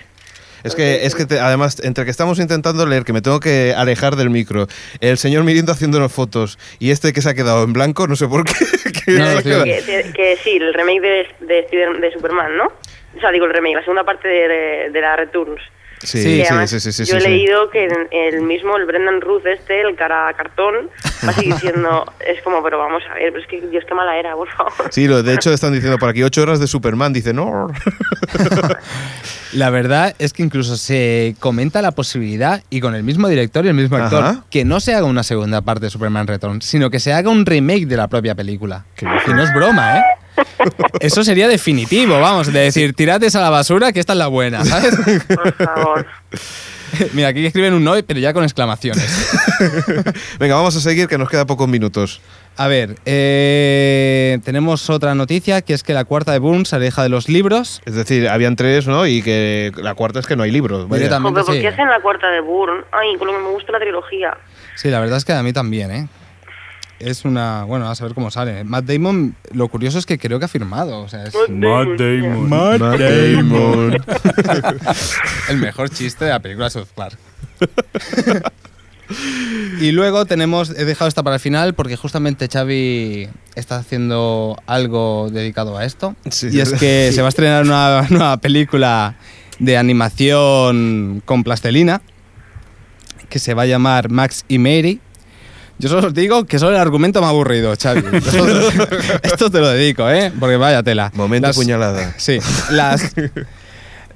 Es 0.68 0.76
que, 0.76 1.05
es 1.05 1.15
que 1.15 1.26
te- 1.26 1.39
además, 1.39 1.78
entre 1.84 2.05
que 2.05 2.11
estamos 2.11 2.39
intentando 2.39 2.86
leer, 2.86 3.03
que 3.03 3.13
me 3.13 3.22
tengo 3.22 3.39
que 3.39 3.74
alejar 3.76 4.15
del 4.15 4.30
micro, 4.30 4.68
el 5.01 5.18
señor 5.18 5.43
Mirindo 5.43 5.72
haciéndonos 5.72 6.11
fotos 6.11 6.59
y 6.80 6.91
este 6.91 7.13
que 7.13 7.22
se 7.22 7.30
ha 7.30 7.34
quedado 7.34 7.63
en 7.63 7.74
blanco, 7.74 8.07
no 8.07 8.15
sé 8.15 8.28
por 8.28 8.43
qué. 8.43 8.53
que 9.05 9.11
No, 9.13 9.38
sí. 9.38 9.43
quedado- 9.43 9.63
Que, 9.63 9.82
que- 9.86 10.11
que 10.13 10.38
sí, 10.43 10.57
el 10.57 10.74
remake 10.74 11.01
de, 11.01 11.28
de, 12.01 12.11
Superman, 12.11 12.55
¿no? 12.57 12.65
O 12.65 13.20
sea, 13.20 13.32
digo 13.32 13.45
el 13.45 13.53
remake, 13.53 13.76
la 13.76 13.82
segunda 13.82 14.03
parte 14.03 14.28
de, 14.28 14.47
de- 14.47 14.89
de 14.91 15.01
la 15.01 15.15
Returns. 15.15 15.61
Sí, 15.99 16.07
Sí, 16.07 16.23
sí, 16.23 16.23
Que 16.37 16.45
sí, 16.45 16.47
además 16.51 16.69
sí, 16.69 16.79
sí, 16.79 16.91
sí, 16.91 17.05
yo 17.05 17.17
he 17.17 17.21
sí. 17.21 17.27
leído 17.27 17.69
que 17.69 17.87
el 18.11 18.41
mismo, 18.41 18.77
el 18.77 18.85
Brendan 18.85 19.19
Ruth 19.21 19.45
este, 19.45 19.81
el 19.81 19.95
cara 19.95 20.31
cartón, 20.35 20.89
va 21.25 21.29
a 21.29 21.33
seguir 21.33 21.53
diciendo, 21.55 22.05
es 22.19 22.41
como, 22.43 22.61
pero 22.63 22.77
vamos 22.77 23.01
a 23.09 23.15
ver, 23.15 23.31
pero 23.31 23.43
es 23.43 23.47
que 23.47 23.61
Dios, 23.61 23.83
qué 23.87 23.95
mala 23.95 24.17
era, 24.17 24.35
por 24.35 24.47
favor. 24.49 24.73
Sí, 24.91 25.07
lo, 25.07 25.23
de 25.23 25.33
hecho 25.33 25.51
están 25.51 25.73
diciendo 25.73 25.97
por 25.97 26.09
aquí, 26.09 26.23
ocho 26.23 26.41
horas 26.43 26.59
de 26.59 26.67
Superman, 26.67 27.13
dice, 27.13 27.33
no. 27.33 27.67
La 29.53 29.69
verdad 29.69 30.13
es 30.19 30.33
que 30.33 30.43
incluso 30.43 30.75
se 30.77 31.35
comenta 31.39 31.81
la 31.81 31.91
posibilidad, 31.91 32.61
y 32.69 32.81
con 32.81 32.95
el 32.95 33.03
mismo 33.03 33.27
director 33.27 33.65
y 33.65 33.69
el 33.69 33.73
mismo 33.73 33.97
actor, 33.97 34.23
Ajá. 34.23 34.43
que 34.51 34.65
no 34.65 34.79
se 34.79 34.93
haga 34.93 35.05
una 35.05 35.23
segunda 35.23 35.61
parte 35.61 35.85
de 35.85 35.89
Superman 35.89 36.27
Returns, 36.27 36.65
sino 36.65 36.89
que 36.89 36.99
se 36.99 37.13
haga 37.13 37.29
un 37.29 37.45
remake 37.45 37.85
de 37.87 37.97
la 37.97 38.07
propia 38.07 38.35
película. 38.35 38.85
Qué 38.95 39.05
Y 39.05 39.33
no 39.33 39.41
es 39.43 39.53
broma, 39.53 39.97
¿eh? 39.99 40.03
Eso 40.99 41.23
sería 41.23 41.47
definitivo, 41.47 42.19
vamos, 42.19 42.51
de 42.51 42.59
decir, 42.59 42.93
tirad 42.93 43.21
a 43.23 43.39
la 43.39 43.49
basura 43.49 43.91
que 43.91 43.99
esta 43.99 44.13
es 44.13 44.19
la 44.19 44.27
buena, 44.27 44.65
¿sabes? 44.65 44.95
Por 45.27 45.53
favor. 45.53 46.05
Mira, 47.13 47.29
aquí 47.29 47.45
escriben 47.45 47.73
un 47.73 47.83
no, 47.83 47.93
pero 48.05 48.19
ya 48.19 48.33
con 48.33 48.43
exclamaciones. 48.43 49.05
Venga, 50.39 50.55
vamos 50.55 50.75
a 50.75 50.79
seguir, 50.79 51.07
que 51.07 51.17
nos 51.17 51.29
queda 51.29 51.45
pocos 51.45 51.67
minutos. 51.67 52.21
A 52.55 52.67
ver, 52.67 52.95
eh, 53.05 54.39
tenemos 54.43 54.89
otra 54.89 55.13
noticia, 55.13 55.61
que 55.61 55.73
es 55.73 55.83
que 55.83 55.93
la 55.93 56.05
cuarta 56.05 56.31
de 56.31 56.39
Bourne 56.39 56.65
se 56.65 56.75
aleja 56.75 57.03
de 57.03 57.09
los 57.09 57.29
libros. 57.29 57.81
Es 57.85 57.93
decir, 57.93 58.27
habían 58.29 58.55
tres, 58.55 58.88
¿no? 58.88 59.05
Y 59.05 59.21
que 59.21 59.71
la 59.75 59.93
cuarta 59.93 60.19
es 60.19 60.27
que 60.27 60.35
no 60.35 60.43
hay 60.43 60.51
libros. 60.51 60.88
vaya. 60.88 61.03
Directamente. 61.03 61.41
Joder, 61.41 61.45
¿por 61.45 61.55
sí. 61.55 61.61
qué 61.61 61.67
hacen 61.67 61.88
la 61.88 61.99
cuarta 61.99 62.29
de 62.29 62.39
Bourne? 62.39 62.83
Ay, 62.91 63.15
con 63.17 63.27
lo 63.27 63.33
que 63.33 63.39
me 63.39 63.49
gusta 63.49 63.71
la 63.73 63.79
trilogía. 63.79 64.38
Sí, 64.75 64.89
la 64.89 64.99
verdad 64.99 65.17
es 65.17 65.25
que 65.25 65.33
a 65.33 65.43
mí 65.43 65.53
también, 65.53 65.91
¿eh? 65.91 66.07
Es 66.99 67.25
una... 67.25 67.63
Bueno, 67.63 67.89
a 67.89 67.95
saber 67.95 68.13
cómo 68.13 68.31
sale. 68.31 68.63
Matt 68.63 68.85
Damon, 68.85 69.35
lo 69.51 69.67
curioso 69.67 69.99
es 69.99 70.05
que 70.05 70.17
creo 70.17 70.39
que 70.39 70.45
ha 70.45 70.49
firmado. 70.49 71.01
O 71.01 71.09
sea, 71.09 71.25
es 71.25 71.33
Matt 71.49 71.87
Damon. 71.97 72.49
Matt 72.49 72.79
Damon. 72.79 73.97
el 75.49 75.57
mejor 75.57 75.89
chiste 75.89 76.25
de 76.25 76.31
la 76.31 76.39
película 76.39 76.69
South 76.69 76.87
Park. 76.95 77.17
y 79.79 79.91
luego 79.91 80.25
tenemos... 80.25 80.71
He 80.71 80.85
dejado 80.85 81.07
esta 81.07 81.21
para 81.21 81.35
el 81.35 81.39
final 81.39 81.75
porque 81.75 81.95
justamente 81.95 82.47
Xavi 82.51 83.29
está 83.55 83.77
haciendo 83.77 84.57
algo 84.65 85.29
dedicado 85.31 85.77
a 85.77 85.85
esto. 85.85 86.15
Sí. 86.31 86.49
Y 86.51 86.61
es 86.61 86.73
que 86.73 87.11
se 87.13 87.21
va 87.21 87.27
a 87.27 87.29
estrenar 87.29 87.63
una 87.63 88.01
nueva 88.09 88.37
película 88.37 89.15
de 89.59 89.77
animación 89.77 91.21
con 91.25 91.43
plastelina 91.43 92.01
que 93.29 93.39
se 93.39 93.53
va 93.53 93.63
a 93.63 93.65
llamar 93.65 94.09
Max 94.09 94.45
y 94.47 94.57
Mary. 94.57 94.99
Yo 95.80 95.89
solo 95.89 96.07
os 96.07 96.13
digo 96.13 96.45
que 96.45 96.57
solo 96.57 96.71
el 96.71 96.78
argumento 96.82 97.19
me 97.19 97.28
ha 97.28 97.30
aburrido, 97.30 97.73
Xavi. 97.80 98.03
Esto, 99.23 99.51
te 99.51 99.59
lo 99.59 99.69
dedico, 99.69 100.09
¿eh? 100.09 100.32
Porque 100.39 100.57
vaya 100.57 100.82
tela. 100.84 101.11
Momento 101.13 101.47
Las- 101.47 101.55
puñalada. 101.55 102.13
Sí, 102.17 102.39
las, 102.71 103.13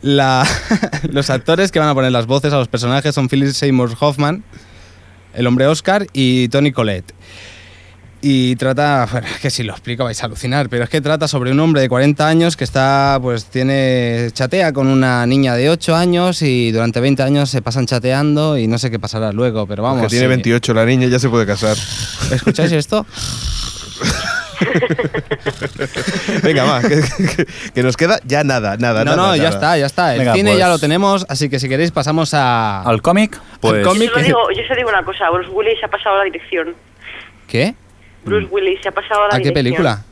la- 0.02 0.48
los 1.12 1.30
actores 1.30 1.72
que 1.72 1.80
van 1.80 1.90
a 1.90 1.94
poner 1.94 2.12
las 2.12 2.26
voces 2.26 2.52
a 2.54 2.58
los 2.58 2.68
personajes 2.68 3.14
son 3.14 3.30
Philip 3.30 3.50
Seymour 3.52 3.96
Hoffman, 4.00 4.44
el 5.36 5.46
hombre 5.48 5.68
Oscar 5.68 6.08
y 6.14 6.48
Tony 6.50 6.72
Collette. 6.72 7.14
Y 8.24 8.56
trata, 8.56 9.08
bueno, 9.12 9.26
es 9.28 9.40
que 9.40 9.50
si 9.50 9.64
lo 9.64 9.74
explico 9.74 10.04
vais 10.04 10.22
a 10.22 10.28
alucinar, 10.28 10.70
pero 10.70 10.84
es 10.84 10.90
que 10.92 11.02
trata 11.02 11.28
sobre 11.28 11.52
un 11.52 11.60
hombre 11.60 11.82
de 11.82 11.90
40 11.90 12.28
años 12.28 12.56
que 12.56 12.64
está, 12.64 13.18
pues 13.20 13.46
tiene, 13.46 14.30
chatea 14.32 14.74
con 14.74 14.86
una 14.88 15.26
niña 15.26 15.56
de 15.56 15.72
8 15.72 15.96
años 15.96 16.44
y 16.44 16.72
durante 16.72 17.00
20 17.00 17.24
años 17.24 17.50
se 17.50 17.64
pasan 17.64 17.88
chateando 17.88 18.60
y 18.60 18.68
no 18.68 18.78
sé 18.78 18.92
qué 18.92 19.00
pasará 19.00 19.32
luego, 19.32 19.66
pero 19.66 19.82
vamos. 19.82 20.04
que 20.04 20.08
tiene 20.10 20.26
sí. 20.26 20.30
28 20.30 20.74
la 20.76 20.86
niña, 20.86 21.08
ya 21.08 21.18
se 21.18 21.30
puede 21.30 21.48
casar. 21.48 21.76
¿Escucháis 22.32 22.72
esto? 22.74 23.08
Venga, 26.44 26.64
va, 26.64 26.82
que, 26.82 27.02
que- 27.36 27.46
que 27.74 27.84
nos 27.84 27.98
queda 27.98 28.20
ya 28.24 28.44
nada, 28.44 28.78
nada, 28.78 29.04
no, 29.04 29.16
nada. 29.16 29.30
no, 29.30 29.36
ya 29.36 29.44
nada. 29.46 29.56
está, 29.56 29.78
ya 29.78 29.86
está. 29.88 30.14
El 30.14 30.20
Venga, 30.20 30.34
cine 30.34 30.52
pues- 30.52 30.60
ya 30.60 30.70
lo 30.70 30.78
tenemos, 30.80 31.26
así 31.30 31.50
que 31.50 31.60
si 31.60 31.68
queréis 31.68 31.92
pasamos 31.92 32.34
a... 32.34 32.82
¿Al 32.84 33.02
cómic? 33.02 33.40
Pues 33.60 33.84
cómic. 33.86 34.10
Yo 34.10 34.14
solo, 34.14 34.26
digo, 34.26 34.40
yo 34.52 34.62
solo 34.68 34.76
digo 34.76 34.90
una 34.90 35.04
cosa, 35.04 35.30
Bruce 35.32 35.50
Willis 35.50 35.80
se 35.80 35.86
ha 35.86 35.90
pasado 35.90 36.16
a 36.16 36.20
la 36.20 36.26
dirección. 36.26 36.76
¿Qué? 37.48 37.74
Bruce 38.24 38.48
Willis 38.52 38.80
se 38.82 38.90
ha 38.90 38.92
pasado 38.92 39.24
a 39.24 39.28
la 39.30 39.36
¿A 39.36 39.38
qué 39.38 39.50
dirección. 39.50 39.54
película? 39.64 40.04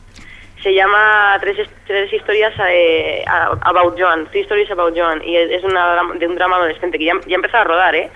Se 0.62 0.74
llama 0.74 1.38
Tres, 1.40 1.56
tres 1.86 2.12
historias 2.12 2.52
eh, 2.68 3.24
about 3.62 3.98
Joan, 3.98 4.26
Three 4.30 4.42
Stories 4.42 4.70
about 4.70 4.94
Joan, 4.94 5.22
y 5.24 5.34
es 5.36 5.64
una, 5.64 5.96
de 6.18 6.26
un 6.26 6.34
drama 6.34 6.56
adolescente 6.56 6.98
que 6.98 7.06
ya, 7.06 7.14
ya 7.26 7.34
ha 7.34 7.36
empezado 7.36 7.62
a 7.62 7.64
rodar, 7.64 7.94
¿eh? 7.94 8.10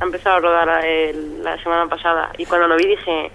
Ha 0.00 0.04
empezado 0.04 0.36
a 0.36 0.40
rodar 0.40 0.84
el- 0.86 1.42
la 1.44 1.62
semana 1.62 1.86
pasada, 1.88 2.30
y 2.38 2.46
cuando 2.46 2.66
lo 2.66 2.76
vi 2.78 2.86
dije, 2.86 3.30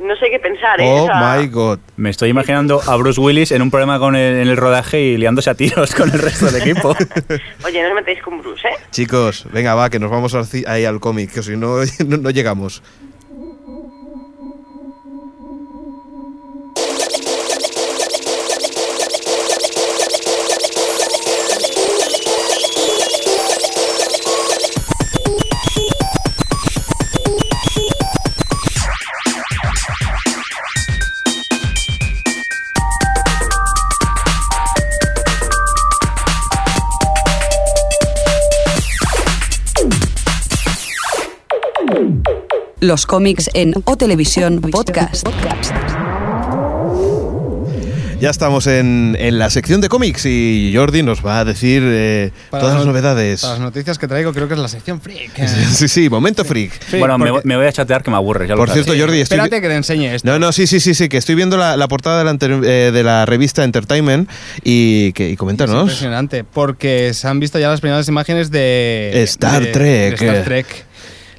no 0.00 0.14
sé 0.16 0.28
qué 0.28 0.38
pensar, 0.38 0.78
¿eh? 0.82 0.84
Oh 0.86 1.04
O 1.04 1.06
sea, 1.06 1.36
my 1.38 1.46
god. 1.46 1.78
me 1.96 2.10
estoy 2.10 2.28
imaginando 2.28 2.78
a 2.86 2.96
Bruce 2.96 3.18
Willis 3.18 3.52
en 3.52 3.62
un 3.62 3.70
problema 3.70 3.98
con 3.98 4.16
el, 4.16 4.36
en 4.42 4.48
el 4.48 4.56
rodaje 4.58 5.00
y 5.00 5.16
liándose 5.16 5.48
a 5.48 5.54
tiros 5.54 5.94
con 5.94 6.10
el 6.10 6.18
resto 6.18 6.44
del 6.50 6.60
equipo. 6.60 6.94
Oye, 7.64 7.82
no 7.82 7.88
os 7.88 7.94
metéis 7.94 8.20
con 8.20 8.38
Bruce, 8.42 8.68
¿eh? 8.68 8.72
Chicos, 8.90 9.46
venga, 9.50 9.74
va, 9.74 9.88
que 9.88 9.98
nos 9.98 10.10
vamos 10.10 10.34
al 10.34 10.42
ci- 10.44 10.66
ahí 10.68 10.84
al 10.84 11.00
cómic, 11.00 11.32
que 11.32 11.42
si 11.42 11.56
no, 11.56 11.76
no, 12.06 12.16
no 12.18 12.28
llegamos. 12.30 12.82
Los 42.84 43.06
cómics 43.06 43.48
en 43.54 43.72
O 43.86 43.96
Televisión 43.96 44.60
Podcast. 44.60 45.26
Ya 48.20 48.28
estamos 48.28 48.66
en, 48.66 49.16
en 49.18 49.38
la 49.38 49.48
sección 49.48 49.80
de 49.80 49.88
cómics 49.88 50.26
y 50.26 50.70
Jordi 50.74 51.02
nos 51.02 51.24
va 51.24 51.38
a 51.40 51.44
decir 51.46 51.82
eh, 51.82 52.30
todas 52.50 52.74
las 52.74 52.84
no- 52.84 52.92
novedades. 52.92 53.40
Para 53.40 53.54
las 53.54 53.62
noticias 53.62 53.98
que 53.98 54.06
traigo 54.06 54.34
creo 54.34 54.48
que 54.48 54.54
es 54.54 54.60
la 54.60 54.68
sección 54.68 55.00
freak. 55.00 55.32
Sí, 55.74 55.88
sí, 55.88 56.10
momento 56.10 56.44
freak. 56.44 56.72
Sí, 56.90 56.98
bueno, 56.98 57.16
me, 57.16 57.30
porque- 57.30 57.48
me 57.48 57.56
voy 57.56 57.66
a 57.66 57.72
chatear 57.72 58.02
que 58.02 58.10
me 58.10 58.16
aburre. 58.18 58.46
ya 58.46 58.54
Por 58.54 58.68
cierto, 58.70 58.92
Jordi, 58.92 59.20
estoy... 59.22 59.38
Espérate 59.38 59.62
que 59.62 59.68
te 59.68 59.76
enseñe 59.76 60.14
esto. 60.14 60.28
No, 60.30 60.38
no, 60.38 60.52
sí, 60.52 60.66
sí, 60.66 60.78
sí, 60.78 60.92
sí, 60.92 61.08
que 61.08 61.16
estoy 61.16 61.36
viendo 61.36 61.56
la, 61.56 61.78
la 61.78 61.88
portada 61.88 62.18
de 62.18 62.24
la, 62.24 62.32
enter- 62.32 62.64
eh, 62.66 62.90
de 62.92 63.02
la 63.02 63.24
revista 63.24 63.64
Entertainment 63.64 64.28
y, 64.62 65.12
que, 65.12 65.30
y 65.30 65.32
Es 65.32 65.38
coméntanos. 65.38 65.80
impresionante, 65.82 66.44
porque 66.44 67.12
se 67.14 67.26
han 67.28 67.40
visto 67.40 67.58
ya 67.58 67.70
las 67.70 67.80
primeras 67.80 68.06
imágenes 68.08 68.50
de 68.50 69.22
Star 69.24 69.62
de- 69.64 69.72
Trek. 69.72 70.18
de 70.20 70.26
Star 70.26 70.44
Trek. 70.44 70.86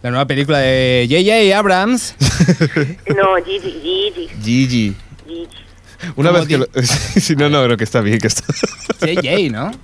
La 0.05 0.11
nueva 0.11 0.27
película 0.27 0.59
de 0.59 1.07
J.J. 1.09 1.57
Abrams. 1.57 2.13
No, 3.15 3.35
Gigi, 3.43 3.71
Gigi, 3.81 4.27
Gigi. 4.43 4.95
Gigi. 5.27 5.47
Una 6.15 6.29
vez 6.29 6.45
que... 6.47 6.59
lo- 6.59 6.67
Sí, 6.83 7.35
no, 7.35 7.49
no, 7.49 7.63
creo 7.63 7.75
que 7.77 7.83
está 7.85 8.01
bien. 8.01 8.19
Que 8.19 8.27
está... 8.27 8.43
J.J., 8.99 9.51
¿no? 9.51 9.71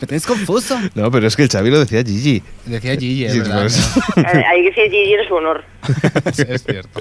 Me 0.00 0.06
tenéis 0.06 0.26
confuso. 0.26 0.76
No, 0.96 1.10
pero 1.12 1.26
es 1.28 1.36
que 1.36 1.44
el 1.44 1.48
Xavi 1.48 1.70
lo 1.70 1.78
decía 1.78 2.02
Gigi. 2.02 2.42
Decía 2.66 2.96
Gigi, 2.96 3.24
es 3.24 3.32
Sí, 3.32 3.38
verdad. 3.38 3.56
por 3.58 3.66
eso. 3.66 4.00
Eh, 4.16 4.44
Hay 4.50 4.62
que 4.62 4.68
decir 4.70 4.90
Gigi 4.90 5.14
en 5.14 5.28
su 5.28 5.34
honor. 5.34 5.64
Sí, 6.34 6.42
es 6.48 6.64
cierto. 6.64 6.98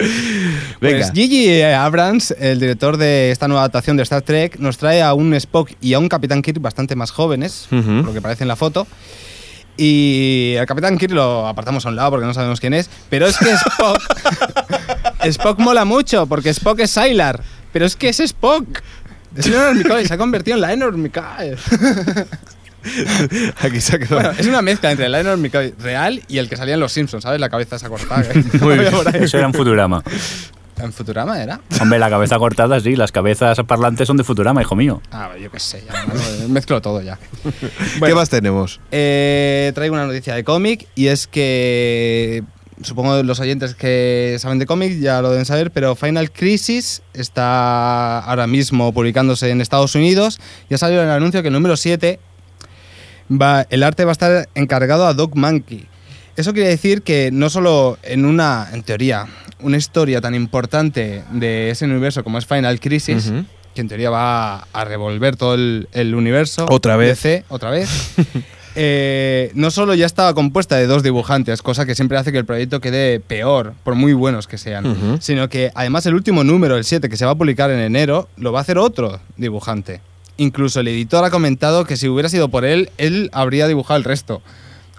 Venga. 0.79 0.97
Pues 0.99 1.11
Gigi 1.13 1.61
Abrams, 1.63 2.31
el 2.39 2.59
director 2.59 2.97
de 2.97 3.31
esta 3.31 3.47
nueva 3.47 3.61
adaptación 3.61 3.97
de 3.97 4.03
Star 4.03 4.21
Trek, 4.21 4.57
nos 4.59 4.77
trae 4.77 5.01
a 5.01 5.13
un 5.15 5.33
Spock 5.33 5.71
y 5.81 5.93
a 5.93 5.99
un 5.99 6.07
Capitán 6.09 6.41
Kirk 6.43 6.61
bastante 6.61 6.95
más 6.95 7.09
jóvenes, 7.11 7.67
Ujú. 7.71 7.81
por 7.97 8.05
lo 8.05 8.13
que 8.13 8.21
parece 8.21 8.43
en 8.43 8.49
la 8.49 8.55
foto. 8.55 8.85
Y 9.77 10.55
al 10.59 10.65
Capitán 10.65 10.97
Kirk 10.97 11.13
lo 11.13 11.47
apartamos 11.47 11.85
a 11.85 11.89
un 11.89 11.95
lado 11.95 12.11
porque 12.11 12.25
no 12.25 12.33
sabemos 12.33 12.59
quién 12.59 12.73
es. 12.73 12.89
Pero 13.09 13.27
es 13.27 13.37
que 13.37 13.51
Spock. 13.51 14.01
Spock 15.23 15.59
mola 15.59 15.85
mucho 15.85 16.27
porque 16.27 16.49
Spock 16.49 16.79
es 16.79 16.91
Sylar. 16.91 17.41
Pero 17.71 17.85
es 17.85 17.95
que 17.95 18.09
es 18.09 18.19
Spock. 18.19 18.81
Es 19.35 19.47
Leonard 19.47 19.75
Mikoy, 19.75 20.05
se 20.05 20.13
ha 20.13 20.17
convertido 20.17 20.57
en 20.57 20.61
Leonard 20.61 20.95
Mikoy. 20.95 21.55
Aquí 23.61 23.79
se 23.79 23.95
ha 23.95 23.99
quedado. 23.99 24.15
Bueno, 24.15 24.31
es 24.37 24.47
una 24.47 24.61
mezcla 24.61 24.91
entre 24.91 25.07
Leonard 25.07 25.37
Mikoy 25.37 25.73
real 25.79 26.21
y 26.27 26.37
el 26.39 26.49
que 26.49 26.57
salía 26.57 26.73
en 26.73 26.79
Los 26.79 26.91
Simpsons, 26.91 27.23
¿sabes? 27.23 27.39
La 27.39 27.49
cabeza 27.49 27.75
esa 27.75 27.89
cortada. 27.89 28.23
Muy 28.59 28.77
bien. 28.77 28.93
Eso 29.13 29.37
era 29.37 29.47
en 29.47 29.53
Futurama. 29.53 30.03
¿En 30.83 30.93
Futurama 30.93 31.41
era? 31.41 31.61
Hombre, 31.79 31.99
la 31.99 32.09
cabeza 32.09 32.37
cortada, 32.37 32.79
sí, 32.79 32.95
las 32.95 33.11
cabezas 33.11 33.57
parlantes 33.67 34.07
son 34.07 34.17
de 34.17 34.23
Futurama, 34.23 34.61
hijo 34.61 34.75
mío. 34.75 35.01
Ah, 35.11 35.29
yo 35.39 35.51
qué 35.51 35.59
sé, 35.59 35.83
ya, 35.85 36.05
no, 36.05 36.49
mezclo 36.49 36.81
todo 36.81 37.01
ya. 37.01 37.19
¿Qué 38.05 38.15
más 38.15 38.29
tenemos? 38.29 38.79
Eh, 38.91 39.71
traigo 39.75 39.93
una 39.93 40.05
noticia 40.05 40.35
de 40.35 40.43
cómic 40.43 40.87
y 40.95 41.07
es 41.07 41.27
que 41.27 42.43
supongo 42.83 43.21
los 43.23 43.39
oyentes 43.39 43.75
que 43.75 44.37
saben 44.39 44.59
de 44.59 44.65
cómic 44.65 44.99
ya 44.99 45.21
lo 45.21 45.29
deben 45.29 45.45
saber, 45.45 45.71
pero 45.71 45.95
Final 45.95 46.31
Crisis 46.31 47.01
está 47.13 48.19
ahora 48.19 48.47
mismo 48.47 48.91
publicándose 48.91 49.49
en 49.49 49.61
Estados 49.61 49.95
Unidos. 49.95 50.39
Ya 50.69 50.77
salió 50.77 51.01
el 51.01 51.09
anuncio 51.09 51.41
que 51.41 51.49
el 51.49 51.53
número 51.53 51.77
7 51.77 52.19
va, 53.31 53.65
el 53.69 53.83
arte 53.83 54.05
va 54.05 54.11
a 54.11 54.13
estar 54.13 54.49
encargado 54.55 55.07
a 55.07 55.13
Doc 55.13 55.35
Monkey. 55.35 55.87
Eso 56.35 56.53
quiere 56.53 56.69
decir 56.69 57.01
que 57.01 57.29
no 57.31 57.49
solo 57.49 57.97
en 58.03 58.25
una, 58.25 58.69
en 58.73 58.83
teoría, 58.83 59.27
una 59.59 59.77
historia 59.77 60.21
tan 60.21 60.33
importante 60.35 61.23
de 61.31 61.69
ese 61.69 61.85
universo 61.85 62.23
como 62.23 62.37
es 62.37 62.45
Final 62.45 62.79
Crisis, 62.79 63.27
Ujú. 63.27 63.45
que 63.75 63.81
en 63.81 63.87
teoría 63.87 64.09
va 64.09 64.67
a 64.73 64.85
revolver 64.85 65.35
todo 65.35 65.55
el, 65.55 65.87
el 65.91 66.15
universo. 66.15 66.65
Otra 66.69 66.95
vez. 66.97 67.21
DC, 67.21 67.45
otra 67.49 67.69
vez. 67.69 67.89
eh, 68.75 69.51
no 69.53 69.69
solo 69.71 69.93
ya 69.93 70.05
estaba 70.05 70.33
compuesta 70.33 70.77
de 70.77 70.87
dos 70.87 71.03
dibujantes, 71.03 71.61
cosa 71.61 71.85
que 71.85 71.95
siempre 71.95 72.17
hace 72.17 72.31
que 72.31 72.37
el 72.37 72.45
proyecto 72.45 72.79
quede 72.79 73.19
peor, 73.19 73.73
por 73.83 73.95
muy 73.95 74.13
buenos 74.13 74.47
que 74.47 74.57
sean, 74.57 75.19
sino 75.21 75.49
que 75.49 75.71
además 75.75 76.05
el 76.05 76.15
último 76.15 76.43
número, 76.43 76.77
el 76.77 76.85
7, 76.85 77.09
que 77.09 77.17
se 77.17 77.25
va 77.25 77.31
a 77.31 77.35
publicar 77.35 77.69
en 77.71 77.79
enero, 77.79 78.29
lo 78.37 78.51
va 78.51 78.59
a 78.59 78.61
hacer 78.61 78.77
otro 78.77 79.19
dibujante. 79.37 80.01
Incluso 80.37 80.79
el 80.79 80.87
editor 80.87 81.23
ha 81.23 81.29
comentado 81.29 81.85
que 81.85 81.97
si 81.97 82.07
hubiera 82.07 82.29
sido 82.29 82.49
por 82.49 82.65
él, 82.65 82.89
él 82.97 83.29
habría 83.33 83.67
dibujado 83.67 83.97
el 83.97 84.03
resto. 84.05 84.41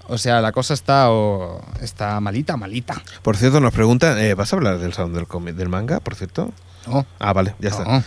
O 0.09 0.19
sea, 0.19 0.41
la 0.41 0.53
cosa 0.53 0.75
está, 0.75 1.11
o- 1.11 1.61
está 1.81 2.19
malita, 2.21 2.57
malita. 2.57 3.01
Por 3.23 3.37
cierto, 3.37 3.61
nos 3.61 3.73
preguntan, 3.73 4.19
eh, 4.19 4.35
¿vas 4.35 4.53
a 4.53 4.57
hablar 4.57 4.79
del 4.79 4.93
sound 4.93 5.15
del, 5.17 5.57
del 5.57 5.69
manga, 5.69 6.01
por 6.01 6.15
cierto? 6.17 6.53
No, 6.87 7.07
Ah, 7.21 7.33
vale, 7.33 7.55
ya 7.61 7.69
está. 7.69 7.85
no. 7.85 8.05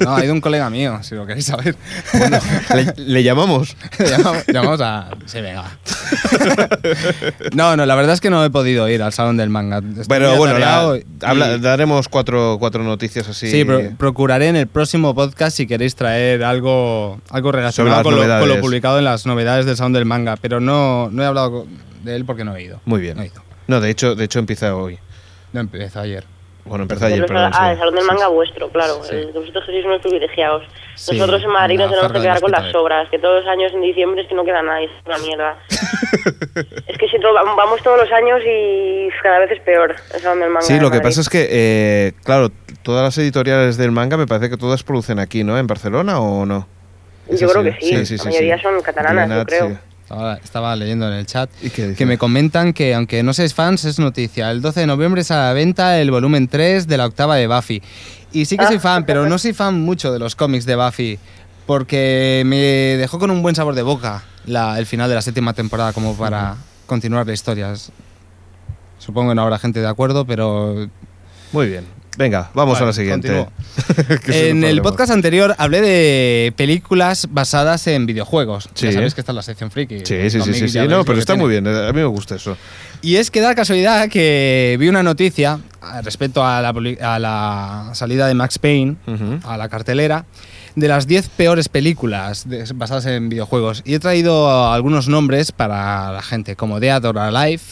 No, 0.00 0.16
ha 0.16 0.24
ido 0.24 0.32
un 0.34 0.40
colega 0.40 0.68
mío, 0.70 0.98
si 1.02 1.14
lo 1.14 1.24
queréis 1.26 1.46
saber. 1.46 1.76
Le, 2.74 2.94
le 2.96 3.22
llamamos. 3.22 3.76
llamamos, 3.98 4.44
llamamos 4.48 4.80
a. 4.80 5.08
Sí, 5.26 5.40
venga. 5.40 5.64
No, 7.54 7.76
no, 7.76 7.86
la 7.86 7.94
verdad 7.94 8.14
es 8.14 8.20
que 8.20 8.30
no 8.30 8.44
he 8.44 8.50
podido 8.50 8.88
ir 8.88 9.02
al 9.02 9.12
salón 9.12 9.36
del 9.36 9.50
manga. 9.50 9.78
Estoy 9.78 10.04
Pero 10.08 10.36
bueno, 10.36 10.58
la- 10.58 10.66
atareado 10.78 10.96
y- 10.96 11.04
habla- 11.22 11.58
daremos 11.58 12.08
cuatro, 12.08 12.56
cuatro 12.58 12.82
noticias 12.82 13.28
así. 13.28 13.50
Sí, 13.50 13.64
pro- 13.64 13.80
procuraré 13.96 14.48
en 14.48 14.56
el 14.56 14.66
próximo 14.66 15.14
podcast 15.14 15.56
si 15.56 15.66
queréis 15.66 15.94
traer 15.94 16.44
algo, 16.44 17.20
algo 17.30 17.52
relacionado 17.52 18.02
con 18.02 18.14
lo, 18.14 18.20
con 18.20 18.28
lo 18.28 18.34
novedades. 18.36 18.60
publicado 18.60 18.98
en 18.98 19.04
las 19.04 19.26
novedades 19.26 19.66
del 19.66 19.76
salón 19.76 19.92
del 19.92 20.04
manga. 20.04 20.36
Pero 20.36 20.60
no, 20.60 21.08
no 21.10 21.22
he 21.22 21.26
hablado 21.26 21.66
de 22.02 22.16
él 22.16 22.24
porque 22.24 22.44
no 22.44 22.54
he 22.56 22.62
ido. 22.62 22.80
Muy 22.84 23.00
bien. 23.00 23.16
No 23.16 23.22
he 23.22 23.26
ido. 23.26 23.42
No, 23.68 23.80
de 23.80 23.90
hecho, 23.90 24.14
de 24.14 24.24
hecho 24.24 24.38
empieza 24.38 24.74
hoy. 24.74 24.98
No 25.52 25.60
empezó 25.60 26.00
ayer. 26.00 26.24
Bueno, 26.66 26.82
empezó 26.82 27.06
ayer, 27.06 27.24
perdón. 27.26 27.50
ah, 27.54 27.66
sí. 27.66 27.72
el 27.72 27.78
salón 27.78 27.94
del 27.94 28.04
manga 28.04 28.28
vuestro, 28.28 28.68
claro. 28.70 29.02
Sí. 29.04 29.14
El- 29.14 29.32
Vosotros 29.32 29.64
sois 29.66 29.84
unos 29.84 30.00
privilegiados. 30.02 30.64
Nosotros 31.12 31.42
en 31.44 31.50
Madrid 31.50 31.78
nos 31.78 31.90
tenemos 31.90 32.12
que 32.12 32.20
quedar 32.20 32.40
con 32.40 32.50
las 32.50 32.72
sobras, 32.72 33.08
que 33.10 33.18
todos 33.18 33.44
los 33.44 33.52
años 33.52 33.72
en 33.74 33.82
diciembre 33.82 34.22
es 34.22 34.28
que 34.28 34.34
no 34.34 34.44
queda 34.44 34.62
nadie, 34.62 34.86
es 34.86 34.90
una 35.06 35.18
mierda. 35.18 35.58
es 36.88 36.98
que 36.98 37.08
si 37.08 37.18
todo- 37.20 37.34
vamos 37.34 37.82
todos 37.82 37.98
los 38.00 38.10
años 38.12 38.40
y 38.46 39.08
cada 39.22 39.38
vez 39.40 39.50
es 39.52 39.60
peor 39.60 39.94
el 40.14 40.20
salón 40.20 40.40
del 40.40 40.50
manga. 40.50 40.66
Sí, 40.66 40.80
lo 40.80 40.90
que 40.90 41.00
pasa 41.00 41.20
es 41.20 41.28
que, 41.28 41.46
eh, 41.50 42.12
claro, 42.24 42.48
todas 42.82 43.02
las 43.04 43.18
editoriales 43.18 43.76
del 43.76 43.92
manga 43.92 44.16
me 44.16 44.26
parece 44.26 44.50
que 44.50 44.56
todas 44.56 44.82
producen 44.82 45.18
aquí, 45.18 45.44
¿no? 45.44 45.58
¿En 45.58 45.66
Barcelona 45.66 46.20
o 46.20 46.46
no? 46.46 46.66
Yo 47.30 47.48
creo 47.50 47.62
que 47.64 47.72
sí, 47.80 48.04
Sí, 48.06 48.16
la 48.16 48.24
mayoría 48.24 48.62
son 48.62 48.80
catalanas, 48.82 49.28
yo 49.28 49.44
creo. 49.46 49.78
Estaba, 50.06 50.34
estaba 50.36 50.76
leyendo 50.76 51.08
en 51.08 51.14
el 51.14 51.26
chat 51.26 51.50
que 51.96 52.06
me 52.06 52.16
comentan 52.16 52.72
que, 52.72 52.94
aunque 52.94 53.24
no 53.24 53.32
seáis 53.34 53.54
fans, 53.54 53.84
es 53.84 53.98
noticia. 53.98 54.52
El 54.52 54.62
12 54.62 54.80
de 54.80 54.86
noviembre 54.86 55.24
sale 55.24 55.40
a 55.40 55.44
la 55.48 55.52
venta 55.52 56.00
el 56.00 56.12
volumen 56.12 56.46
3 56.46 56.86
de 56.86 56.96
la 56.96 57.06
octava 57.06 57.34
de 57.34 57.48
Buffy. 57.48 57.82
Y 58.32 58.44
sí 58.44 58.56
que 58.56 58.66
soy 58.68 58.78
fan, 58.78 59.04
pero 59.04 59.28
no 59.28 59.36
soy 59.38 59.52
fan 59.52 59.80
mucho 59.80 60.12
de 60.12 60.20
los 60.20 60.36
cómics 60.36 60.64
de 60.64 60.76
Buffy. 60.76 61.18
Porque 61.66 62.44
me 62.46 62.56
dejó 62.96 63.18
con 63.18 63.32
un 63.32 63.42
buen 63.42 63.56
sabor 63.56 63.74
de 63.74 63.82
boca 63.82 64.22
la- 64.44 64.78
el 64.78 64.86
final 64.86 65.08
de 65.08 65.16
la 65.16 65.22
séptima 65.22 65.52
temporada 65.54 65.92
como 65.92 66.16
para 66.16 66.54
continuar 66.86 67.26
la 67.26 67.32
historia. 67.32 67.72
Es- 67.72 67.90
Supongo 69.00 69.30
que 69.30 69.34
no 69.34 69.42
habrá 69.42 69.58
gente 69.58 69.80
de 69.80 69.88
acuerdo, 69.88 70.24
pero 70.24 70.88
Muy 71.50 71.66
bien. 71.68 71.84
Venga, 72.16 72.50
vamos 72.54 72.76
a 72.78 72.80
Vale, 72.80 72.86
la 72.86 72.92
siguiente. 72.94 73.46
en 74.28 74.64
el 74.64 74.80
podcast 74.80 75.12
anterior 75.12 75.54
hablé 75.58 75.82
de 75.82 76.52
películas 76.56 77.28
basadas 77.30 77.86
en 77.88 78.06
videojuegos. 78.06 78.70
Sí. 78.74 78.86
Ya 78.86 78.92
sabéis 78.92 79.14
que 79.14 79.20
esta 79.20 79.32
es 79.32 79.36
la 79.36 79.42
sección 79.42 79.70
friki. 79.70 79.98
Sí, 80.04 80.30
sí, 80.30 80.40
sí, 80.40 80.54
sí, 80.54 80.68
sí. 80.68 80.78
No, 80.88 81.04
pero 81.04 81.18
está 81.18 81.34
tiene. 81.34 81.42
muy 81.42 81.50
bien. 81.50 81.66
A 81.66 81.92
mí 81.92 82.00
me 82.00 82.06
gusta 82.06 82.36
eso. 82.36 82.56
Y 83.02 83.16
es 83.16 83.30
que 83.30 83.40
da 83.40 83.54
casualidad 83.54 84.08
que 84.08 84.76
vi 84.80 84.88
una 84.88 85.02
noticia 85.02 85.60
ah, 85.82 86.00
respecto 86.02 86.44
a 86.44 86.62
la, 86.62 86.70
a 87.02 87.18
la 87.18 87.90
salida 87.92 88.26
de 88.26 88.34
Max 88.34 88.58
Payne 88.58 88.96
Ujú. 89.06 89.40
a 89.44 89.58
la 89.58 89.68
cartelera 89.68 90.24
de 90.74 90.88
las 90.88 91.06
10 91.06 91.28
peores 91.30 91.68
películas 91.68 92.46
basadas 92.74 93.04
en 93.06 93.28
videojuegos. 93.28 93.82
Y 93.84 93.94
he 93.94 93.98
traído 93.98 94.72
algunos 94.72 95.08
nombres 95.08 95.52
para 95.52 96.12
la 96.12 96.22
gente, 96.22 96.56
como 96.56 96.80
Dead 96.80 97.04
or 97.04 97.18
Alive, 97.18 97.62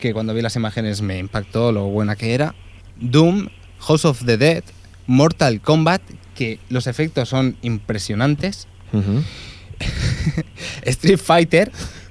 que 0.00 0.12
cuando 0.12 0.34
vi 0.34 0.42
las 0.42 0.56
imágenes 0.56 1.00
me 1.00 1.18
impactó 1.18 1.72
lo 1.72 1.84
buena 1.84 2.16
que 2.16 2.34
era. 2.34 2.54
Doom, 3.00 3.48
House 3.80 4.04
of 4.04 4.24
the 4.24 4.36
Dead, 4.36 4.64
Mortal 5.06 5.60
Kombat, 5.60 6.02
que 6.34 6.58
los 6.68 6.86
efectos 6.86 7.28
son 7.28 7.56
impresionantes. 7.62 8.66
Street 10.82 11.18
Fighter, 11.18 11.70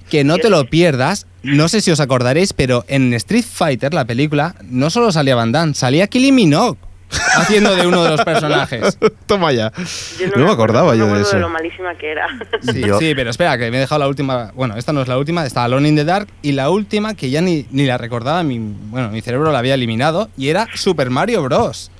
que 0.10 0.24
no 0.24 0.38
te 0.38 0.50
lo 0.50 0.70
pierdas. 0.70 1.28
No 1.44 1.70
sé 1.70 1.82
si 1.82 1.92
os 1.92 2.00
acordaréis, 2.00 2.54
pero 2.54 2.86
en 2.88 3.14
Street 3.14 3.46
Fighter, 3.48 3.94
la 3.94 4.06
película, 4.06 4.56
no 4.64 4.90
solo 4.90 5.12
salía 5.12 5.36
Van 5.36 5.52
Damme, 5.52 5.74
salía 5.74 6.08
Kylie 6.08 6.32
Minogue 6.32 6.80
haciendo 7.38 7.76
de 7.76 7.88
uno 7.88 8.04
de 8.04 8.10
los 8.12 8.22
personajes. 8.24 8.98
Toma 9.26 9.52
ya. 9.52 9.72
Yo 10.20 10.28
no, 10.36 10.46
me 10.46 10.52
acordaba 10.52 10.96
yo 10.96 11.08
de 11.14 11.22
eso. 11.22 11.36
de 11.36 11.42
lo 11.42 11.50
malísima 11.50 11.96
que 11.96 12.12
era. 12.12 12.28
Sí, 12.62 12.82
Yo- 12.82 13.00
sí, 13.00 13.14
pero 13.16 13.30
espera, 13.30 13.58
que 13.58 13.70
me 13.72 13.78
he 13.78 13.80
dejado 13.82 14.00
la 14.00 14.08
última. 14.08 14.52
Bueno, 14.56 14.76
esta 14.78 14.92
no 14.94 15.02
es 15.02 15.08
la 15.08 15.18
última, 15.18 15.46
está 15.46 15.64
Alone 15.64 15.88
in 15.90 15.96
the 15.96 16.04
Dark. 16.06 16.28
Y 16.42 16.54
la 16.54 16.70
última, 16.70 17.14
que 17.16 17.30
ya 17.30 17.42
ni, 17.42 17.66
ni 17.72 17.86
la 17.86 17.98
recordaba, 17.98 18.44
mi, 18.44 18.60
bueno, 18.60 19.10
mi 19.10 19.22
cerebro 19.22 19.52
la 19.52 19.60
había 19.60 19.74
eliminado, 19.76 20.30
y 20.38 20.50
era 20.50 20.68
Super 20.74 21.10
Mario 21.10 21.44
Bros. 21.44 21.92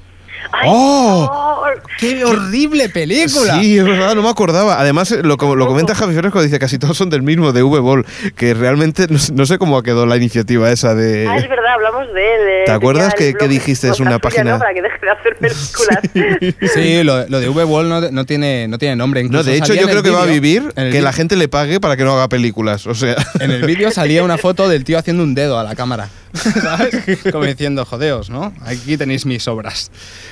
¡Ay, 0.52 0.70
¡Oh! 0.72 1.64
¡Qué 2.00 2.24
horrible 2.24 2.90
película! 2.90 3.60
Sí, 3.60 3.78
es 3.78 3.84
verdad, 3.84 4.16
no 4.16 4.22
me 4.22 4.30
acordaba. 4.30 4.80
Además, 4.80 5.12
eh, 5.12 5.22
lo, 5.24 5.36
lo 5.56 5.68
comenta 5.68 5.96
Javi 5.96 6.16
Fresco, 6.16 6.42
dice 6.42 6.60
casi 6.60 6.78
todos 6.78 6.98
son 6.98 7.10
del 7.10 7.24
mismo, 7.24 7.52
de 7.52 7.64
V-Ball, 7.64 8.06
que 8.36 8.54
realmente 8.54 9.08
no, 9.10 9.18
sé- 9.20 9.34
no 9.34 9.46
sé 9.46 9.58
cómo 9.58 9.82
quedó 9.84 10.06
la 10.06 10.16
iniciativa 10.18 10.72
esa 10.72 10.94
de... 10.96 11.28
Ah, 11.28 11.38
es 11.38 11.50
verdad, 11.50 11.74
hablamos 11.74 12.14
de 12.14 12.36
él. 12.36 12.42
de- 12.46 12.64
¿Te 12.66 12.72
acuerdas 12.72 13.14
que- 13.16 13.32
blog 13.32 13.40
que 13.40 13.48
dijiste 13.48 13.90
es 13.90 14.00
una 14.00 14.20
página- 14.20 14.54
¿no? 14.54 14.60
Para 14.60 14.74
que 14.74 14.82
deje 14.82 15.00
de 15.02 15.10
hacer 15.12 15.36
películas. 16.12 16.74
Sí, 16.74 17.04
lo, 17.04 17.28
lo 17.28 17.40
de 17.40 17.50
V-Ball 17.50 17.90
no, 17.90 18.02
no 18.12 18.26
tiene, 18.26 18.68
no 18.68 18.78
tiene 18.78 18.96
nombre. 18.96 19.22
No, 19.22 19.28
incluso 19.28 19.50
de 19.50 19.58
hecho 19.58 19.74
yo 19.74 19.88
creo 19.88 20.04
que 20.04 20.10
va 20.12 20.24
a 20.24 20.28
vivir 20.28 20.72
que 20.76 21.02
la 21.02 21.12
gente 21.14 21.36
le 21.36 21.48
pague 21.48 21.80
para 21.80 21.98
que 21.98 22.04
no 22.04 22.14
haga 22.14 22.30
películas. 22.30 22.88
O 22.88 22.96
sea, 22.96 23.16
En 23.40 23.52
el 23.52 23.66
vídeo 23.66 23.92
salía 23.92 24.24
una 24.24 24.38
foto 24.38 24.70
del 24.70 24.84
tío 24.84 24.98
haciendo 24.98 25.24
un 25.24 25.34
dedo 25.36 25.58
a 25.60 25.64
la 25.64 25.76
cámara. 25.76 26.10
¿Sabes? 26.36 26.98
Como 27.32 27.46
diciendo, 27.46 27.86
jodeos, 27.86 28.30
¿no? 28.30 28.54
Aquí 28.66 28.98
tenéis 28.98 29.26
mis 29.26 29.48
obras. 29.48 29.90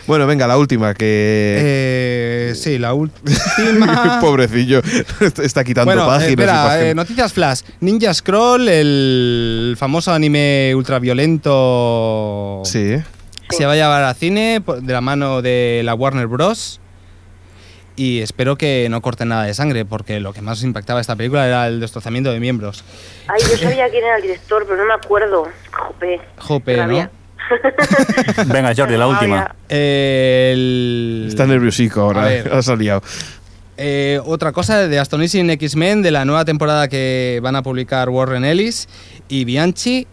Bueno, 0.08 0.28
venga, 0.28 0.48
la 0.48 0.58
última, 0.58 0.94
que... 0.94 1.58
Eh, 1.60 2.54
sí, 2.56 2.78
la 2.78 2.94
última. 2.94 4.20
Pobrecillo, 4.22 4.82
está 5.42 5.64
quitando 5.64 5.94
bueno, 5.94 6.04
eh, 6.04 6.08
páginas. 6.08 6.28
y 6.30 6.32
espera, 6.34 6.64
páginas. 6.66 6.84
eh, 6.84 6.96
noticias 6.96 7.34
flash. 7.34 7.62
Ninja 7.80 8.14
Scroll, 8.14 8.68
el 8.70 9.76
famoso 9.78 10.12
anime 10.14 10.74
ultraviolento, 10.76 12.62
Sí. 12.66 12.96
se 13.50 13.66
va 13.66 13.74
a 13.74 13.76
llevar 13.76 14.04
a 14.04 14.14
cine 14.14 14.62
por- 14.66 14.82
de 14.82 14.94
la 14.94 15.02
mano 15.02 15.42
de 15.42 15.82
la 15.84 15.94
Warner 15.96 16.28
Bros. 16.28 16.80
y 17.96 18.22
espero 18.22 18.56
que 18.56 18.88
no 18.90 19.02
corten 19.04 19.28
nada 19.30 19.44
de 19.44 19.54
sangre, 19.54 19.86
porque 19.86 20.20
lo 20.20 20.34
que 20.34 20.42
más 20.42 20.64
impactaba 20.64 21.00
esta 21.00 21.16
película 21.16 21.46
era 21.46 21.68
el 21.68 21.80
destrozamiento 21.80 22.32
de 22.32 22.40
miembros. 22.40 22.84
Ay, 23.28 23.40
yo 23.50 23.56
sabía 23.58 23.88
quién 23.92 24.04
era 24.04 24.16
el 24.18 24.24
director, 24.24 24.64
pero 24.66 24.78
no 24.78 24.86
me 24.86 24.94
acuerdo. 24.96 25.48
Jope. 25.72 26.20
Jope, 26.40 26.78
¿no? 26.88 27.10
Venga, 28.48 28.74
Jordi, 28.76 28.98
la 28.98 29.08
última. 29.08 29.56
El... 29.70 31.26
Está 31.28 31.46
nerviosico 31.46 32.02
ahora, 32.02 32.24
ver. 32.24 32.50
ha 32.54 32.62
salido. 32.62 33.02
Eh, 33.78 34.20
otra 34.26 34.52
cosa 34.52 34.88
de 34.88 35.00
Astonishing 35.00 35.50
X-Men, 35.50 36.02
de 36.02 36.12
la 36.12 36.26
nueva 36.26 36.46
temporada 36.46 36.88
que 36.88 37.40
van 37.42 37.56
a 37.56 37.64
publicar 37.64 38.10
Warren 38.10 38.46
Ellis 38.46 38.88
y 39.28 39.46
Bianchi. 39.46 40.08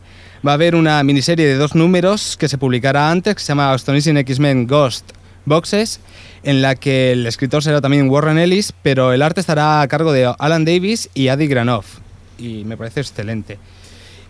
Va 0.47 0.53
a 0.53 0.55
haber 0.55 0.75
una 0.75 1.03
miniserie 1.03 1.47
de 1.47 1.57
dos 1.57 1.75
números 1.75 2.37
que 2.39 2.49
se 2.49 2.57
publicará 2.57 3.11
antes, 3.11 3.35
que 3.35 3.41
se 3.41 3.49
llama 3.49 3.73
Astonishing 3.73 4.17
X-Men 4.17 4.67
Ghost 4.67 5.13
Boxes, 5.45 6.01
en 6.43 6.63
la 6.63 6.75
que 6.75 7.13
el 7.13 7.27
escritor 7.27 7.63
será 7.63 7.83
también 7.83 8.09
Warren 8.09 8.39
Ellis, 8.39 8.73
pero 8.83 9.13
el 9.13 9.21
arte 9.21 9.41
estará 9.41 9.83
a 9.83 9.89
cargo 9.89 10.13
de 10.13 10.33
Alan 10.39 10.65
Davis 10.65 11.11
y 11.13 11.29
Adi 11.29 11.47
Granoff. 11.47 11.99
Y 12.39 12.65
me 12.65 12.79
parece 12.79 13.01
excelente. 13.01 13.59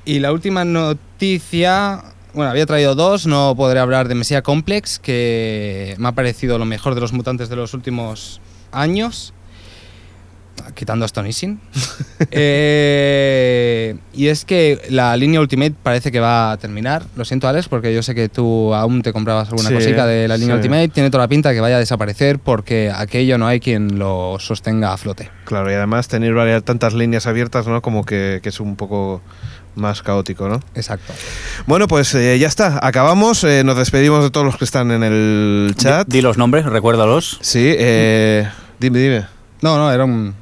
Y 0.04 0.18
la 0.18 0.32
última 0.32 0.64
noticia, 0.64 2.02
bueno, 2.34 2.50
había 2.50 2.66
traído 2.66 2.94
dos, 2.94 3.26
no 3.26 3.54
podré 3.56 3.80
hablar 3.80 4.08
de 4.08 4.14
Messia 4.14 4.42
Complex, 4.42 4.98
que 4.98 5.94
me 5.98 6.08
ha 6.08 6.12
parecido 6.12 6.58
lo 6.58 6.64
mejor 6.64 6.94
de 6.94 7.00
los 7.00 7.12
mutantes 7.12 7.48
de 7.48 7.56
los 7.56 7.74
últimos 7.74 8.40
años, 8.72 9.32
quitando 10.74 11.04
Astonishing. 11.04 11.60
Eh, 12.32 13.96
y 14.12 14.26
es 14.26 14.44
que 14.44 14.82
la 14.90 15.16
línea 15.16 15.40
Ultimate 15.40 15.74
parece 15.82 16.12
que 16.12 16.20
va 16.20 16.52
a 16.52 16.58
terminar. 16.58 17.02
Lo 17.16 17.24
siento, 17.24 17.48
Alex, 17.48 17.68
porque 17.68 17.94
yo 17.94 18.02
sé 18.02 18.14
que 18.14 18.28
tú 18.28 18.74
aún 18.74 19.00
te 19.00 19.12
comprabas 19.12 19.48
alguna 19.48 19.70
Sí, 19.70 19.74
cosita 19.74 20.06
de 20.06 20.28
la 20.28 20.36
línea 20.36 20.56
sí. 20.56 20.58
Ultimate. 20.58 20.88
Tiene 20.88 21.10
toda 21.10 21.24
la 21.24 21.28
pinta 21.28 21.52
que 21.54 21.60
vaya 21.60 21.76
a 21.76 21.78
desaparecer 21.78 22.38
porque 22.38 22.92
aquello 22.94 23.38
no 23.38 23.46
hay 23.46 23.58
quien 23.58 23.98
lo 23.98 24.36
sostenga 24.38 24.92
a 24.92 24.98
flote. 24.98 25.30
Claro, 25.44 25.70
y 25.70 25.74
además 25.74 26.08
tener 26.08 26.34
varias, 26.34 26.62
tantas 26.62 26.92
líneas 26.92 27.26
abiertas, 27.26 27.66
¿no? 27.66 27.80
Como 27.80 28.04
que, 28.04 28.40
que 28.42 28.50
es 28.50 28.60
un 28.60 28.76
poco 28.76 29.22
más 29.74 30.02
caótico, 30.02 30.48
¿no? 30.48 30.60
Exacto. 30.74 31.12
Bueno, 31.66 31.88
pues 31.88 32.14
eh, 32.14 32.38
ya 32.38 32.48
está, 32.48 32.84
acabamos, 32.86 33.44
eh, 33.44 33.62
nos 33.64 33.76
despedimos 33.76 34.22
de 34.22 34.30
todos 34.30 34.46
los 34.46 34.56
que 34.56 34.64
están 34.64 34.90
en 34.90 35.02
el 35.02 35.74
chat. 35.76 36.06
Di, 36.08 36.18
di 36.18 36.22
los 36.22 36.38
nombres, 36.38 36.64
recuérdalos. 36.66 37.38
Sí, 37.40 37.74
eh, 37.78 38.48
dime, 38.78 38.98
dime. 38.98 39.26
No, 39.62 39.76
no, 39.78 39.92
era 39.92 40.04
un... 40.04 40.34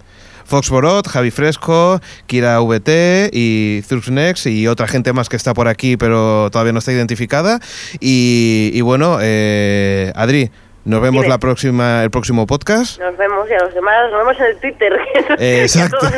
Fox 0.48 0.70
Borot, 0.70 1.06
Javi 1.06 1.30
Fresco, 1.30 2.00
Kira 2.26 2.58
VT 2.60 3.28
y 3.34 3.82
Thruxnex 3.82 4.46
y 4.46 4.66
otra 4.66 4.88
gente 4.88 5.12
más 5.12 5.28
que 5.28 5.36
está 5.36 5.52
por 5.52 5.68
aquí 5.68 5.98
pero 5.98 6.48
todavía 6.50 6.72
no 6.72 6.78
está 6.78 6.90
identificada. 6.90 7.60
Y, 8.00 8.70
y 8.72 8.80
bueno, 8.80 9.18
eh, 9.20 10.10
Adri, 10.16 10.50
nos 10.88 11.00
vemos 11.02 11.22
Dime. 11.22 11.28
la 11.28 11.38
próxima, 11.38 12.02
el 12.02 12.10
próximo 12.10 12.46
podcast. 12.46 12.98
Nos 13.00 13.16
vemos 13.16 13.48
y 13.50 13.54
a 13.54 13.64
los 13.64 13.74
demás 13.74 13.94
nos 14.10 14.26
vemos 14.26 14.40
en 14.40 14.46
el 14.46 14.56
Twitter. 14.58 14.92
Exacto. 15.38 15.98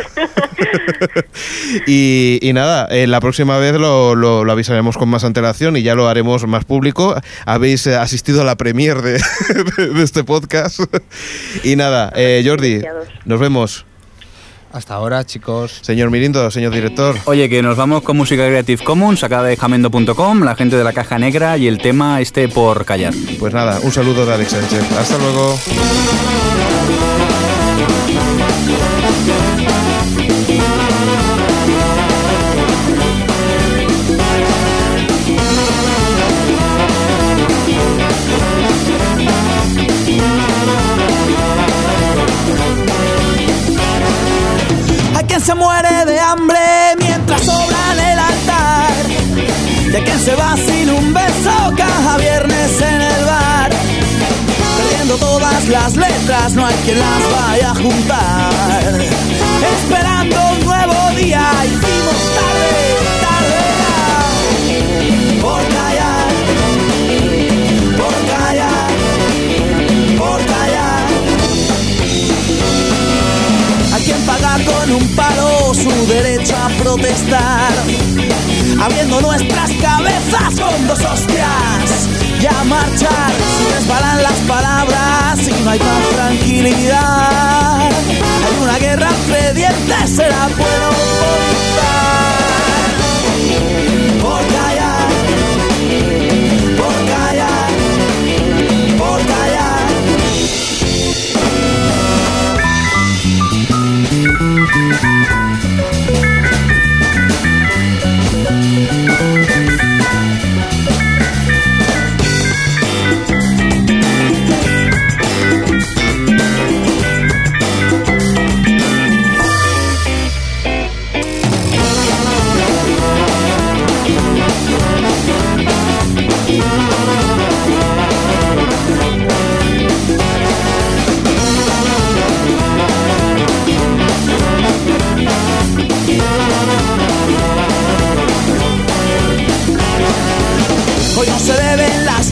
y, 1.87 2.39
y 2.43 2.53
nada, 2.53 2.87
eh, 2.91 3.07
la 3.07 3.21
próxima 3.21 3.59
vez 3.59 3.75
lo, 3.75 4.14
lo- 4.14 4.45
lo 4.45 4.53
avisaremos 4.53 4.97
con 4.97 5.09
más 5.09 5.25
antelación 5.25 5.77
y 5.77 5.83
ya 5.83 5.95
lo 5.95 6.09
haremos 6.09 6.47
más 6.47 6.64
público. 6.64 7.14
Habéis 7.47 7.87
eh, 7.87 7.97
asistido 7.97 8.43
a 8.43 8.45
la 8.45 8.57
premier 8.57 9.03
de, 9.03 9.12
de 9.77 10.03
este 10.03 10.25
podcast. 10.25 10.81
y 11.64 11.77
nada, 11.77 12.12
eh, 12.14 12.43
Jordi, 12.47 12.83
nos 13.25 13.41
vemos. 13.41 13.87
Hasta 14.73 14.95
ahora, 14.95 15.25
chicos. 15.25 15.79
Señor 15.83 16.11
Mirindo, 16.11 16.51
señor 16.51 16.73
director. 16.73 17.16
Oye, 17.25 17.49
que 17.49 17.62
nos 17.62 17.77
vamos 17.77 18.03
con 18.03 18.16
música 18.16 18.47
Creative 18.47 18.85
Commons, 18.85 19.21
sacada 19.21 19.45
de 19.45 19.57
jamendo.com, 19.57 20.43
la 20.43 20.55
gente 20.55 20.77
de 20.77 20.85
la 20.85 20.93
caja 20.93 21.18
negra 21.18 21.59
y 21.59 21.66
el 21.66 21.79
tema 21.79 22.21
este 22.21 22.49
por 22.49 22.85
callar. 22.85 23.12
Pues 23.39 23.53
nada, 23.53 23.81
un 23.83 23.93
saludo 23.93 24.25
de 24.25 24.35
Alex 24.35 24.51
Sánchez. 24.51 24.93
Hasta 24.93 25.18
luego. 25.18 25.59
Se 45.41 45.55
muere 45.55 46.05
de 46.05 46.20
hambre 46.20 46.59
mientras 46.99 47.41
sobra 47.43 47.78
en 47.93 48.01
el 48.01 48.18
altar. 48.18 48.91
Hay 49.95 50.03
quien 50.03 50.20
se 50.20 50.34
va 50.34 50.55
sin 50.57 50.91
un 50.91 51.14
beso 51.14 51.74
cada 51.76 52.18
viernes 52.18 52.80
en 52.80 53.01
el 53.01 53.24
bar. 53.24 53.70
Perdiendo 54.76 55.16
todas 55.16 55.68
las 55.68 55.97
letras, 55.97 56.53
no 56.53 56.66
hay 56.66 56.74
quien 56.84 56.99
las 56.99 57.32
vaya 57.32 57.70
a 57.70 57.74
juntar. 57.74 59.01
Esperando 59.78 60.49
a 76.49 76.68
protestar, 76.82 77.72
abriendo 78.80 79.20
nuestras 79.20 79.70
cabezas 79.72 80.59
con 80.59 80.86
dos 80.86 80.99
hostias 80.99 82.09
y 82.41 82.47
a 82.47 82.64
marchar. 82.64 83.32
Si 83.59 83.64
resbalan 83.74 84.22
las 84.22 84.38
palabras 84.41 85.38
y 85.47 85.51
no 85.62 85.70
hay 85.70 85.78
paz, 85.78 86.09
tranquilidad. 86.14 87.91
Hay 87.91 88.62
una 88.62 88.78
guerra 88.78 89.09
entre 89.11 89.53
dientes, 89.53 90.11
será 90.16 90.49
bueno 90.57 90.88
votar. 91.20 92.01
Por 94.22 94.41
callar, 94.47 95.09
por 96.78 96.95
callar, 97.07 97.70
por 98.99 99.18
callar. 99.26 99.91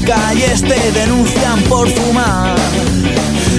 Calles, 0.09 0.63
te 0.63 0.93
denuncian 0.93 1.61
por 1.65 1.89
fumar. 1.91 2.57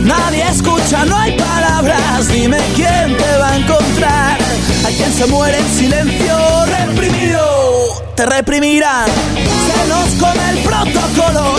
Nadie 0.01 0.47
escucha, 0.49 1.05
no 1.05 1.15
hay 1.15 1.37
palabras, 1.37 2.27
dime 2.29 2.57
quién 2.75 3.15
te 3.17 3.37
va 3.37 3.49
a 3.49 3.57
encontrar. 3.57 4.37
Hay 4.85 4.95
quien 4.95 5.13
se 5.13 5.25
muere 5.27 5.59
en 5.59 5.69
silencio, 5.69 6.65
reprimido, 6.65 7.43
te 8.15 8.25
reprimirán. 8.25 9.07
Se 9.67 9.87
nos 9.89 10.09
come 10.15 10.49
el 10.49 10.57
protocolo 10.59 11.58